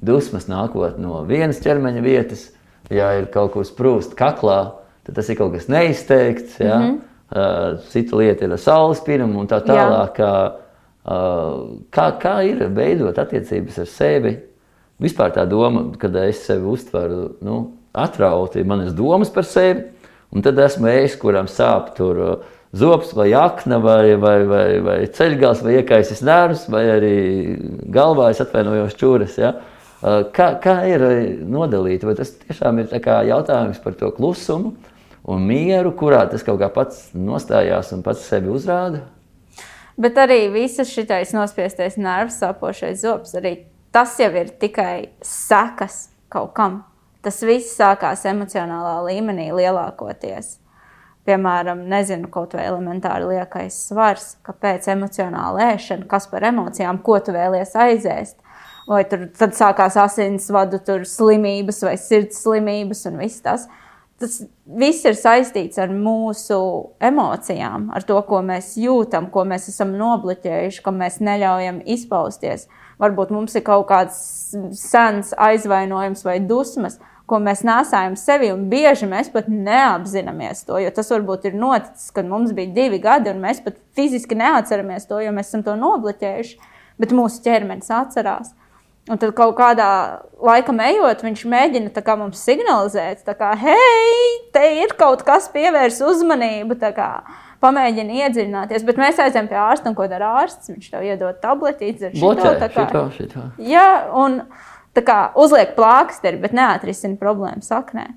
dusmas 0.00 0.48
nākot 0.48 0.96
no 1.00 1.20
vienas 1.28 1.60
ķermeņa 1.60 2.04
vietas, 2.04 2.46
ja 2.88 3.10
ir 3.18 3.28
kaut 3.32 3.52
kur 3.52 3.66
sprūst 3.68 4.16
kaklā 4.16 4.85
tad 5.06 5.18
tas 5.18 5.28
ir 5.30 5.38
kaut 5.38 5.54
kas 5.54 5.68
neizteikts. 5.72 6.58
Ja? 6.60 6.78
Mm 6.78 6.86
-hmm. 6.86 7.04
Uh, 7.26 7.80
cita 7.90 8.16
lieta 8.16 8.44
ir 8.44 8.52
saules 8.58 9.00
pirmā 9.02 9.34
un 9.40 9.48
tā 9.50 9.58
tālāk. 9.66 10.12
Kā, 10.14 10.52
uh, 11.10 11.80
kā, 11.90 12.12
kā 12.22 12.34
ir 12.46 12.68
veidot 12.70 13.18
attiecības 13.18 13.78
ar 13.78 13.86
sevi? 13.86 14.36
Vispār 15.02 15.32
tā 15.34 15.46
doma, 15.48 15.90
kad 15.98 16.14
es 16.16 16.46
sevi 16.46 16.64
uztveru 16.70 17.36
nu, 17.42 17.72
atrauti, 17.92 18.64
manas 18.64 18.94
domas 18.94 19.30
par 19.30 19.44
sevi, 19.44 19.82
un 20.30 20.42
tad 20.42 20.58
esmu 20.58 20.86
es, 20.86 21.16
kuram 21.16 21.46
sāp 21.46 21.96
tur. 21.96 22.16
Uh, 22.16 22.36
Zops 22.76 23.14
vai 23.14 23.32
akna, 23.32 23.78
vai, 23.78 24.16
vai, 24.20 24.44
vai, 24.44 24.80
vai 24.84 24.98
ceļgals, 25.06 25.62
vai 25.64 25.78
iekaisis 25.78 26.20
nervs, 26.26 26.66
vai 26.68 26.82
arī 26.92 27.14
galvā 27.94 28.30
es 28.30 28.42
atvainojos 28.42 28.96
čūras. 29.00 29.38
Ja? 29.40 29.54
Kā, 30.36 30.50
kā 30.60 30.74
ir 30.90 31.04
nodalīta? 31.48 32.08
Vai 32.10 32.16
tas 32.18 32.34
tiešām 32.42 32.82
ir 32.82 32.92
jautājums 33.30 33.80
par 33.82 33.96
to 33.96 34.10
klusumu, 34.12 34.74
un 35.26 35.42
mieru, 35.42 35.92
kurā 35.98 36.24
tas 36.30 36.44
kaut 36.46 36.60
kā 36.62 36.68
pats 36.72 37.10
nostājās 37.18 37.92
un 37.96 38.04
pats 38.06 38.26
sevi 38.30 38.50
uzrāda. 38.52 39.02
Bet 39.96 40.18
arī 40.20 40.46
visas 40.52 40.90
šis 40.92 41.32
nospiestais 41.34 41.96
nervs, 41.96 42.36
sāpošais 42.42 43.00
zobs, 43.00 43.32
arī 43.38 43.56
tas 43.94 44.12
jau 44.20 44.28
ir 44.36 44.52
tikai 44.60 45.08
sekas 45.24 46.10
kaut 46.32 46.52
kam. 46.56 46.84
Tas 47.24 47.40
viss 47.42 47.74
sākās 47.74 48.22
emocionālā 48.28 49.00
līmenī 49.08 49.48
lielākoties. 49.56 50.58
Piemēram, 51.26 51.80
nezinu, 51.90 52.28
kaut 52.30 52.52
vai 52.54 52.68
elementāri 52.68 53.32
liekais 53.32 53.80
svars, 53.88 54.36
kāpēc 54.46 54.86
emocionāla 54.92 55.72
ēšana, 55.72 56.06
kas 56.06 56.28
par 56.30 56.44
emocijām, 56.46 57.00
ko 57.02 57.16
tu 57.18 57.34
vēlies 57.34 57.74
aizēst. 57.74 58.36
Vai 58.86 59.00
tur 59.10 59.24
sākās 59.34 59.96
asinsvadu 59.98 60.78
slimības 61.02 61.82
vai 61.82 61.96
sirds 61.98 62.38
slimības 62.44 63.02
un 63.10 63.18
viss 63.18 63.42
tas. 63.42 63.64
Uh, 63.66 63.85
tas 64.20 64.38
viss 64.64 65.04
ir 65.04 65.16
saistīts 65.18 65.80
ar 65.80 65.92
mūsu 65.92 66.58
emocijām, 67.04 67.90
ar 67.94 68.06
to, 68.06 68.16
ko 68.28 68.40
mēs 68.44 68.74
jūtam, 68.80 69.28
ko 69.32 69.44
mēs 69.48 69.68
esam 69.72 69.92
nobloķējuši, 69.98 70.82
ko 70.84 70.94
mēs 70.96 71.20
neļaujam 71.24 71.82
izpausties. 71.96 72.66
Varbūt 73.02 73.34
mums 73.34 73.56
ir 73.58 73.64
kaut 73.66 73.88
kāds 73.90 74.16
sens 74.78 75.34
aizvainojums 75.36 76.24
vai 76.24 76.38
dusmas, 76.40 76.96
ko 77.28 77.40
mēs 77.42 77.64
nesājam 77.66 78.14
sevi, 78.18 78.52
un 78.54 78.68
bieži 78.70 79.08
mēs 79.10 79.28
pat 79.34 79.50
neapzināmies 79.50 80.62
to. 80.68 80.78
Jo 80.80 80.92
tas 80.94 81.10
varbūt 81.12 81.48
ir 81.50 81.58
noticis, 81.58 82.12
kad 82.14 82.28
mums 82.28 82.54
bija 82.56 82.72
divi 82.76 83.00
gadi, 83.02 83.32
un 83.34 83.42
mēs 83.42 83.60
pat 83.64 83.76
fiziski 83.98 84.38
neatceramies 84.38 85.08
to, 85.10 85.18
jo 85.24 85.34
mēs 85.34 85.50
esam 85.50 85.66
to 85.66 85.74
nobloķējuši, 85.80 86.56
bet 87.02 87.12
mūsu 87.16 87.42
ķermenis 87.44 87.90
atcerās. 87.92 88.54
Un 89.06 89.20
tad 89.22 89.36
kaut 89.38 89.54
kādā 89.54 89.88
laikā 90.42 90.74
ejot, 90.88 91.20
viņš 91.22 91.42
mēģina 91.46 92.16
mums 92.18 92.40
signalizēt, 92.42 93.22
ka, 93.38 93.52
hei, 93.54 94.30
te 94.50 94.64
ir 94.82 94.96
kaut 94.98 95.22
kas 95.26 95.46
pievērs 95.52 96.00
uzmanību, 96.02 96.74
kā, 96.96 97.10
pamēģina 97.62 98.24
iedziļināties. 98.24 98.86
Bet 98.88 98.98
mēs 98.98 99.20
aizējām 99.22 99.46
pie 99.50 99.60
ārsta, 99.62 99.92
un 99.92 99.94
ko 99.98 100.08
dara 100.10 100.32
ārsts? 100.42 100.72
Viņš 100.72 100.88
tev 100.90 101.06
iedod 101.06 101.38
tabletīti, 101.42 102.08
ar 102.08 102.16
šito, 102.18 102.56
tā 102.58 102.70
kā, 102.72 102.88
šito, 102.88 103.04
šito. 103.14 103.44
Jā, 103.62 103.86
un 104.18 104.40
tā 104.96 105.06
kā 105.06 105.20
uzliek 105.38 105.76
plāksteri, 105.78 106.42
bet 106.42 106.56
neatrisina 106.56 107.14
problēmu 107.20 107.62
saknē. 107.62 108.08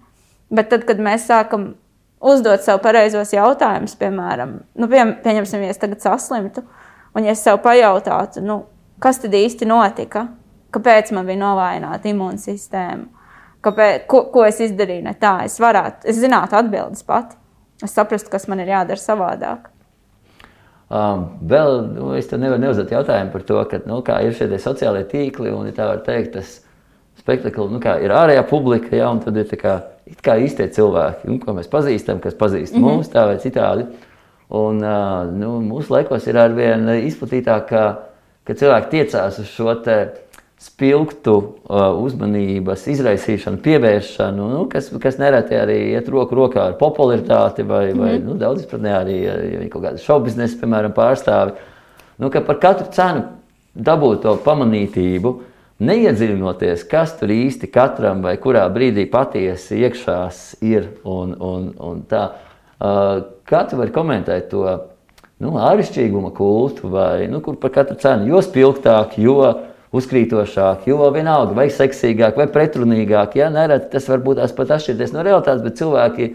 Bet 0.49 0.71
tad, 0.73 0.87
kad 0.89 0.97
mēs 1.05 1.29
sākam 1.29 1.75
uzdot 2.19 2.65
sev 2.65 2.81
pareizos 2.81 3.29
jautājumus, 3.37 3.93
piemēram, 3.99 4.57
nu, 4.73 4.89
pie, 4.89 5.05
pieņemsim, 5.21 5.69
ja 5.69 5.77
es 5.77 5.79
tagad 5.85 6.01
saslimtu, 6.03 6.65
un 7.13 7.29
ja 7.29 7.37
es 7.37 7.45
sev 7.45 7.61
pajautātu, 7.61 8.41
nu, 8.41 8.63
kas 9.03 9.21
tad 9.21 9.37
īsti 9.37 9.69
notika? 9.69 10.25
Kāpēc 10.75 11.11
man 11.15 11.27
bija 11.29 11.41
novājināta 11.41 12.11
imūnsistēma, 12.11 13.27
kāpēc, 13.65 14.05
ko, 14.11 14.23
ko 14.33 14.45
es 14.47 14.61
izdarīju 14.63 15.07
ne 15.07 15.15
tā. 15.19 15.39
Es 15.49 15.59
varētu, 15.61 16.07
es 16.09 16.21
zinātu 16.21 16.59
atbildes 16.59 17.05
pati. 17.07 17.37
Es 17.83 17.93
saprastu, 17.95 18.31
kas 18.31 18.47
man 18.51 18.59
ir 18.59 18.73
jādara 18.73 18.99
savādāk. 18.99 19.69
Um, 20.89 21.27
vēl 21.45 21.83
nu, 21.93 22.07
es 22.17 22.31
nevaru 22.33 22.63
neuzdot 22.63 22.89
jautājumu 22.91 23.29
par 23.31 23.43
to, 23.45 23.59
ka, 23.69 23.79
nu, 23.85 23.99
ir 24.25 24.33
šie 24.33 24.57
sociālie 24.57 25.05
tīkli 25.07 25.51
un, 25.53 25.67
ja 25.69 25.75
tā 25.77 25.85
var 25.91 26.01
teikt, 26.01 26.33
tas 26.33 26.55
spektakls, 27.21 27.69
nu, 27.69 27.79
kā 27.83 27.99
ir 28.01 28.11
ārējā 28.15 28.41
publika, 28.49 28.95
ja, 28.97 29.11
un 29.13 29.21
tad 29.21 29.37
ir 29.37 29.53
kā, 29.59 29.75
kā 30.25 30.39
īstie 30.41 30.65
cilvēki, 30.73 31.29
un, 31.29 31.37
ko 31.43 31.53
mēs 31.59 31.69
pazīstam, 31.69 32.19
kas 32.23 32.33
pazīst 32.39 32.73
mm 32.73 32.81
-hmm. 32.81 32.97
mūs 32.97 33.13
tā 33.13 33.27
vai 33.29 33.37
citādi. 33.37 33.85
Un, 34.49 34.81
uh, 34.81 35.29
nu, 35.29 35.59
mūsu 35.61 35.93
laikos 35.93 36.25
ir 36.27 36.41
arvien 36.41 36.89
izplatītāk, 37.05 37.69
ka, 37.69 37.83
ka 38.43 38.53
cilvēki 38.53 38.89
tiecās 38.89 39.39
uz 39.39 39.45
šo 39.45 39.75
te 39.85 39.99
spilgtu 40.59 41.33
uh, 41.39 41.85
uzmanības 42.03 42.83
izraisīšanu, 42.91 43.61
pievēršanu, 43.63 44.47
nu, 44.51 44.63
kas, 44.71 44.89
kas 44.99 45.15
nereti 45.21 45.55
arī 45.55 45.77
iet 45.93 46.09
roku 46.11 46.35
rokā 46.35 46.65
ar 46.67 46.75
popularitāti 46.79 47.63
vai, 47.63 47.93
vai 47.93 48.17
mm 48.17 48.17
-hmm. 48.17 48.25
nu, 48.27 48.33
daudz 48.33 48.65
izpratnē 48.65 48.95
arī 48.97 49.17
ja 49.23 49.69
kaut 49.69 49.83
kāda 49.83 50.03
šaubiznesa, 50.03 50.57
piemēram, 50.59 50.93
pārstāvi. 50.93 51.51
Nu, 52.17 52.29
ka 52.29 52.41
par 52.41 52.59
katru 52.59 52.91
cenu 52.91 53.23
dabūt 53.75 54.21
to 54.21 54.35
pamanītību, 54.45 55.33
neiedziļinoties, 55.79 56.83
kas 56.83 57.15
tur 57.19 57.29
īsti 57.29 57.71
katram 57.71 58.21
vai 58.21 58.35
kurā 58.37 58.67
brīdī 58.73 59.09
patiesi 59.09 59.79
iekšās 59.79 60.57
ir 60.61 60.89
un, 61.03 61.35
un, 61.39 61.73
un 61.79 62.03
tā. 62.09 62.29
Uh, 62.79 63.23
kā 63.47 63.63
tu 63.69 63.77
vari 63.77 63.91
komentēt 63.91 64.49
to 64.49 64.79
nu, 65.39 65.55
āršķirīguma 65.55 66.33
kultu 66.35 66.89
vai 66.91 67.27
nu, 67.27 67.39
kur 67.39 67.55
par 67.55 67.71
katru 67.71 67.95
cenu, 67.95 68.27
jo 68.27 68.41
spilgtāk, 68.43 69.17
jo 69.17 69.68
uzkrītošāk, 69.95 70.85
jo 70.89 71.07
vienalga, 71.13 71.55
vai 71.57 71.67
seksīgāk, 71.73 72.37
vai 72.37 72.47
pretrunīgāk. 72.51 73.39
Ja? 73.39 73.49
Nereti 73.53 73.89
tas 73.95 74.09
var 74.11 74.21
būt 74.25 74.41
pat 74.57 74.75
atšķirties 74.77 75.15
no 75.15 75.23
realitātes, 75.25 75.63
bet 75.65 75.79
cilvēki 75.79 76.29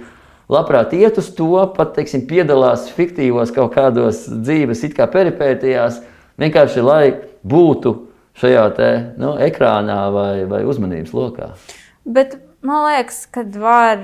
labprāt 0.50 0.94
iet 0.96 1.20
uz 1.20 1.30
to, 1.36 1.52
pat 1.76 1.94
teiksim, 1.96 2.26
piedalās 2.30 2.88
fiktīvos 2.96 3.54
kaut 3.54 3.76
kādos 3.76 4.24
dzīves 4.28 4.82
peripētījās, 5.12 6.02
vienkārši 6.40 6.84
lai 6.84 7.04
būtu 7.46 7.94
šajā 8.40 8.64
te, 8.74 8.90
nu, 9.22 9.36
ekrānā 9.38 10.00
vai, 10.10 10.44
vai 10.50 10.64
uzmanības 10.66 11.14
lokā. 11.14 11.52
Bet 12.04 12.36
man 12.66 12.88
liekas, 12.88 13.24
ka 13.30 13.46
var 13.54 14.02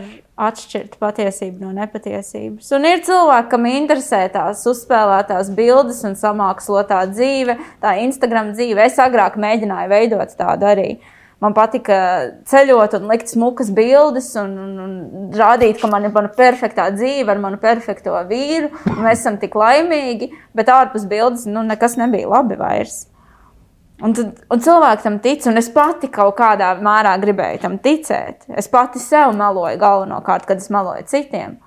atšķirt 0.48 0.96
patiesību 1.00 1.64
no 1.64 1.70
nepatiesības. 1.76 2.72
Un 2.76 2.88
ir 2.88 3.04
cilvēki, 3.06 3.50
kam 3.52 3.68
interesē 3.70 4.24
tās 4.32 4.64
uzspēlētās 4.70 5.52
bildes 5.56 6.02
un 6.08 6.16
samākslotā 6.18 7.04
dzīve, 7.12 7.58
tā 7.82 7.96
Instagram 8.04 8.54
dzīve. 8.56 8.84
Es 8.86 9.00
agrāk 9.02 9.38
mēģināju 9.40 9.92
veidot 9.92 10.36
tādu 10.38 10.70
arī. 10.70 10.90
Man 11.40 11.54
patika 11.56 11.96
ceļot 12.50 12.98
un 12.98 13.06
likt 13.08 13.30
smukas 13.32 13.70
bildes 13.72 14.26
un, 14.36 14.50
un, 14.60 14.72
un 14.84 15.30
rādīt, 15.32 15.78
ka 15.80 15.88
man 15.88 16.04
ir 16.04 16.12
mana 16.12 16.28
perfektā 16.36 16.90
dzīve 16.92 17.32
ar 17.32 17.40
manu 17.40 17.56
perfekto 17.62 18.18
vīru. 18.28 18.68
Mēs 18.98 19.22
esam 19.22 19.38
tik 19.40 19.56
laimīgi, 19.56 20.28
bet 20.56 20.68
ārpus 20.72 21.08
bildes 21.08 21.46
nu, 21.48 21.64
nekas 21.64 21.96
nebija 22.00 22.28
labi 22.28 22.60
vairs. 22.60 23.06
Un, 24.00 24.14
tad, 24.16 24.38
un 24.48 24.62
cilvēki 24.64 25.04
tam 25.04 25.18
tic, 25.24 25.42
un 25.50 25.60
es 25.60 25.68
pati 25.72 26.08
kaut 26.12 26.36
kādā 26.38 26.70
mērā 26.80 27.16
gribēju 27.20 27.60
tam 27.64 27.76
ticēt. 27.82 28.46
Es 28.56 28.70
pati 28.72 29.02
sev 29.02 29.34
meloju 29.36 29.80
galvenokārt, 29.80 30.46
kad 30.48 30.62
es 30.62 30.70
meloju 30.72 31.04
citiem. 31.10 31.58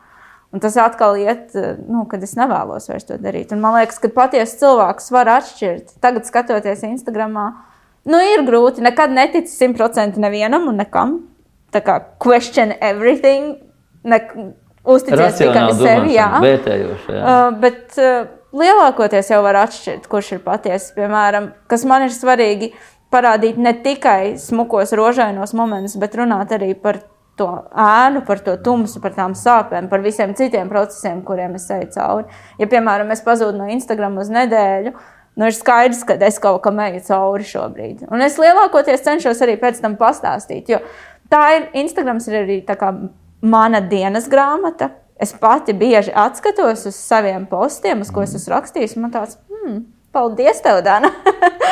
Un 0.53 0.61
tas 0.61 0.75
atkal 0.77 1.17
iet, 1.17 1.53
nu, 1.89 2.03
kad 2.09 2.21
es 2.25 2.35
nevēlos 2.37 2.85
vairs 2.89 3.07
to 3.09 3.17
darīt. 3.21 3.53
Un 3.55 3.61
man 3.61 3.73
liekas, 3.79 3.97
ka 4.01 4.11
patiesi 4.13 4.59
cilvēks 4.61 5.09
var 5.13 5.31
atšķirt. 5.39 5.95
Tagad, 6.01 6.27
skatoties 6.29 6.83
Instagram, 6.85 7.39
nu, 8.05 8.19
ir 8.33 8.45
grūti. 8.45 8.83
Nekad 8.85 9.13
netici 9.13 9.53
simtprocentīgi 9.55 10.21
nevienam 10.21 10.69
un 10.69 10.77
nekam. 10.81 11.15
Tā 11.73 11.81
kā 11.81 11.97
question 12.21 12.75
everything, 12.85 13.55
ne, 14.05 14.19
uzticēt 14.85 15.39
tikai 15.41 15.65
sev. 15.79 16.05
Jā, 16.13 16.29
vērtējoši. 16.43 17.17
Jā. 17.17 17.23
Uh, 17.23 17.57
bet, 17.63 17.97
uh, 17.97 18.29
lielākoties 18.57 19.31
jau 19.33 19.41
var 19.45 19.63
atšķirt, 19.63 20.09
kurš 20.11 20.35
ir 20.37 20.43
patiesa. 20.45 20.93
Piemēram, 20.97 21.51
kas 21.71 21.85
man 21.89 22.05
ir 22.07 22.13
svarīgi 22.13 22.73
parādīt 23.13 23.57
ne 23.61 23.73
tikai 23.85 24.35
smukos, 24.41 24.93
rožainos 24.97 25.53
momentus, 25.57 25.97
bet 26.01 26.15
runāt 26.17 26.53
arī 26.55 26.73
par 26.79 27.01
to 27.37 27.49
ēnu, 27.73 28.21
par 28.27 28.41
to 28.45 28.55
tumsu, 28.61 29.01
par 29.01 29.15
tām 29.17 29.33
sāpēm, 29.37 29.89
par 29.89 30.03
visiem 30.05 30.35
citiem 30.37 30.69
procesiem, 30.69 31.23
kuriem 31.25 31.57
es 31.57 31.65
eju 31.73 31.89
cauri. 31.95 32.27
Ja, 32.61 32.69
piemēram, 32.69 33.09
es 33.13 33.23
pazudu 33.25 33.57
no 33.57 33.69
Instagram 33.73 34.19
uz 34.21 34.29
nedēļu, 34.33 34.93
nu 35.41 35.49
ir 35.49 35.57
skaidrs, 35.57 36.03
ka 36.05 36.17
es 36.21 36.37
kaut 36.41 36.61
kam 36.65 36.81
eju 36.85 37.01
cauri 37.09 37.47
šobrīd. 37.49 38.05
Un 38.13 38.21
es 38.25 38.37
lielākoties 38.41 39.05
cenšos 39.05 39.41
arī 39.45 39.57
pēc 39.61 39.81
tam 39.81 39.97
pastāstīt, 39.97 40.69
jo 40.69 40.81
tā 41.33 41.43
ir 41.57 41.71
Instagrams 41.81 42.29
ir 42.29 42.43
arī 42.43 42.59
mana 43.41 43.81
dienas 43.81 44.29
grāmata 44.29 44.93
es 45.23 45.33
pati 45.39 45.73
bieži 45.77 46.11
atskatos 46.15 46.85
uz 46.89 46.99
saviem 46.99 47.47
postiem, 47.49 48.03
uz 48.03 48.11
ko 48.13 48.23
es 48.25 48.35
esmu 48.37 48.55
rakstījis. 48.57 48.95
Man 48.99 49.13
tāds, 49.13 49.37
hmm, 49.49 49.83
paldies, 50.15 50.61
tev, 50.63 50.81
Dana. 50.85 51.11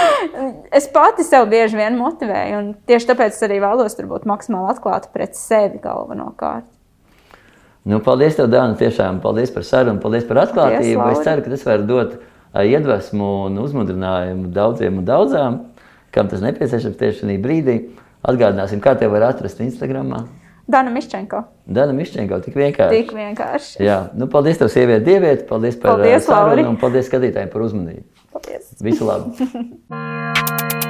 es 0.79 0.87
pati 0.93 1.25
sev 1.27 1.47
bieži 1.51 1.79
vien 1.79 1.97
motivēju, 1.99 2.59
un 2.61 2.73
tieši 2.89 3.11
tāpēc 3.11 3.35
es 3.35 3.47
arī 3.47 3.61
vēlos 3.63 3.97
būt 3.99 4.27
maksimāli 4.29 4.73
atklāta 4.75 5.11
pret 5.13 5.37
sevi 5.39 5.81
galvenokārt. 5.83 6.67
Nu, 7.83 7.97
paldies, 8.05 8.37
tev, 8.37 8.49
Dana. 8.53 8.77
Tiešām 8.77 9.23
paldies 9.23 9.53
par 9.53 9.65
sarunu, 9.65 10.01
paldies 10.03 10.27
par 10.29 10.43
atklātību. 10.45 10.99
Paldies, 11.01 11.21
es 11.21 11.25
ceru, 11.25 11.45
ka 11.45 11.55
tas 11.55 11.65
var 11.65 11.87
dot 11.89 12.19
iedvesmu 12.61 13.31
un 13.47 13.57
uzmundrinājumu 13.63 14.51
daudziem 14.53 14.99
un 15.01 15.07
daudzām, 15.07 15.57
kam 16.13 16.29
tas 16.29 16.43
nepieciešams 16.43 16.99
tieši 16.99 17.23
šajā 17.23 17.41
brīdī. 17.41 17.79
Atgādināsim, 18.21 18.83
kā 18.83 18.93
te 18.99 19.07
var 19.09 19.31
atrast 19.31 19.63
Instagram. 19.65 20.11
Dana 20.71 20.91
Miščenko. 20.93 21.41
Dana 21.77 21.95
Miščenko, 21.95 22.39
tik 22.45 22.55
vienkārši. 22.59 23.01
Tik 23.01 23.15
vienkārši. 23.17 23.81
Jā, 23.83 23.97
nu, 24.17 24.29
paldies 24.31 24.61
tev, 24.61 24.71
sieviete, 24.73 25.03
dieviete. 25.07 25.47
Paldies 25.49 25.79
par 25.81 25.97
paldies, 25.97 26.27
sarunu 26.27 26.69
un 26.73 26.79
paldies 26.81 27.11
skatītājiem 27.11 27.51
par 27.51 27.67
uzmanību. 27.67 28.07
Paldies. 28.31 28.71
Visu 28.85 29.09
labu! 29.09 29.35